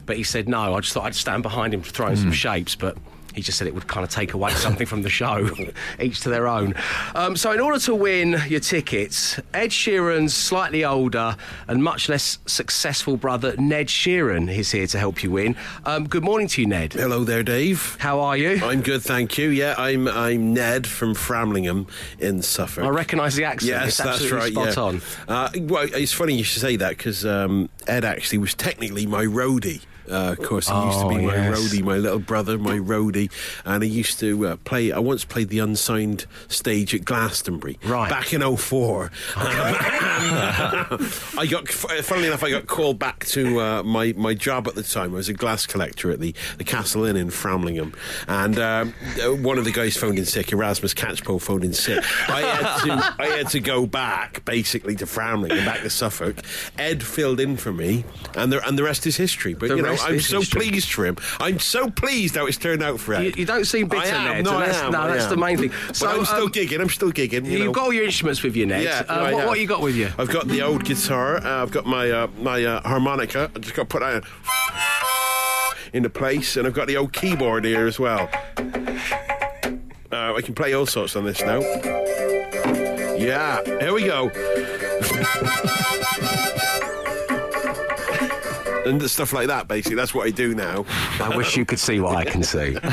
But 0.08 0.16
he 0.16 0.22
said 0.22 0.48
no. 0.48 0.74
I 0.74 0.80
just 0.80 0.94
thought 0.94 1.04
I'd 1.04 1.14
stand 1.14 1.42
behind 1.42 1.74
him 1.74 1.82
throwing 1.82 2.16
some 2.16 2.32
shapes, 2.32 2.74
but 2.74 2.96
he 3.38 3.42
just 3.42 3.56
said 3.56 3.68
it 3.68 3.74
would 3.74 3.86
kind 3.86 4.04
of 4.04 4.10
take 4.10 4.34
away 4.34 4.50
something 4.52 4.86
from 4.86 5.02
the 5.02 5.08
show. 5.08 5.48
Each 6.00 6.20
to 6.20 6.28
their 6.28 6.48
own. 6.48 6.74
Um, 7.14 7.36
so, 7.36 7.52
in 7.52 7.60
order 7.60 7.78
to 7.80 7.94
win 7.94 8.40
your 8.48 8.58
tickets, 8.58 9.38
Ed 9.54 9.70
Sheeran's 9.70 10.34
slightly 10.34 10.84
older 10.84 11.36
and 11.68 11.84
much 11.84 12.08
less 12.08 12.38
successful 12.46 13.16
brother, 13.16 13.54
Ned 13.56 13.86
Sheeran, 13.86 14.50
is 14.52 14.72
here 14.72 14.86
to 14.88 14.98
help 14.98 15.22
you 15.22 15.30
win. 15.30 15.56
Um, 15.84 16.08
good 16.08 16.24
morning 16.24 16.48
to 16.48 16.62
you, 16.62 16.66
Ned. 16.66 16.94
Hello 16.94 17.22
there, 17.22 17.42
Dave. 17.42 17.96
How 18.00 18.18
are 18.20 18.36
you? 18.36 18.60
I'm 18.64 18.82
good, 18.82 19.02
thank 19.02 19.38
you. 19.38 19.50
Yeah, 19.50 19.74
I'm 19.78 20.08
I'm 20.08 20.54
Ned 20.54 20.86
from 20.86 21.14
Framlingham 21.14 21.86
in 22.18 22.42
Suffolk. 22.42 22.84
I 22.84 22.88
recognise 22.88 23.36
the 23.36 23.44
accent. 23.44 23.70
Yes, 23.70 23.88
it's 23.88 23.98
that's 23.98 24.30
right. 24.32 24.52
spot 24.52 24.76
yeah. 24.76 24.82
on. 24.82 25.02
Uh, 25.28 25.50
well, 25.60 25.86
it's 25.92 26.12
funny 26.12 26.34
you 26.34 26.44
should 26.44 26.62
say 26.62 26.76
that 26.76 26.96
because 26.96 27.24
um, 27.24 27.68
Ed 27.86 28.04
actually 28.04 28.38
was 28.38 28.54
technically 28.54 29.06
my 29.06 29.24
roadie. 29.24 29.82
Uh, 30.10 30.34
of 30.38 30.42
course, 30.42 30.68
he 30.68 30.74
used 30.74 30.98
to 31.00 31.06
Oh, 31.06 31.08
be 31.08 31.18
my 31.26 31.34
yes. 31.34 31.58
roadie, 31.58 31.82
my 31.82 31.96
little 31.98 32.18
brother, 32.18 32.58
my 32.58 32.78
roadie, 32.78 33.30
and 33.64 33.82
he 33.82 33.88
used 33.88 34.18
to 34.20 34.46
uh, 34.46 34.56
play. 34.64 34.92
I 34.92 34.98
once 34.98 35.24
played 35.24 35.48
the 35.48 35.58
unsigned 35.58 36.26
stage 36.48 36.94
at 36.94 37.04
Glastonbury, 37.04 37.78
Right. 37.84 38.10
back 38.10 38.32
in 38.32 38.42
04. 38.56 39.10
I 39.36 41.46
got, 41.48 41.68
funnily 41.68 42.28
enough, 42.28 42.42
I 42.42 42.50
got 42.50 42.66
called 42.66 42.98
back 42.98 43.24
to 43.26 43.60
uh, 43.60 43.82
my 43.82 44.14
my 44.16 44.34
job 44.34 44.66
at 44.68 44.74
the 44.74 44.82
time. 44.82 45.12
I 45.12 45.16
was 45.16 45.28
a 45.28 45.32
glass 45.34 45.66
collector 45.66 46.10
at 46.10 46.20
the, 46.20 46.34
the 46.58 46.64
Castle 46.64 47.04
Inn 47.04 47.16
in 47.16 47.28
Framlingham, 47.28 47.94
and 48.26 48.58
um, 48.58 48.94
uh, 49.22 49.34
one 49.34 49.58
of 49.58 49.64
the 49.64 49.72
guys 49.72 49.96
phoned 49.96 50.18
in 50.18 50.24
sick. 50.24 50.52
Erasmus 50.52 50.94
Catchpole 50.94 51.40
phoned 51.40 51.64
in 51.64 51.72
sick. 51.72 52.02
I 52.28 52.40
had 52.40 52.84
to 52.84 53.14
I 53.22 53.26
had 53.26 53.48
to 53.50 53.60
go 53.60 53.86
back 53.86 54.44
basically 54.44 54.96
to 54.96 55.06
Framlingham, 55.06 55.64
back 55.64 55.80
to 55.82 55.90
Suffolk. 55.90 56.36
Ed 56.78 57.02
filled 57.02 57.40
in 57.40 57.56
for 57.56 57.72
me, 57.72 58.04
and 58.34 58.52
the 58.52 58.66
and 58.66 58.78
the 58.78 58.82
rest 58.82 59.06
is 59.06 59.16
history. 59.16 59.54
But 59.54 59.68
The 59.68 59.76
you 59.76 59.82
know, 59.82 59.88
rest 59.98 60.32
I'm 60.32 60.42
so 60.42 60.58
pleased 60.58 60.90
for 60.92 61.06
him. 61.06 61.16
I'm 61.40 61.58
so 61.58 61.90
pleased 61.90 62.36
how 62.36 62.46
it's 62.46 62.56
turned 62.56 62.82
out 62.82 63.00
for 63.00 63.14
Ed. 63.14 63.24
You, 63.24 63.32
you 63.36 63.44
don't 63.46 63.64
seem 63.64 63.88
bitter, 63.88 64.02
I 64.02 64.06
am, 64.06 64.24
Ned. 64.36 64.44
No, 64.44 64.58
that's, 64.58 64.82
no, 64.82 65.08
that's 65.08 65.26
the 65.26 65.36
main 65.36 65.58
thing. 65.58 65.70
But 65.88 66.02
I'm 66.04 66.24
still 66.24 66.44
um, 66.44 66.52
gigging. 66.52 66.80
I'm 66.80 66.88
still 66.88 67.12
gigging. 67.12 67.44
You 67.44 67.52
You've 67.58 67.66
know. 67.66 67.72
got 67.72 67.84
all 67.84 67.92
your 67.92 68.04
instruments 68.04 68.42
with 68.42 68.56
you, 68.56 68.66
Ned. 68.66 68.82
Yeah, 68.82 69.04
Uh, 69.08 69.16
right, 69.20 69.34
what, 69.34 69.40
yeah. 69.40 69.46
what 69.46 69.60
you 69.60 69.66
got 69.66 69.80
with 69.80 69.96
you? 69.96 70.10
I've 70.18 70.30
got 70.30 70.48
the 70.48 70.62
old 70.62 70.84
guitar. 70.84 71.38
Uh, 71.38 71.62
I've 71.62 71.70
got 71.70 71.86
my 71.86 72.10
uh, 72.10 72.28
my 72.40 72.64
uh, 72.64 72.80
harmonica. 72.88 73.50
I 73.54 73.58
just 73.58 73.74
got 73.74 73.82
to 73.82 73.98
put 73.98 74.00
that 74.00 74.24
into 75.92 76.10
place, 76.10 76.56
and 76.56 76.66
I've 76.66 76.74
got 76.74 76.86
the 76.86 76.96
old 76.96 77.12
keyboard 77.12 77.64
here 77.64 77.86
as 77.86 77.98
well. 77.98 78.28
Uh, 80.10 80.34
I 80.34 80.40
can 80.42 80.54
play 80.54 80.72
all 80.74 80.86
sorts 80.86 81.16
on 81.16 81.24
this 81.24 81.40
now. 81.42 81.60
Yeah, 83.18 83.62
here 83.80 83.92
we 83.92 84.04
go. 84.04 84.30
and 88.88 89.10
stuff 89.10 89.32
like 89.32 89.46
that. 89.48 89.68
Basically, 89.68 89.96
that's 89.96 90.14
what 90.14 90.26
I 90.26 90.30
do 90.30 90.54
now. 90.54 90.84
I 91.20 91.36
wish 91.36 91.56
you 91.56 91.64
could 91.64 91.78
see 91.78 92.00
what 92.00 92.16
I 92.16 92.24
can 92.24 92.42
see. 92.42 92.76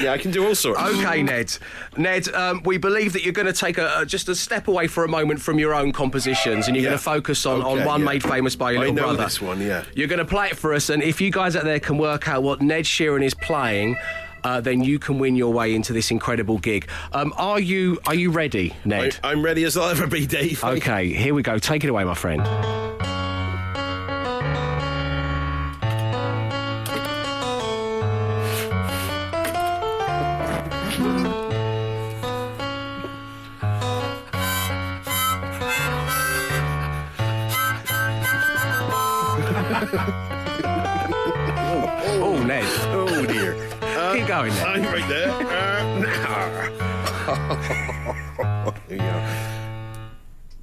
Yeah, 0.00 0.12
I 0.12 0.18
can 0.18 0.30
do 0.30 0.46
all 0.46 0.54
sorts. 0.54 0.80
Okay, 0.80 1.22
Ned. 1.22 1.52
Ned, 1.98 2.28
um, 2.32 2.62
we 2.64 2.78
believe 2.78 3.12
that 3.12 3.22
you're 3.22 3.32
going 3.34 3.46
to 3.46 3.52
take 3.52 3.76
a, 3.76 3.98
a- 3.98 4.06
just 4.06 4.28
a 4.30 4.34
step 4.34 4.66
away 4.68 4.86
for 4.86 5.04
a 5.04 5.08
moment 5.08 5.42
from 5.42 5.58
your 5.58 5.74
own 5.74 5.92
compositions, 5.92 6.68
and 6.68 6.76
you're 6.76 6.84
Yeah. 6.84 6.90
going 6.90 6.98
to 6.98 7.04
focus 7.04 7.44
on, 7.44 7.60
on 7.62 7.84
one 7.84 8.00
yeah. 8.00 8.06
made 8.06 8.22
famous 8.22 8.56
by 8.56 8.70
your 8.72 8.80
little 8.80 8.94
brother. 8.94 9.24
this 9.24 9.42
one, 9.42 9.60
yeah. 9.60 9.84
You're 9.94 10.08
going 10.08 10.20
to 10.20 10.24
play 10.24 10.46
it 10.46 10.56
for 10.56 10.72
us, 10.72 10.88
and 10.88 11.02
if 11.02 11.20
you 11.20 11.30
guys 11.30 11.54
out 11.56 11.64
there 11.64 11.80
can 11.80 11.98
work 11.98 12.28
out 12.28 12.42
what 12.42 12.62
Ned 12.62 12.84
Sheeran 12.84 13.22
is 13.22 13.34
playing. 13.34 13.96
uh, 14.42 14.58
then 14.58 14.82
you 14.82 14.98
can 14.98 15.18
win 15.18 15.36
your 15.36 15.52
way 15.52 15.74
into 15.74 15.92
this 15.92 16.10
incredible 16.10 16.56
gig. 16.56 16.88
Um, 17.12 17.34
are 17.36 17.60
you 17.60 17.98
Are 18.06 18.14
you 18.14 18.30
ready, 18.30 18.74
Ned? 18.86 19.18
I, 19.22 19.32
am 19.32 19.42
ready 19.44 19.64
as 19.64 19.76
I'll 19.76 19.90
ever 19.90 20.06
be, 20.06 20.24
Dave. 20.26 20.64
Okay, 20.64 21.12
here 21.12 21.34
we 21.34 21.42
go. 21.42 21.58
Take 21.58 21.84
it 21.84 21.90
away, 21.90 22.04
my 22.04 22.14
friend. 22.14 22.40
Oh, 42.22 42.42
Ned. 42.46 42.64
Oh 42.92 43.24
dear. 43.26 43.54
Keep 44.14 44.26
going, 44.26 44.52
Ned. 44.54 44.66
I'm 44.66 44.82
right 44.84 45.08
there. 45.08 45.30
Uh, 45.30 46.00
there 46.00 46.14
you 46.14 46.22
go. 48.04 48.16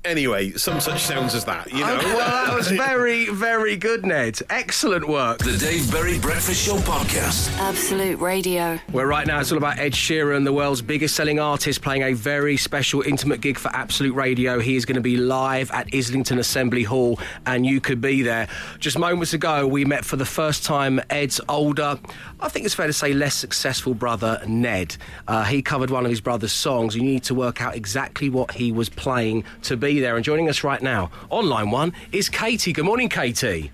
Anyway, 0.07 0.53
some 0.53 0.79
such 0.79 1.01
sounds 1.01 1.35
as 1.35 1.43
that, 1.43 1.69
you 1.69 1.81
know. 1.81 1.97
Okay, 1.97 2.05
well, 2.13 2.45
that 2.45 2.55
was 2.55 2.69
very, 2.71 3.25
very 3.27 3.75
good, 3.75 4.05
Ned. 4.05 4.39
Excellent 4.49 5.05
work. 5.05 5.39
The 5.39 5.57
Dave 5.57 5.91
Berry 5.91 6.17
Breakfast 6.17 6.65
Show 6.65 6.77
podcast. 6.77 7.51
Absolute 7.57 8.17
Radio. 8.21 8.79
Where 8.93 9.05
right 9.05 9.27
now 9.27 9.41
it's 9.41 9.51
all 9.51 9.57
about 9.57 9.79
Ed 9.79 9.91
Sheeran, 9.91 10.45
the 10.45 10.53
world's 10.53 10.81
biggest 10.81 11.13
selling 11.13 11.41
artist, 11.41 11.81
playing 11.81 12.03
a 12.03 12.13
very 12.13 12.55
special 12.55 13.01
intimate 13.01 13.41
gig 13.41 13.57
for 13.59 13.67
Absolute 13.75 14.13
Radio. 14.15 14.59
He 14.59 14.77
is 14.77 14.85
going 14.85 14.95
to 14.95 15.01
be 15.01 15.17
live 15.17 15.69
at 15.71 15.93
Islington 15.93 16.39
Assembly 16.39 16.83
Hall, 16.83 17.19
and 17.45 17.65
you 17.65 17.81
could 17.81 17.99
be 17.99 18.21
there. 18.21 18.47
Just 18.79 18.97
moments 18.97 19.33
ago, 19.33 19.67
we 19.67 19.83
met 19.83 20.05
for 20.05 20.15
the 20.15 20.25
first 20.25 20.63
time 20.63 21.01
Ed's 21.09 21.41
older, 21.49 21.99
I 22.39 22.47
think 22.47 22.65
it's 22.65 22.75
fair 22.75 22.87
to 22.87 22.93
say 22.93 23.13
less 23.13 23.35
successful 23.35 23.93
brother, 23.93 24.41
Ned. 24.47 24.95
Uh, 25.27 25.43
he 25.43 25.61
covered 25.61 25.89
one 25.89 26.05
of 26.05 26.09
his 26.09 26.21
brother's 26.21 26.53
songs, 26.53 26.95
and 26.95 27.03
you 27.03 27.11
need 27.11 27.23
to 27.23 27.35
work 27.35 27.61
out 27.61 27.75
exactly 27.75 28.29
what 28.29 28.51
he 28.51 28.71
was 28.71 28.87
playing 28.87 29.43
to 29.63 29.75
be 29.75 29.96
there. 29.99 30.15
And 30.15 30.23
joining 30.25 30.49
us 30.49 30.63
right 30.63 30.81
now 30.81 31.11
on 31.29 31.47
line 31.47 31.71
one 31.71 31.93
is 32.11 32.29
Katie. 32.29 32.73
Good 32.73 32.85
morning, 32.85 33.09
Katie. 33.09 33.71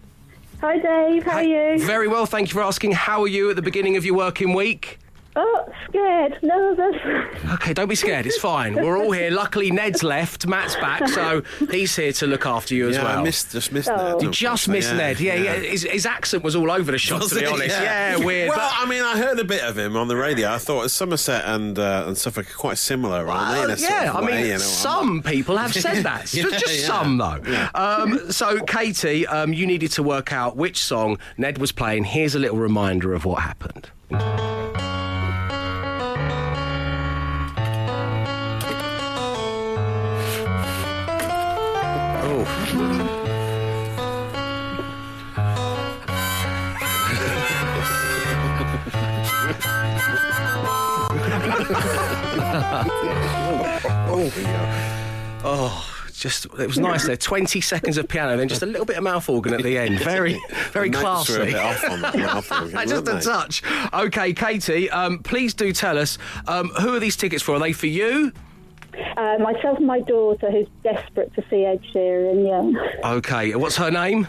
Hi, 0.62 0.78
Dave. 0.78 1.24
How 1.24 1.38
are 1.38 1.44
you? 1.44 1.80
Very 1.86 2.08
well, 2.08 2.26
thank 2.26 2.48
you 2.48 2.54
for 2.54 2.62
asking. 2.62 2.94
How 2.94 3.22
are 3.24 3.28
you 3.28 3.50
at 3.50 3.56
the 3.56 3.62
beginning 3.62 3.98
of 3.98 4.06
your 4.06 4.16
working 4.16 4.54
week? 4.54 5.00
Oh, 5.36 5.66
scared, 5.90 6.38
nervous. 6.44 6.96
Okay, 7.54 7.74
don't 7.74 7.88
be 7.88 7.96
scared. 7.96 8.26
It's 8.28 8.38
fine. 8.38 8.76
We're 8.76 8.98
all 8.98 9.12
here. 9.12 9.32
Luckily, 9.32 9.72
Ned's 9.72 10.04
left. 10.04 10.46
Matt's 10.46 10.76
back, 10.76 11.08
so 11.08 11.42
he's 11.72 11.96
here 11.96 12.14
to 12.14 12.28
look 12.28 12.46
after 12.46 12.76
you 12.76 12.90
as 12.90 12.96
yeah, 12.96 13.04
well. 13.04 13.20
I 13.20 13.24
missed, 13.24 13.52
just 13.52 13.72
missed 13.72 13.90
Oh. 13.92 13.98
that. 14.20 14.22
you 14.22 14.30
just 14.30 14.68
missed 14.68 14.94
Ned. 14.94 15.20
Yeah, 15.20 15.36
yeah. 15.36 15.54
His, 15.56 15.84
his 15.84 16.06
accent 16.06 16.44
was 16.44 16.56
all 16.56 16.70
over 16.72 16.92
the 16.92 16.98
shop, 17.00 17.22
Was 17.22 17.30
to 17.30 17.36
be 17.40 17.46
it? 17.46 17.52
honest. 17.52 17.70
Yeah, 17.70 18.18
weird. 18.18 18.50
Well, 18.50 18.58
but- 18.60 18.74
I 18.76 18.90
mean, 18.90 19.02
I 19.02 19.18
heard 19.18 19.40
a 19.40 19.44
bit 19.44 19.64
of 19.64 19.78
him 19.78 19.98
on 19.98 20.08
the 20.08 20.16
radio. 20.16 20.52
I 20.52 20.58
thought 20.60 20.90
Somerset 20.92 21.44
and 21.46 21.80
uh, 21.80 22.04
and 22.08 22.18
Suffolk 22.18 22.50
are 22.52 22.54
quite 22.58 22.78
similar, 22.78 23.28
aren't 23.28 23.56
they? 23.56 23.64
in 23.64 23.70
a 23.72 23.78
sort 23.78 23.92
yeah, 23.92 24.10
of 24.12 24.16
I 24.18 24.22
way, 24.22 24.32
mean, 24.34 24.42
you 24.42 24.48
know, 24.50 24.54
I'm 24.56 24.60
some 24.60 25.24
people 25.24 25.58
have 25.58 25.74
said 25.74 26.04
that. 26.04 26.32
Yeah, 26.34 26.44
just 26.44 26.60
just 26.60 26.82
yeah. 26.82 26.88
some, 26.88 27.18
though. 27.18 27.70
Um, 27.76 28.32
so, 28.32 28.64
Katie, 28.66 29.26
um, 29.28 29.52
you 29.54 29.66
needed 29.68 29.92
to 29.94 30.04
work 30.04 30.32
out 30.32 30.56
which 30.56 30.78
song 30.78 31.18
Ned 31.38 31.58
was 31.58 31.72
playing. 31.72 32.04
Here's 32.06 32.36
a 32.36 32.40
little 32.40 32.58
reminder 32.58 33.14
of 33.14 33.26
what 33.26 33.42
happened. 33.42 33.90
Oh, 55.46 55.90
just 56.14 56.46
it 56.46 56.68
was 56.68 56.80
nice 56.80 57.06
there. 57.06 57.18
Twenty 57.18 57.60
seconds 57.62 57.98
of 57.98 58.08
piano, 58.08 58.38
then 58.38 58.48
just 58.48 58.62
a 58.62 58.66
little 58.66 58.86
bit 58.86 58.98
of 58.98 59.04
mouth 59.04 59.28
organ 59.30 59.54
at 59.54 59.62
the 59.64 59.78
end. 59.78 60.00
Very, 60.00 60.42
very 60.72 60.90
The 60.90 61.02
notes 61.02 61.30
were 61.30 61.42
a 61.44 61.52
classy. 61.52 61.52
bit 61.52 61.56
off 61.62 61.84
on 61.92 62.02
that 62.02 62.18
mouth 62.18 62.52
organ, 62.52 62.72
just 62.88 63.08
a 63.08 63.14
they? 63.14 63.20
touch. 63.22 63.64
Okay, 63.94 64.34
Katie, 64.34 64.90
um, 64.90 65.20
please 65.20 65.54
do 65.54 65.74
tell 65.74 65.98
us 65.98 66.18
um, 66.48 66.70
who 66.80 66.96
are 66.96 67.00
these 67.00 67.16
tickets 67.18 67.44
for? 67.44 67.56
Are 67.56 67.60
they 67.60 67.74
for 67.74 67.88
you? 67.88 68.32
Uh, 69.18 69.38
myself 69.40 69.78
and 69.80 69.88
my 69.88 70.00
daughter, 70.02 70.50
who's 70.52 70.68
desperate 70.84 71.34
to 71.34 71.44
see 71.50 71.66
Ed 71.66 71.82
Sheeran, 71.94 72.48
yeah. 73.04 73.10
Okay, 73.12 73.56
what's 73.56 73.76
her 73.78 73.90
name? 73.92 74.28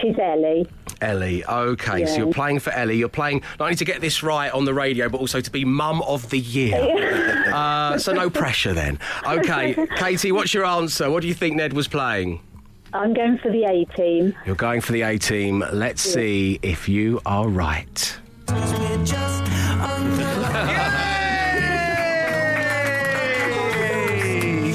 She's 0.00 0.16
Ellie. 0.18 0.66
Ellie. 1.00 1.44
Okay, 1.44 2.06
so 2.06 2.16
you're 2.16 2.32
playing 2.32 2.60
for 2.60 2.70
Ellie. 2.70 2.96
You're 2.96 3.08
playing 3.08 3.42
not 3.58 3.66
only 3.66 3.76
to 3.76 3.84
get 3.84 4.00
this 4.00 4.22
right 4.22 4.52
on 4.52 4.64
the 4.64 4.74
radio, 4.74 5.08
but 5.08 5.20
also 5.20 5.40
to 5.40 5.50
be 5.50 5.64
Mum 5.64 6.02
of 6.02 6.30
the 6.30 6.38
Year. 6.38 6.76
uh, 7.52 7.98
so 7.98 8.12
no 8.12 8.30
pressure 8.30 8.72
then. 8.72 8.98
Okay, 9.26 9.74
Katie, 9.96 10.32
what's 10.32 10.54
your 10.54 10.64
answer? 10.64 11.10
What 11.10 11.22
do 11.22 11.28
you 11.28 11.34
think 11.34 11.56
Ned 11.56 11.72
was 11.72 11.88
playing? 11.88 12.40
I'm 12.92 13.12
going 13.12 13.38
for 13.38 13.50
the 13.50 13.64
A 13.64 13.84
team. 13.96 14.34
You're 14.46 14.54
going 14.54 14.80
for 14.80 14.92
the 14.92 15.02
A 15.02 15.18
team. 15.18 15.64
Let's 15.72 16.02
see 16.02 16.58
if 16.62 16.88
you 16.88 17.20
are 17.26 17.48
right. 17.48 18.18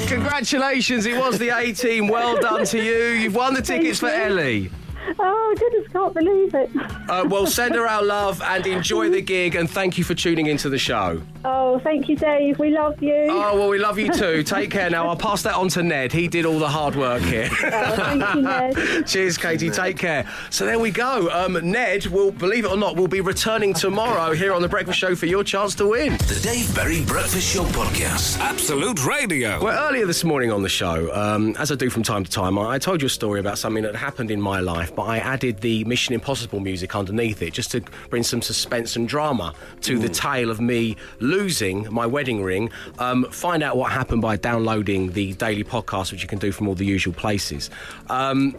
Congratulations, 0.08 1.06
it 1.06 1.16
was 1.16 1.38
the 1.38 1.50
A 1.50 1.72
team. 1.72 2.08
Well 2.08 2.36
done 2.40 2.64
to 2.66 2.82
you. 2.82 3.12
You've 3.12 3.34
won 3.34 3.54
the 3.54 3.62
tickets 3.62 4.00
for 4.00 4.08
Ellie. 4.08 4.70
Oh, 5.18 5.54
goodness, 5.58 5.88
can't 5.92 6.14
believe 6.14 6.54
it. 6.54 6.70
Uh, 7.08 7.26
well, 7.28 7.46
send 7.46 7.74
her 7.74 7.86
our 7.86 8.02
love 8.02 8.40
and 8.42 8.66
enjoy 8.66 9.10
the 9.10 9.20
gig, 9.20 9.54
and 9.54 9.68
thank 9.70 9.98
you 9.98 10.04
for 10.04 10.14
tuning 10.14 10.46
into 10.46 10.68
the 10.68 10.78
show. 10.78 11.22
Oh, 11.44 11.78
thank 11.80 12.08
you, 12.08 12.16
Dave. 12.16 12.58
We 12.58 12.70
love 12.70 13.02
you. 13.02 13.26
Oh, 13.28 13.58
well, 13.58 13.68
we 13.68 13.78
love 13.78 13.98
you 13.98 14.12
too. 14.12 14.42
Take 14.44 14.70
care 14.70 14.88
now. 14.90 15.08
I'll 15.08 15.16
pass 15.16 15.42
that 15.42 15.54
on 15.54 15.68
to 15.70 15.82
Ned. 15.82 16.12
He 16.12 16.28
did 16.28 16.46
all 16.46 16.58
the 16.58 16.68
hard 16.68 16.94
work 16.94 17.22
here. 17.22 17.48
Oh, 17.50 17.96
thank 17.96 18.34
you, 18.34 18.42
Ned. 18.42 19.06
Cheers, 19.06 19.36
Katie. 19.38 19.70
Take 19.70 19.98
care. 19.98 20.28
So 20.50 20.64
there 20.64 20.78
we 20.78 20.90
go. 20.90 21.28
Um, 21.30 21.58
Ned 21.68 22.06
will, 22.06 22.30
believe 22.30 22.64
it 22.64 22.70
or 22.70 22.76
not, 22.76 22.96
will 22.96 23.08
be 23.08 23.20
returning 23.20 23.74
tomorrow 23.74 24.32
here 24.34 24.52
on 24.52 24.62
the 24.62 24.68
Breakfast 24.68 24.98
Show 24.98 25.16
for 25.16 25.26
your 25.26 25.42
chance 25.42 25.74
to 25.76 25.88
win. 25.88 26.12
The 26.12 26.40
Dave 26.42 26.72
Berry 26.74 27.04
Breakfast 27.04 27.52
Show 27.54 27.64
podcast. 27.64 28.38
Absolute 28.38 29.04
Radio. 29.04 29.62
Well, 29.62 29.88
earlier 29.88 30.06
this 30.06 30.22
morning 30.22 30.52
on 30.52 30.62
the 30.62 30.68
show, 30.68 31.12
um, 31.12 31.56
as 31.58 31.72
I 31.72 31.74
do 31.74 31.90
from 31.90 32.02
time 32.04 32.24
to 32.24 32.30
time, 32.30 32.56
I, 32.58 32.74
I 32.74 32.78
told 32.78 33.02
you 33.02 33.06
a 33.06 33.10
story 33.10 33.40
about 33.40 33.58
something 33.58 33.82
that 33.82 33.96
happened 33.96 34.30
in 34.30 34.40
my 34.40 34.60
life, 34.60 34.94
but 35.02 35.08
I 35.08 35.18
added 35.18 35.62
the 35.62 35.82
Mission 35.82 36.14
Impossible 36.14 36.60
music 36.60 36.94
underneath 36.94 37.42
it 37.42 37.52
just 37.52 37.72
to 37.72 37.82
bring 38.08 38.22
some 38.22 38.40
suspense 38.40 38.94
and 38.94 39.08
drama 39.08 39.52
to 39.80 39.98
the 39.98 40.08
tale 40.08 40.48
of 40.48 40.60
me 40.60 40.96
losing 41.18 41.92
my 41.92 42.06
wedding 42.06 42.40
ring. 42.40 42.70
Um, 43.00 43.24
find 43.32 43.64
out 43.64 43.76
what 43.76 43.90
happened 43.90 44.22
by 44.22 44.36
downloading 44.36 45.10
the 45.10 45.32
daily 45.32 45.64
podcast, 45.64 46.12
which 46.12 46.22
you 46.22 46.28
can 46.28 46.38
do 46.38 46.52
from 46.52 46.68
all 46.68 46.76
the 46.76 46.86
usual 46.86 47.12
places. 47.14 47.68
Um, 48.10 48.56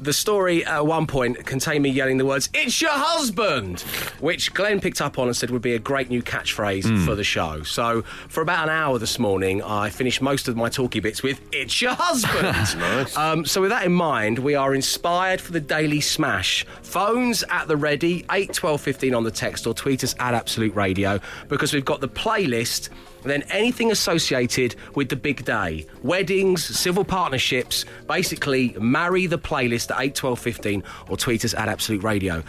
the 0.00 0.12
story 0.12 0.64
at 0.64 0.84
one 0.86 1.06
point 1.06 1.44
contained 1.46 1.82
me 1.82 1.90
yelling 1.90 2.18
the 2.18 2.26
words, 2.26 2.48
It's 2.52 2.80
your 2.80 2.90
husband! 2.92 3.80
Which 4.20 4.52
Glenn 4.54 4.80
picked 4.80 5.00
up 5.00 5.18
on 5.18 5.26
and 5.28 5.36
said 5.36 5.50
would 5.50 5.62
be 5.62 5.74
a 5.74 5.78
great 5.78 6.10
new 6.10 6.22
catchphrase 6.22 7.04
for 7.04 7.14
the 7.14 7.24
show. 7.24 7.62
So, 7.62 8.02
for 8.28 8.42
about 8.42 8.64
an 8.64 8.74
hour 8.74 8.98
this 8.98 9.18
morning, 9.18 9.62
I 9.62 9.90
finished 9.90 10.20
most 10.20 10.48
of 10.48 10.56
my 10.56 10.68
talky 10.68 11.00
bits 11.00 11.22
with, 11.22 11.40
It's 11.52 11.80
your 11.80 11.94
husband! 11.94 12.46
Nice. 12.76 13.16
Um, 13.16 13.44
so, 13.46 13.60
with 13.60 13.70
that 13.70 13.84
in 13.84 13.92
mind, 13.92 14.38
we 14.38 14.54
are 14.54 14.74
inspired 14.74 15.40
for 15.40 15.52
the 15.52 15.60
daily 15.60 16.00
smash. 16.00 16.64
Phones 16.82 17.42
at 17.50 17.68
the 17.68 17.76
ready, 17.76 18.24
8 18.30 18.52
12 18.52 18.80
15 18.80 19.14
on 19.14 19.24
the 19.24 19.30
text, 19.30 19.66
or 19.66 19.74
tweet 19.74 20.04
us 20.04 20.14
at 20.18 20.34
Absolute 20.34 20.74
Radio, 20.74 21.20
because 21.48 21.72
we've 21.72 21.84
got 21.84 22.00
the 22.00 22.08
playlist 22.08 22.90
then 23.30 23.42
anything 23.50 23.90
associated 23.90 24.76
with 24.94 25.08
the 25.08 25.16
big 25.16 25.44
day 25.44 25.86
weddings, 26.02 26.64
civil 26.64 27.04
partnerships 27.04 27.84
basically 28.08 28.74
marry 28.80 29.26
the 29.26 29.38
playlist 29.38 29.90
at 29.90 30.00
8 30.00 30.14
12 30.14 30.38
15 30.38 30.84
or 31.08 31.16
tweet 31.16 31.44
us 31.44 31.54
at 31.54 31.68
Absolute 31.68 32.02
Radio. 32.02 32.42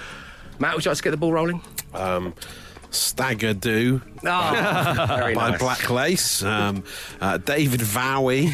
Matt, 0.59 0.75
would 0.75 0.85
you 0.85 0.91
like 0.91 0.97
to 0.97 1.03
get 1.03 1.11
the 1.11 1.17
ball 1.17 1.33
rolling? 1.33 1.61
Um, 1.93 2.33
Stagger 2.89 3.53
Do 3.53 4.01
Oh, 4.23 5.05
very 5.07 5.35
by 5.35 5.51
nice. 5.51 5.59
Black 5.59 5.89
Lace, 5.89 6.41
um, 6.43 6.83
uh, 7.21 7.37
David 7.37 7.81
Vowie, 7.81 8.53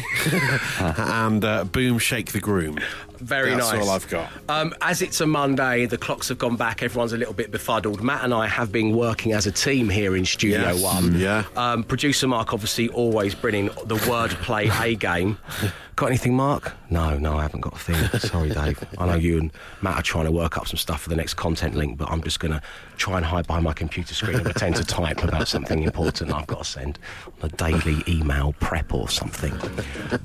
and 0.98 1.44
uh, 1.44 1.64
Boom 1.64 1.98
Shake 1.98 2.32
the 2.32 2.40
Groom. 2.40 2.78
Very 3.24 3.50
That's 3.50 3.72
nice. 3.72 3.72
That's 3.72 3.88
all 3.88 3.94
I've 3.94 4.08
got. 4.08 4.30
Um, 4.50 4.74
as 4.82 5.00
it's 5.00 5.20
a 5.22 5.26
Monday, 5.26 5.86
the 5.86 5.96
clocks 5.96 6.28
have 6.28 6.36
gone 6.36 6.56
back. 6.56 6.82
Everyone's 6.82 7.14
a 7.14 7.16
little 7.16 7.32
bit 7.32 7.50
befuddled. 7.50 8.02
Matt 8.02 8.22
and 8.22 8.34
I 8.34 8.46
have 8.46 8.70
been 8.70 8.94
working 8.94 9.32
as 9.32 9.46
a 9.46 9.50
team 9.50 9.88
here 9.88 10.14
in 10.14 10.26
Studio 10.26 10.60
Yes. 10.60 10.82
One. 10.82 11.18
Yeah. 11.18 11.44
Um, 11.56 11.84
Producer 11.84 12.28
Mark 12.28 12.52
obviously 12.52 12.90
always 12.90 13.34
bringing 13.34 13.66
the 13.86 13.96
wordplay 13.96 14.70
A 14.82 14.94
game. 14.94 15.38
Got 15.96 16.06
anything, 16.06 16.34
Mark? 16.34 16.72
No, 16.90 17.16
no, 17.16 17.36
I 17.38 17.42
haven't 17.42 17.60
got 17.60 17.74
a 17.74 17.78
thing. 17.78 18.18
Sorry, 18.18 18.48
Dave. 18.50 18.84
I 18.98 19.06
know 19.06 19.14
you 19.28 19.38
and 19.38 19.52
Matt 19.80 19.96
are 19.96 20.02
trying 20.02 20.24
to 20.24 20.32
work 20.32 20.58
up 20.58 20.66
some 20.66 20.76
stuff 20.76 21.02
for 21.02 21.08
the 21.08 21.14
next 21.14 21.34
content 21.34 21.76
link, 21.76 21.96
but 21.98 22.10
I'm 22.10 22.20
just 22.20 22.40
going 22.40 22.50
to 22.50 22.60
try 22.96 23.16
and 23.16 23.24
hide 23.26 23.46
behind 23.46 23.64
my 23.64 23.72
computer 23.72 24.14
screen 24.14 24.36
and 24.36 24.44
pretend 24.44 24.76
to 24.76 24.84
type 24.84 25.22
about 25.24 25.48
something 25.48 25.82
important 25.82 26.32
I've 26.32 26.46
got 26.46 26.58
to 26.58 26.64
send 26.64 26.98
on 27.42 27.50
a 27.50 27.56
daily 27.56 28.02
email 28.08 28.54
prep 28.60 28.92
or 28.94 29.08
something. 29.08 29.52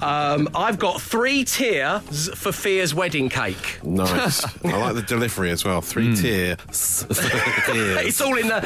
Um, 0.02 0.50
I've 0.56 0.80
got 0.80 1.02
three 1.02 1.44
tiers 1.44 2.30
for 2.36 2.52
Fia's 2.52 2.94
wedding 2.94 3.30
cake. 3.30 3.80
Nice. 3.84 4.44
I 4.66 4.78
like 4.78 4.96
the 4.96 5.02
delivery 5.02 5.52
as 5.52 5.66
well. 5.66 5.82
Three 5.82 6.16
tiers. 6.16 7.06
It's 8.10 8.22
all 8.22 8.38
in 8.38 8.48
the 8.48 8.60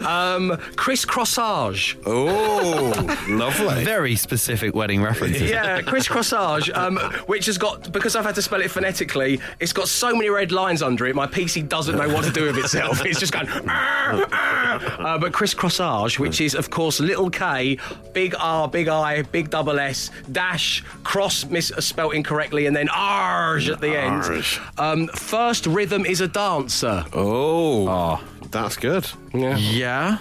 um, 0.06 0.56
Chris 0.76 1.04
Crossage. 1.04 1.96
Oh, 2.06 3.26
lovely. 3.28 3.84
Very 3.84 4.16
specific 4.16 4.74
wedding 4.74 5.02
references. 5.02 5.50
Yeah, 5.50 5.82
Chris 5.82 6.08
Crossage, 6.08 6.74
um, 6.76 6.96
which 7.26 7.46
has 7.46 7.58
got 7.58 7.92
because 7.92 8.16
I've 8.16 8.24
had 8.24 8.34
to 8.36 8.42
spell 8.42 8.60
it 8.60 8.70
phonetically. 8.70 9.40
It's 9.60 9.72
got 9.72 9.88
so 9.88 10.12
many 10.14 10.28
red 10.28 10.52
lines 10.52 10.82
under 10.82 11.06
it. 11.06 11.14
My 11.14 11.26
PC 11.26 11.68
doesn't 11.68 11.95
know 11.96 12.08
what 12.14 12.24
to 12.24 12.30
do 12.32 12.44
with 12.44 12.58
itself. 12.58 13.04
It's 13.04 13.18
just 13.20 13.32
going. 13.32 13.48
"Ah, 13.68 14.24
ah." 14.32 14.96
Uh, 14.98 15.18
but 15.18 15.32
Chris 15.32 15.54
Crossage, 15.54 16.18
which 16.18 16.40
is 16.40 16.54
of 16.54 16.70
course 16.70 17.00
little 17.00 17.30
K, 17.30 17.78
big 18.12 18.34
R, 18.38 18.68
big 18.68 18.88
I, 18.88 19.22
big 19.22 19.50
double 19.50 19.78
S, 19.78 20.10
dash, 20.32 20.82
cross 21.04 21.44
misspelt 21.46 22.14
incorrectly, 22.14 22.66
and 22.66 22.74
then 22.76 22.88
Arge 22.90 23.68
at 23.70 23.80
the 23.80 23.96
Arge. 23.96 24.58
end. 24.78 24.78
Um, 24.78 25.08
first 25.08 25.66
rhythm 25.66 26.04
is 26.06 26.20
a 26.20 26.28
dancer. 26.28 27.04
Oh, 27.12 28.22
that's 28.50 28.76
good. 28.76 29.06
Yeah. 29.34 29.56
Yeah. 29.56 30.18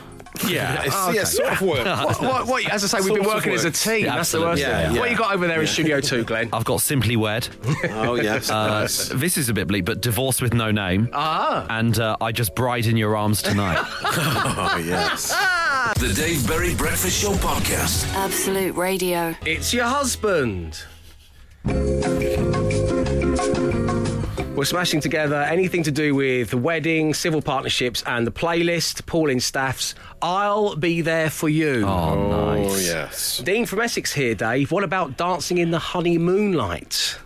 Yeah, 0.47 0.83
it's, 0.85 0.95
okay. 0.95 1.15
yeah, 1.15 1.23
sort 1.23 1.53
of 1.53 1.61
work. 1.61 1.85
What, 2.05 2.21
what, 2.21 2.47
what, 2.47 2.69
as 2.69 2.83
I 2.83 2.87
say, 2.87 2.97
we've 2.99 3.13
been 3.15 3.23
Sort 3.23 3.27
of 3.27 3.33
working 3.35 3.53
as 3.53 3.65
a 3.65 3.71
team. 3.71 4.05
Yeah, 4.05 4.15
That's 4.17 4.31
the 4.31 4.41
worst 4.41 4.61
absolutely. 4.61 4.85
thing. 4.87 4.95
Yeah, 4.95 4.99
What 5.01 5.11
you 5.11 5.17
got 5.17 5.33
over 5.35 5.47
there 5.47 5.61
in 5.61 5.67
Studio 5.67 5.99
2, 6.01 6.23
Glenn? 6.23 6.49
I've 6.53 6.65
got 6.65 6.81
Simply 6.81 7.15
Wed. 7.15 7.47
Oh, 7.91 8.15
yes. 8.15 8.49
Uh, 8.55 8.67
nice. 8.81 9.09
this 9.09 9.37
is 9.37 9.49
a 9.49 9.53
bit 9.53 9.67
bleak, 9.67 9.85
but 9.85 10.01
Divorce 10.01 10.41
with 10.41 10.53
No 10.53 10.71
Name. 10.71 11.09
Ah. 11.13 11.65
And 11.69 11.97
uh, 11.99 12.15
I 12.21 12.31
Just 12.31 12.55
Bride 12.55 12.85
in 12.85 12.95
Your 12.97 13.15
Arms 13.17 13.41
Tonight. 13.41 13.79
Oh, 14.03 14.81
yes. 14.85 15.29
The 15.99 16.13
Dave 16.13 16.47
Berry 16.47 16.75
Breakfast 16.75 17.21
Show 17.21 17.33
Podcast. 17.33 18.11
Absolute 18.13 18.75
Radio. 18.75 19.35
It's 19.45 19.73
your 19.73 19.85
husband. 19.85 20.83
We're 24.55 24.63
smashing 24.63 25.01
together 25.01 25.35
anything 25.41 25.83
to 25.83 25.91
do 25.91 26.15
with 26.15 26.53
weddings, 26.53 27.17
civil 27.17 27.41
partnerships, 27.41 28.03
and 28.07 28.25
the 28.25 28.31
playlist. 28.31 29.05
Paul 29.05 29.25
Pauline 29.25 29.39
Staffs, 29.41 29.95
I'll 30.21 30.75
be 30.77 31.01
there 31.01 31.29
for 31.29 31.49
you. 31.49 31.83
oh, 31.85 31.89
Oh, 31.89 32.55
nice. 32.63 32.87
yes. 32.87 33.39
Dean 33.39 33.65
from 33.65 33.81
Essex 33.81 34.13
here, 34.13 34.33
Dave. 34.35 34.71
What 34.71 34.83
about 34.85 35.17
dancing 35.17 35.57
in 35.57 35.71
the 35.71 35.79
honey 35.79 36.17
moonlight? 36.17 37.17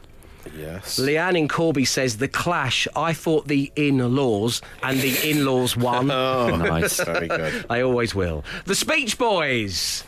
Yes. 0.58 1.00
Leanne 1.00 1.38
in 1.38 1.48
Corby 1.48 1.86
says 1.86 2.18
the 2.18 2.28
clash. 2.28 2.88
I 2.96 3.14
thought 3.14 3.48
the 3.48 3.72
in-laws, 3.76 4.62
and 4.82 5.00
the 5.00 5.30
in-laws 5.30 5.78
won. 5.78 6.10
Oh, 6.12 6.56
Nice. 6.56 7.04
Very 7.04 7.28
good. 7.28 7.66
They 7.70 7.82
always 7.84 8.16
will. 8.16 8.44
The 8.66 8.74
Speech 8.76 9.18
Boys. 9.20 10.04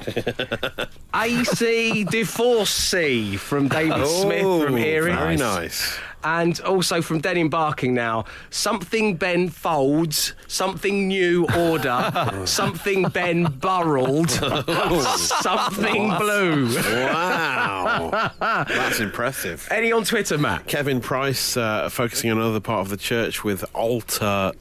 AC 1.13 2.03
Divorcee 2.05 3.37
from 3.37 3.67
David 3.67 3.93
oh, 3.97 4.05
Smith 4.23 4.41
from 4.41 4.73
Oh, 4.75 4.77
Erie. 4.77 5.11
Very 5.13 5.35
nice. 5.37 5.97
And 6.23 6.59
also 6.61 7.01
from 7.01 7.19
Den 7.19 7.37
Embarking 7.37 7.93
now. 7.93 8.25
Something 8.49 9.15
Ben 9.15 9.49
folds, 9.49 10.33
something 10.47 11.07
new 11.07 11.47
order, 11.57 12.41
something 12.45 13.03
Ben 13.09 13.43
burrowed, 13.43 14.29
something 15.17 16.09
blue. 16.17 16.75
Wow. 16.75 18.31
That's 18.39 18.99
impressive. 18.99 19.67
Any 19.71 19.91
on 19.91 20.03
Twitter, 20.03 20.37
Matt? 20.37 20.67
Kevin 20.67 21.01
Price 21.01 21.57
uh, 21.57 21.89
focusing 21.89 22.31
on 22.31 22.37
another 22.37 22.59
part 22.59 22.81
of 22.81 22.89
the 22.89 22.97
church 22.97 23.43
with 23.43 23.63
altar 23.73 24.51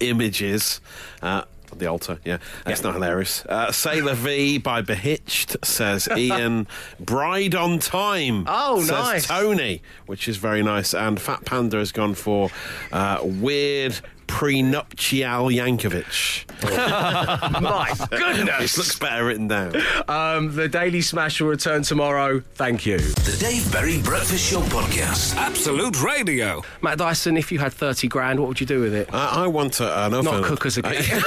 images. 0.00 0.80
Uh, 1.22 1.42
the 1.76 1.86
altar, 1.86 2.18
yeah. 2.24 2.38
That's 2.64 2.82
not 2.82 2.94
hilarious. 2.94 3.44
Uh, 3.46 3.72
Sailor 3.72 4.14
V 4.14 4.58
by 4.58 4.82
Behitched 4.82 5.56
says 5.64 6.08
Ian. 6.16 6.66
Bride 7.00 7.54
on 7.54 7.78
time. 7.78 8.44
Oh, 8.46 8.80
says 8.80 8.90
nice. 8.90 9.26
Tony, 9.26 9.82
which 10.06 10.28
is 10.28 10.36
very 10.36 10.62
nice. 10.62 10.94
And 10.94 11.20
Fat 11.20 11.44
Panda 11.44 11.78
has 11.78 11.92
gone 11.92 12.14
for 12.14 12.50
uh, 12.92 13.18
weird 13.22 14.00
prenuptial 14.26 15.46
Yankovic. 15.50 16.44
My 17.60 17.90
It 17.90 18.10
goodness. 18.10 18.76
looks 18.78 18.98
better 18.98 19.24
written 19.24 19.48
down. 19.48 19.74
Um, 20.08 20.54
the 20.54 20.68
Daily 20.68 21.00
Smash 21.00 21.40
will 21.40 21.48
return 21.48 21.82
tomorrow. 21.82 22.40
Thank 22.54 22.86
you. 22.86 22.98
The 22.98 23.36
Dave 23.38 23.70
Berry 23.72 24.00
Breakfast 24.02 24.50
Show 24.50 24.60
Podcast. 24.62 25.36
Absolute 25.36 26.02
Radio. 26.02 26.62
Matt 26.82 26.98
Dyson, 26.98 27.36
if 27.36 27.52
you 27.52 27.58
had 27.58 27.72
30 27.72 28.08
grand, 28.08 28.40
what 28.40 28.48
would 28.48 28.60
you 28.60 28.66
do 28.66 28.80
with 28.80 28.94
it? 28.94 29.12
I, 29.12 29.44
I 29.44 29.46
want 29.46 29.80
a, 29.80 30.06
an 30.06 30.14
oven. 30.14 30.24
Not 30.32 30.44
cookers 30.44 30.76
again. 30.78 30.94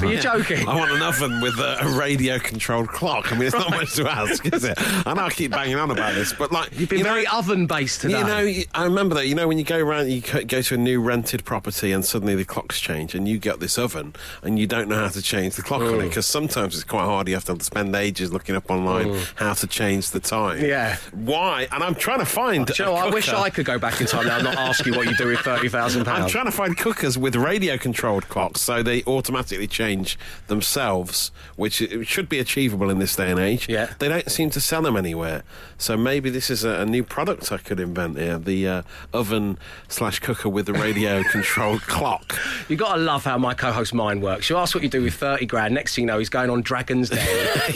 Are 0.00 0.06
you 0.06 0.20
joking? 0.20 0.66
I 0.68 0.74
want 0.76 0.90
an 0.92 1.02
oven 1.02 1.40
with 1.40 1.58
a, 1.58 1.78
a 1.82 1.98
radio 1.98 2.38
controlled 2.38 2.88
clock. 2.88 3.30
I 3.32 3.36
mean, 3.36 3.48
it's 3.48 3.54
not 3.56 3.70
much 3.70 3.94
to 3.94 4.08
ask, 4.10 4.44
is 4.52 4.64
it? 4.64 4.74
I 5.06 5.14
know 5.14 5.24
I 5.24 5.30
keep 5.30 5.50
banging 5.50 5.76
on 5.76 5.90
about 5.90 6.14
this, 6.14 6.32
but 6.32 6.50
like. 6.52 6.70
You've 6.78 6.88
been 6.88 6.98
you 6.98 7.04
know, 7.04 7.12
very 7.12 7.26
oven 7.26 7.66
based 7.66 8.00
today. 8.00 8.18
You 8.18 8.24
know, 8.24 8.62
I 8.74 8.84
remember 8.84 9.14
that. 9.16 9.26
You 9.26 9.34
know, 9.34 9.46
when 9.48 9.58
you 9.58 9.64
go 9.64 9.78
around, 9.78 10.10
you 10.10 10.20
go 10.20 10.62
to 10.62 10.74
a 10.74 10.78
new 10.78 11.00
rented 11.00 11.44
property 11.44 11.92
and 11.92 12.04
suddenly 12.22 12.36
the 12.36 12.44
clocks 12.44 12.78
change 12.78 13.16
and 13.16 13.26
you 13.26 13.36
get 13.36 13.58
this 13.58 13.76
oven 13.76 14.14
and 14.44 14.56
you 14.56 14.64
don't 14.64 14.88
know 14.88 14.94
how 14.94 15.08
to 15.08 15.20
change 15.20 15.56
the 15.56 15.62
clock 15.62 15.82
on 15.82 15.94
it 16.00 16.02
because 16.08 16.24
sometimes 16.24 16.76
it's 16.76 16.84
quite 16.84 17.02
hard. 17.04 17.26
You 17.26 17.34
have 17.34 17.44
to 17.46 17.60
spend 17.64 17.96
ages 17.96 18.32
looking 18.32 18.54
up 18.54 18.70
online 18.70 19.18
how 19.34 19.54
to 19.54 19.66
change 19.66 20.10
the 20.10 20.20
time. 20.20 20.64
Yeah. 20.64 20.98
Why? 21.10 21.66
And 21.72 21.82
I'm 21.82 21.96
trying 21.96 22.20
to 22.20 22.24
find. 22.24 22.66
Do 22.66 22.74
you 22.78 22.84
know, 22.84 22.94
a? 22.94 23.06
I 23.06 23.10
wish. 23.10 23.28
I 23.28 23.50
could 23.50 23.66
go 23.66 23.76
back 23.76 24.00
in 24.00 24.06
time 24.06 24.26
now 24.28 24.36
and 24.36 24.44
not 24.44 24.56
ask 24.56 24.86
you 24.86 24.92
what 24.92 25.08
you 25.08 25.16
do 25.16 25.26
with 25.26 25.40
£30,000. 25.40 26.06
I'm 26.06 26.28
trying 26.28 26.44
to 26.44 26.52
find 26.52 26.76
cookers 26.76 27.18
with 27.18 27.34
radio 27.34 27.76
controlled 27.76 28.28
clocks 28.28 28.60
so 28.60 28.84
they 28.84 29.02
automatically 29.04 29.66
change 29.66 30.16
themselves, 30.46 31.32
which 31.56 31.82
should 32.04 32.28
be 32.28 32.38
achievable 32.38 32.88
in 32.88 33.00
this 33.00 33.16
day 33.16 33.32
and 33.32 33.40
age. 33.40 33.68
Yeah. 33.68 33.94
They 33.98 34.08
don't 34.08 34.30
seem 34.30 34.50
to 34.50 34.60
sell 34.60 34.82
them 34.82 34.96
anywhere. 34.96 35.42
So 35.76 35.96
maybe 35.96 36.30
this 36.30 36.50
is 36.50 36.62
a, 36.62 36.82
a 36.82 36.86
new 36.86 37.02
product 37.02 37.50
I 37.50 37.58
could 37.58 37.80
invent 37.80 38.16
here 38.18 38.38
the 38.38 38.68
uh, 38.68 38.82
oven 39.12 39.58
slash 39.88 40.20
cooker 40.20 40.48
with 40.48 40.66
the 40.66 40.74
radio 40.74 41.24
controlled 41.24 41.82
clock. 42.18 42.68
You've 42.68 42.78
got 42.78 42.94
to 42.94 43.00
love 43.00 43.24
how 43.24 43.38
my 43.38 43.54
co 43.54 43.72
host 43.72 43.94
mind 43.94 44.22
works. 44.22 44.48
You 44.50 44.56
ask 44.56 44.74
what 44.74 44.82
you 44.82 44.88
do 44.88 45.02
with 45.02 45.14
30 45.14 45.46
grand, 45.46 45.74
next 45.74 45.94
thing 45.94 46.02
you 46.02 46.06
know, 46.06 46.18
he's 46.18 46.28
going 46.28 46.50
on 46.50 46.62
Dragon's 46.62 47.10
Den 47.10 47.18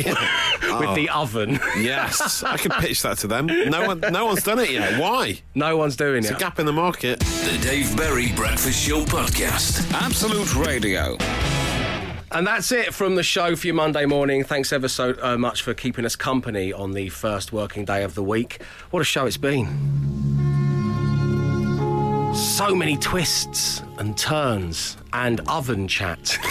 with 0.81 0.95
the 0.95 1.09
oven. 1.13 1.59
Yes, 1.79 2.43
I 2.43 2.57
could 2.57 2.73
pitch 2.81 3.03
that 3.03 3.19
to 3.19 3.27
them. 3.27 3.47
No 3.47 3.87
one, 3.87 4.01
no 4.01 4.27
one's 4.27 4.43
done 4.43 4.59
it 4.59 4.71
yet. 4.71 5.01
Why? 5.01 5.41
No 5.55 5.77
one's 5.77 5.97
doing 5.97 6.25
it. 6.25 6.31
It's 6.31 6.31
a 6.31 6.39
gap 6.39 6.59
in 6.59 6.67
the 6.67 6.73
market. 6.73 7.21
The 7.21 7.59
Dave 7.63 7.97
Berry 7.97 8.33
Breakfast 8.33 8.87
Show 8.87 9.05
Podcast. 9.05 9.93
Absolute 9.93 10.55
Radio. 10.57 11.17
And 12.33 12.47
that's 12.47 12.73
it 12.73 12.93
from 12.93 13.15
the 13.15 13.23
show 13.23 13.55
for 13.57 13.67
your 13.69 13.77
Monday 13.77 14.05
morning. 14.05 14.45
Thanks 14.45 14.73
ever 14.73 14.89
so 14.89 15.15
uh, 15.23 15.39
much 15.39 15.63
for 15.63 15.73
keeping 15.75 16.05
us 16.05 16.17
company 16.17 16.73
on 16.73 16.93
the 16.93 17.09
first 17.09 17.53
working 17.53 17.85
day 17.85 18.03
of 18.03 18.15
the 18.15 18.23
week. 18.23 18.61
What 18.91 19.01
a 19.01 19.05
show 19.05 19.27
it's 19.27 19.37
been. 19.37 20.56
So 22.37 22.75
many 22.75 22.97
twists 22.99 23.83
and 23.99 24.17
turns 24.17 24.99
and 25.13 25.41
oven 25.49 25.89
chat. 25.89 26.39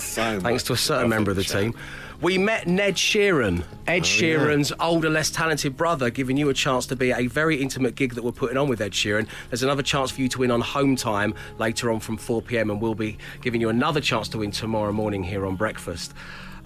So 0.00 0.40
thanks 0.40 0.62
to 0.64 0.72
a 0.72 0.76
certain 0.76 1.08
member 1.08 1.30
of 1.30 1.36
the 1.36 1.44
team. 1.44 1.74
We 2.20 2.38
met 2.38 2.66
Ned 2.66 2.94
Sheeran, 2.94 3.64
Ed 3.86 4.02
Sheeran's 4.02 4.72
older, 4.78 5.08
less 5.10 5.30
talented 5.30 5.76
brother, 5.76 6.10
giving 6.10 6.36
you 6.36 6.48
a 6.48 6.54
chance 6.54 6.86
to 6.86 6.96
be 6.96 7.12
at 7.12 7.20
a 7.20 7.26
very 7.26 7.56
intimate 7.60 7.94
gig 7.94 8.14
that 8.14 8.22
we're 8.22 8.32
putting 8.32 8.56
on 8.56 8.68
with 8.68 8.80
Ed 8.80 8.92
Sheeran. 8.92 9.26
There's 9.48 9.62
another 9.62 9.82
chance 9.82 10.10
for 10.10 10.20
you 10.20 10.28
to 10.28 10.38
win 10.38 10.50
on 10.50 10.60
home 10.60 10.96
time 10.96 11.34
later 11.58 11.90
on 11.90 12.00
from 12.00 12.16
4 12.16 12.42
pm, 12.42 12.70
and 12.70 12.80
we'll 12.80 12.94
be 12.94 13.18
giving 13.40 13.60
you 13.60 13.68
another 13.68 14.00
chance 14.00 14.28
to 14.30 14.38
win 14.38 14.50
tomorrow 14.50 14.92
morning 14.92 15.22
here 15.22 15.46
on 15.46 15.56
Breakfast. 15.56 16.14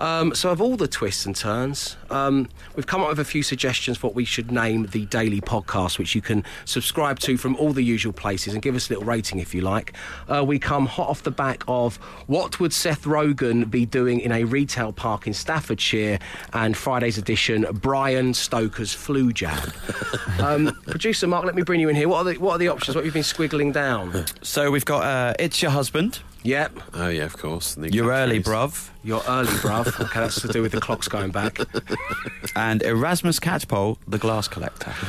Um, 0.00 0.34
so, 0.34 0.50
of 0.50 0.60
all 0.60 0.76
the 0.76 0.88
twists 0.88 1.26
and 1.26 1.34
turns, 1.34 1.96
um, 2.10 2.48
we've 2.76 2.86
come 2.86 3.00
up 3.00 3.08
with 3.08 3.20
a 3.20 3.24
few 3.24 3.42
suggestions 3.42 3.98
for 3.98 4.08
what 4.08 4.14
we 4.14 4.24
should 4.24 4.50
name 4.50 4.86
the 4.86 5.06
daily 5.06 5.40
podcast, 5.40 5.98
which 5.98 6.14
you 6.14 6.20
can 6.20 6.44
subscribe 6.64 7.18
to 7.20 7.36
from 7.36 7.56
all 7.56 7.72
the 7.72 7.82
usual 7.82 8.12
places 8.12 8.54
and 8.54 8.62
give 8.62 8.74
us 8.74 8.88
a 8.88 8.92
little 8.92 9.04
rating 9.04 9.38
if 9.38 9.54
you 9.54 9.60
like. 9.60 9.92
Uh, 10.28 10.44
we 10.44 10.58
come 10.58 10.86
hot 10.86 11.08
off 11.08 11.22
the 11.22 11.30
back 11.30 11.64
of 11.68 11.96
what 12.26 12.60
would 12.60 12.72
Seth 12.72 13.04
Rogen 13.04 13.70
be 13.70 13.86
doing 13.86 14.20
in 14.20 14.32
a 14.32 14.44
retail 14.44 14.92
park 14.92 15.26
in 15.26 15.34
Staffordshire, 15.34 16.18
and 16.52 16.76
Friday's 16.76 17.18
edition, 17.18 17.66
Brian 17.72 18.34
Stoker's 18.34 18.92
flu 18.92 19.32
jab. 19.32 19.72
um, 20.38 20.74
producer 20.86 21.26
Mark, 21.26 21.44
let 21.44 21.54
me 21.54 21.62
bring 21.62 21.80
you 21.80 21.88
in 21.88 21.96
here. 21.96 22.08
What 22.08 22.18
are 22.26 22.32
the 22.32 22.38
what 22.38 22.52
are 22.52 22.58
the 22.58 22.68
options? 22.68 22.94
What 22.94 23.04
have 23.04 23.06
you 23.06 23.12
been 23.12 23.22
squiggling 23.22 23.72
down? 23.72 24.24
So 24.42 24.70
we've 24.70 24.84
got 24.84 25.02
uh, 25.02 25.34
It's 25.38 25.62
Your 25.62 25.70
Husband, 25.70 26.20
Yep. 26.44 26.78
Oh 26.92 27.08
yeah, 27.08 27.24
of 27.24 27.36
course. 27.38 27.74
The 27.74 27.90
You're 27.90 28.10
early, 28.12 28.38
catchphrase. 28.40 28.44
bruv. 28.70 28.90
You're 29.02 29.22
early, 29.26 29.48
bruv. 29.48 29.86
Okay, 30.04 30.20
that's 30.20 30.40
to 30.42 30.48
do 30.48 30.60
with 30.62 30.72
the 30.72 30.80
clocks 30.80 31.08
going 31.08 31.30
back. 31.30 31.58
And 32.54 32.82
Erasmus 32.82 33.40
Catchpole, 33.40 33.96
the 34.06 34.18
glass 34.18 34.46
collector. 34.48 34.90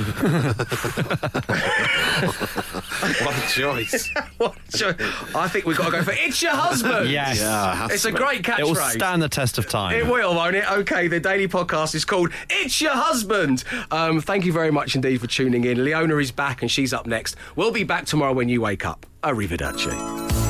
What 2.25 3.35
a 3.37 3.47
choice. 3.49 4.09
What 4.37 4.55
a 4.73 4.77
choice! 4.77 4.95
I 5.35 5.47
think 5.47 5.65
we've 5.65 5.77
got 5.77 5.85
to 5.85 5.91
go 5.91 6.03
for 6.03 6.11
It's 6.13 6.41
Your 6.41 6.51
Husband. 6.53 7.09
Yes. 7.09 7.39
yeah, 7.39 7.85
it 7.85 7.91
It's 7.93 8.05
a 8.05 8.11
be. 8.11 8.17
great 8.17 8.41
catchphrase. 8.43 8.59
It 8.59 8.65
will 8.65 8.75
stand 8.75 9.21
the 9.21 9.29
test 9.29 9.57
of 9.57 9.67
time. 9.69 9.95
It 9.95 10.05
will, 10.05 10.33
won't 10.35 10.55
it? 10.55 10.69
Okay, 10.71 11.07
the 11.07 11.19
daily 11.19 11.47
podcast 11.47 11.95
is 11.95 12.03
called 12.05 12.31
It's 12.49 12.81
Your 12.81 12.93
Husband. 12.93 13.63
Um, 13.91 14.21
thank 14.21 14.45
you 14.45 14.51
very 14.53 14.71
much 14.71 14.95
indeed 14.95 15.19
for 15.21 15.27
tuning 15.27 15.63
in. 15.65 15.83
Leona 15.83 16.17
is 16.17 16.31
back 16.31 16.61
and 16.61 16.71
she's 16.71 16.93
up 16.93 17.05
next. 17.05 17.35
We'll 17.55 17.71
be 17.71 17.83
back 17.83 18.05
tomorrow 18.05 18.33
when 18.33 18.49
you 18.49 18.61
wake 18.61 18.85
up. 18.85 19.05
Arrivederci. 19.23 20.34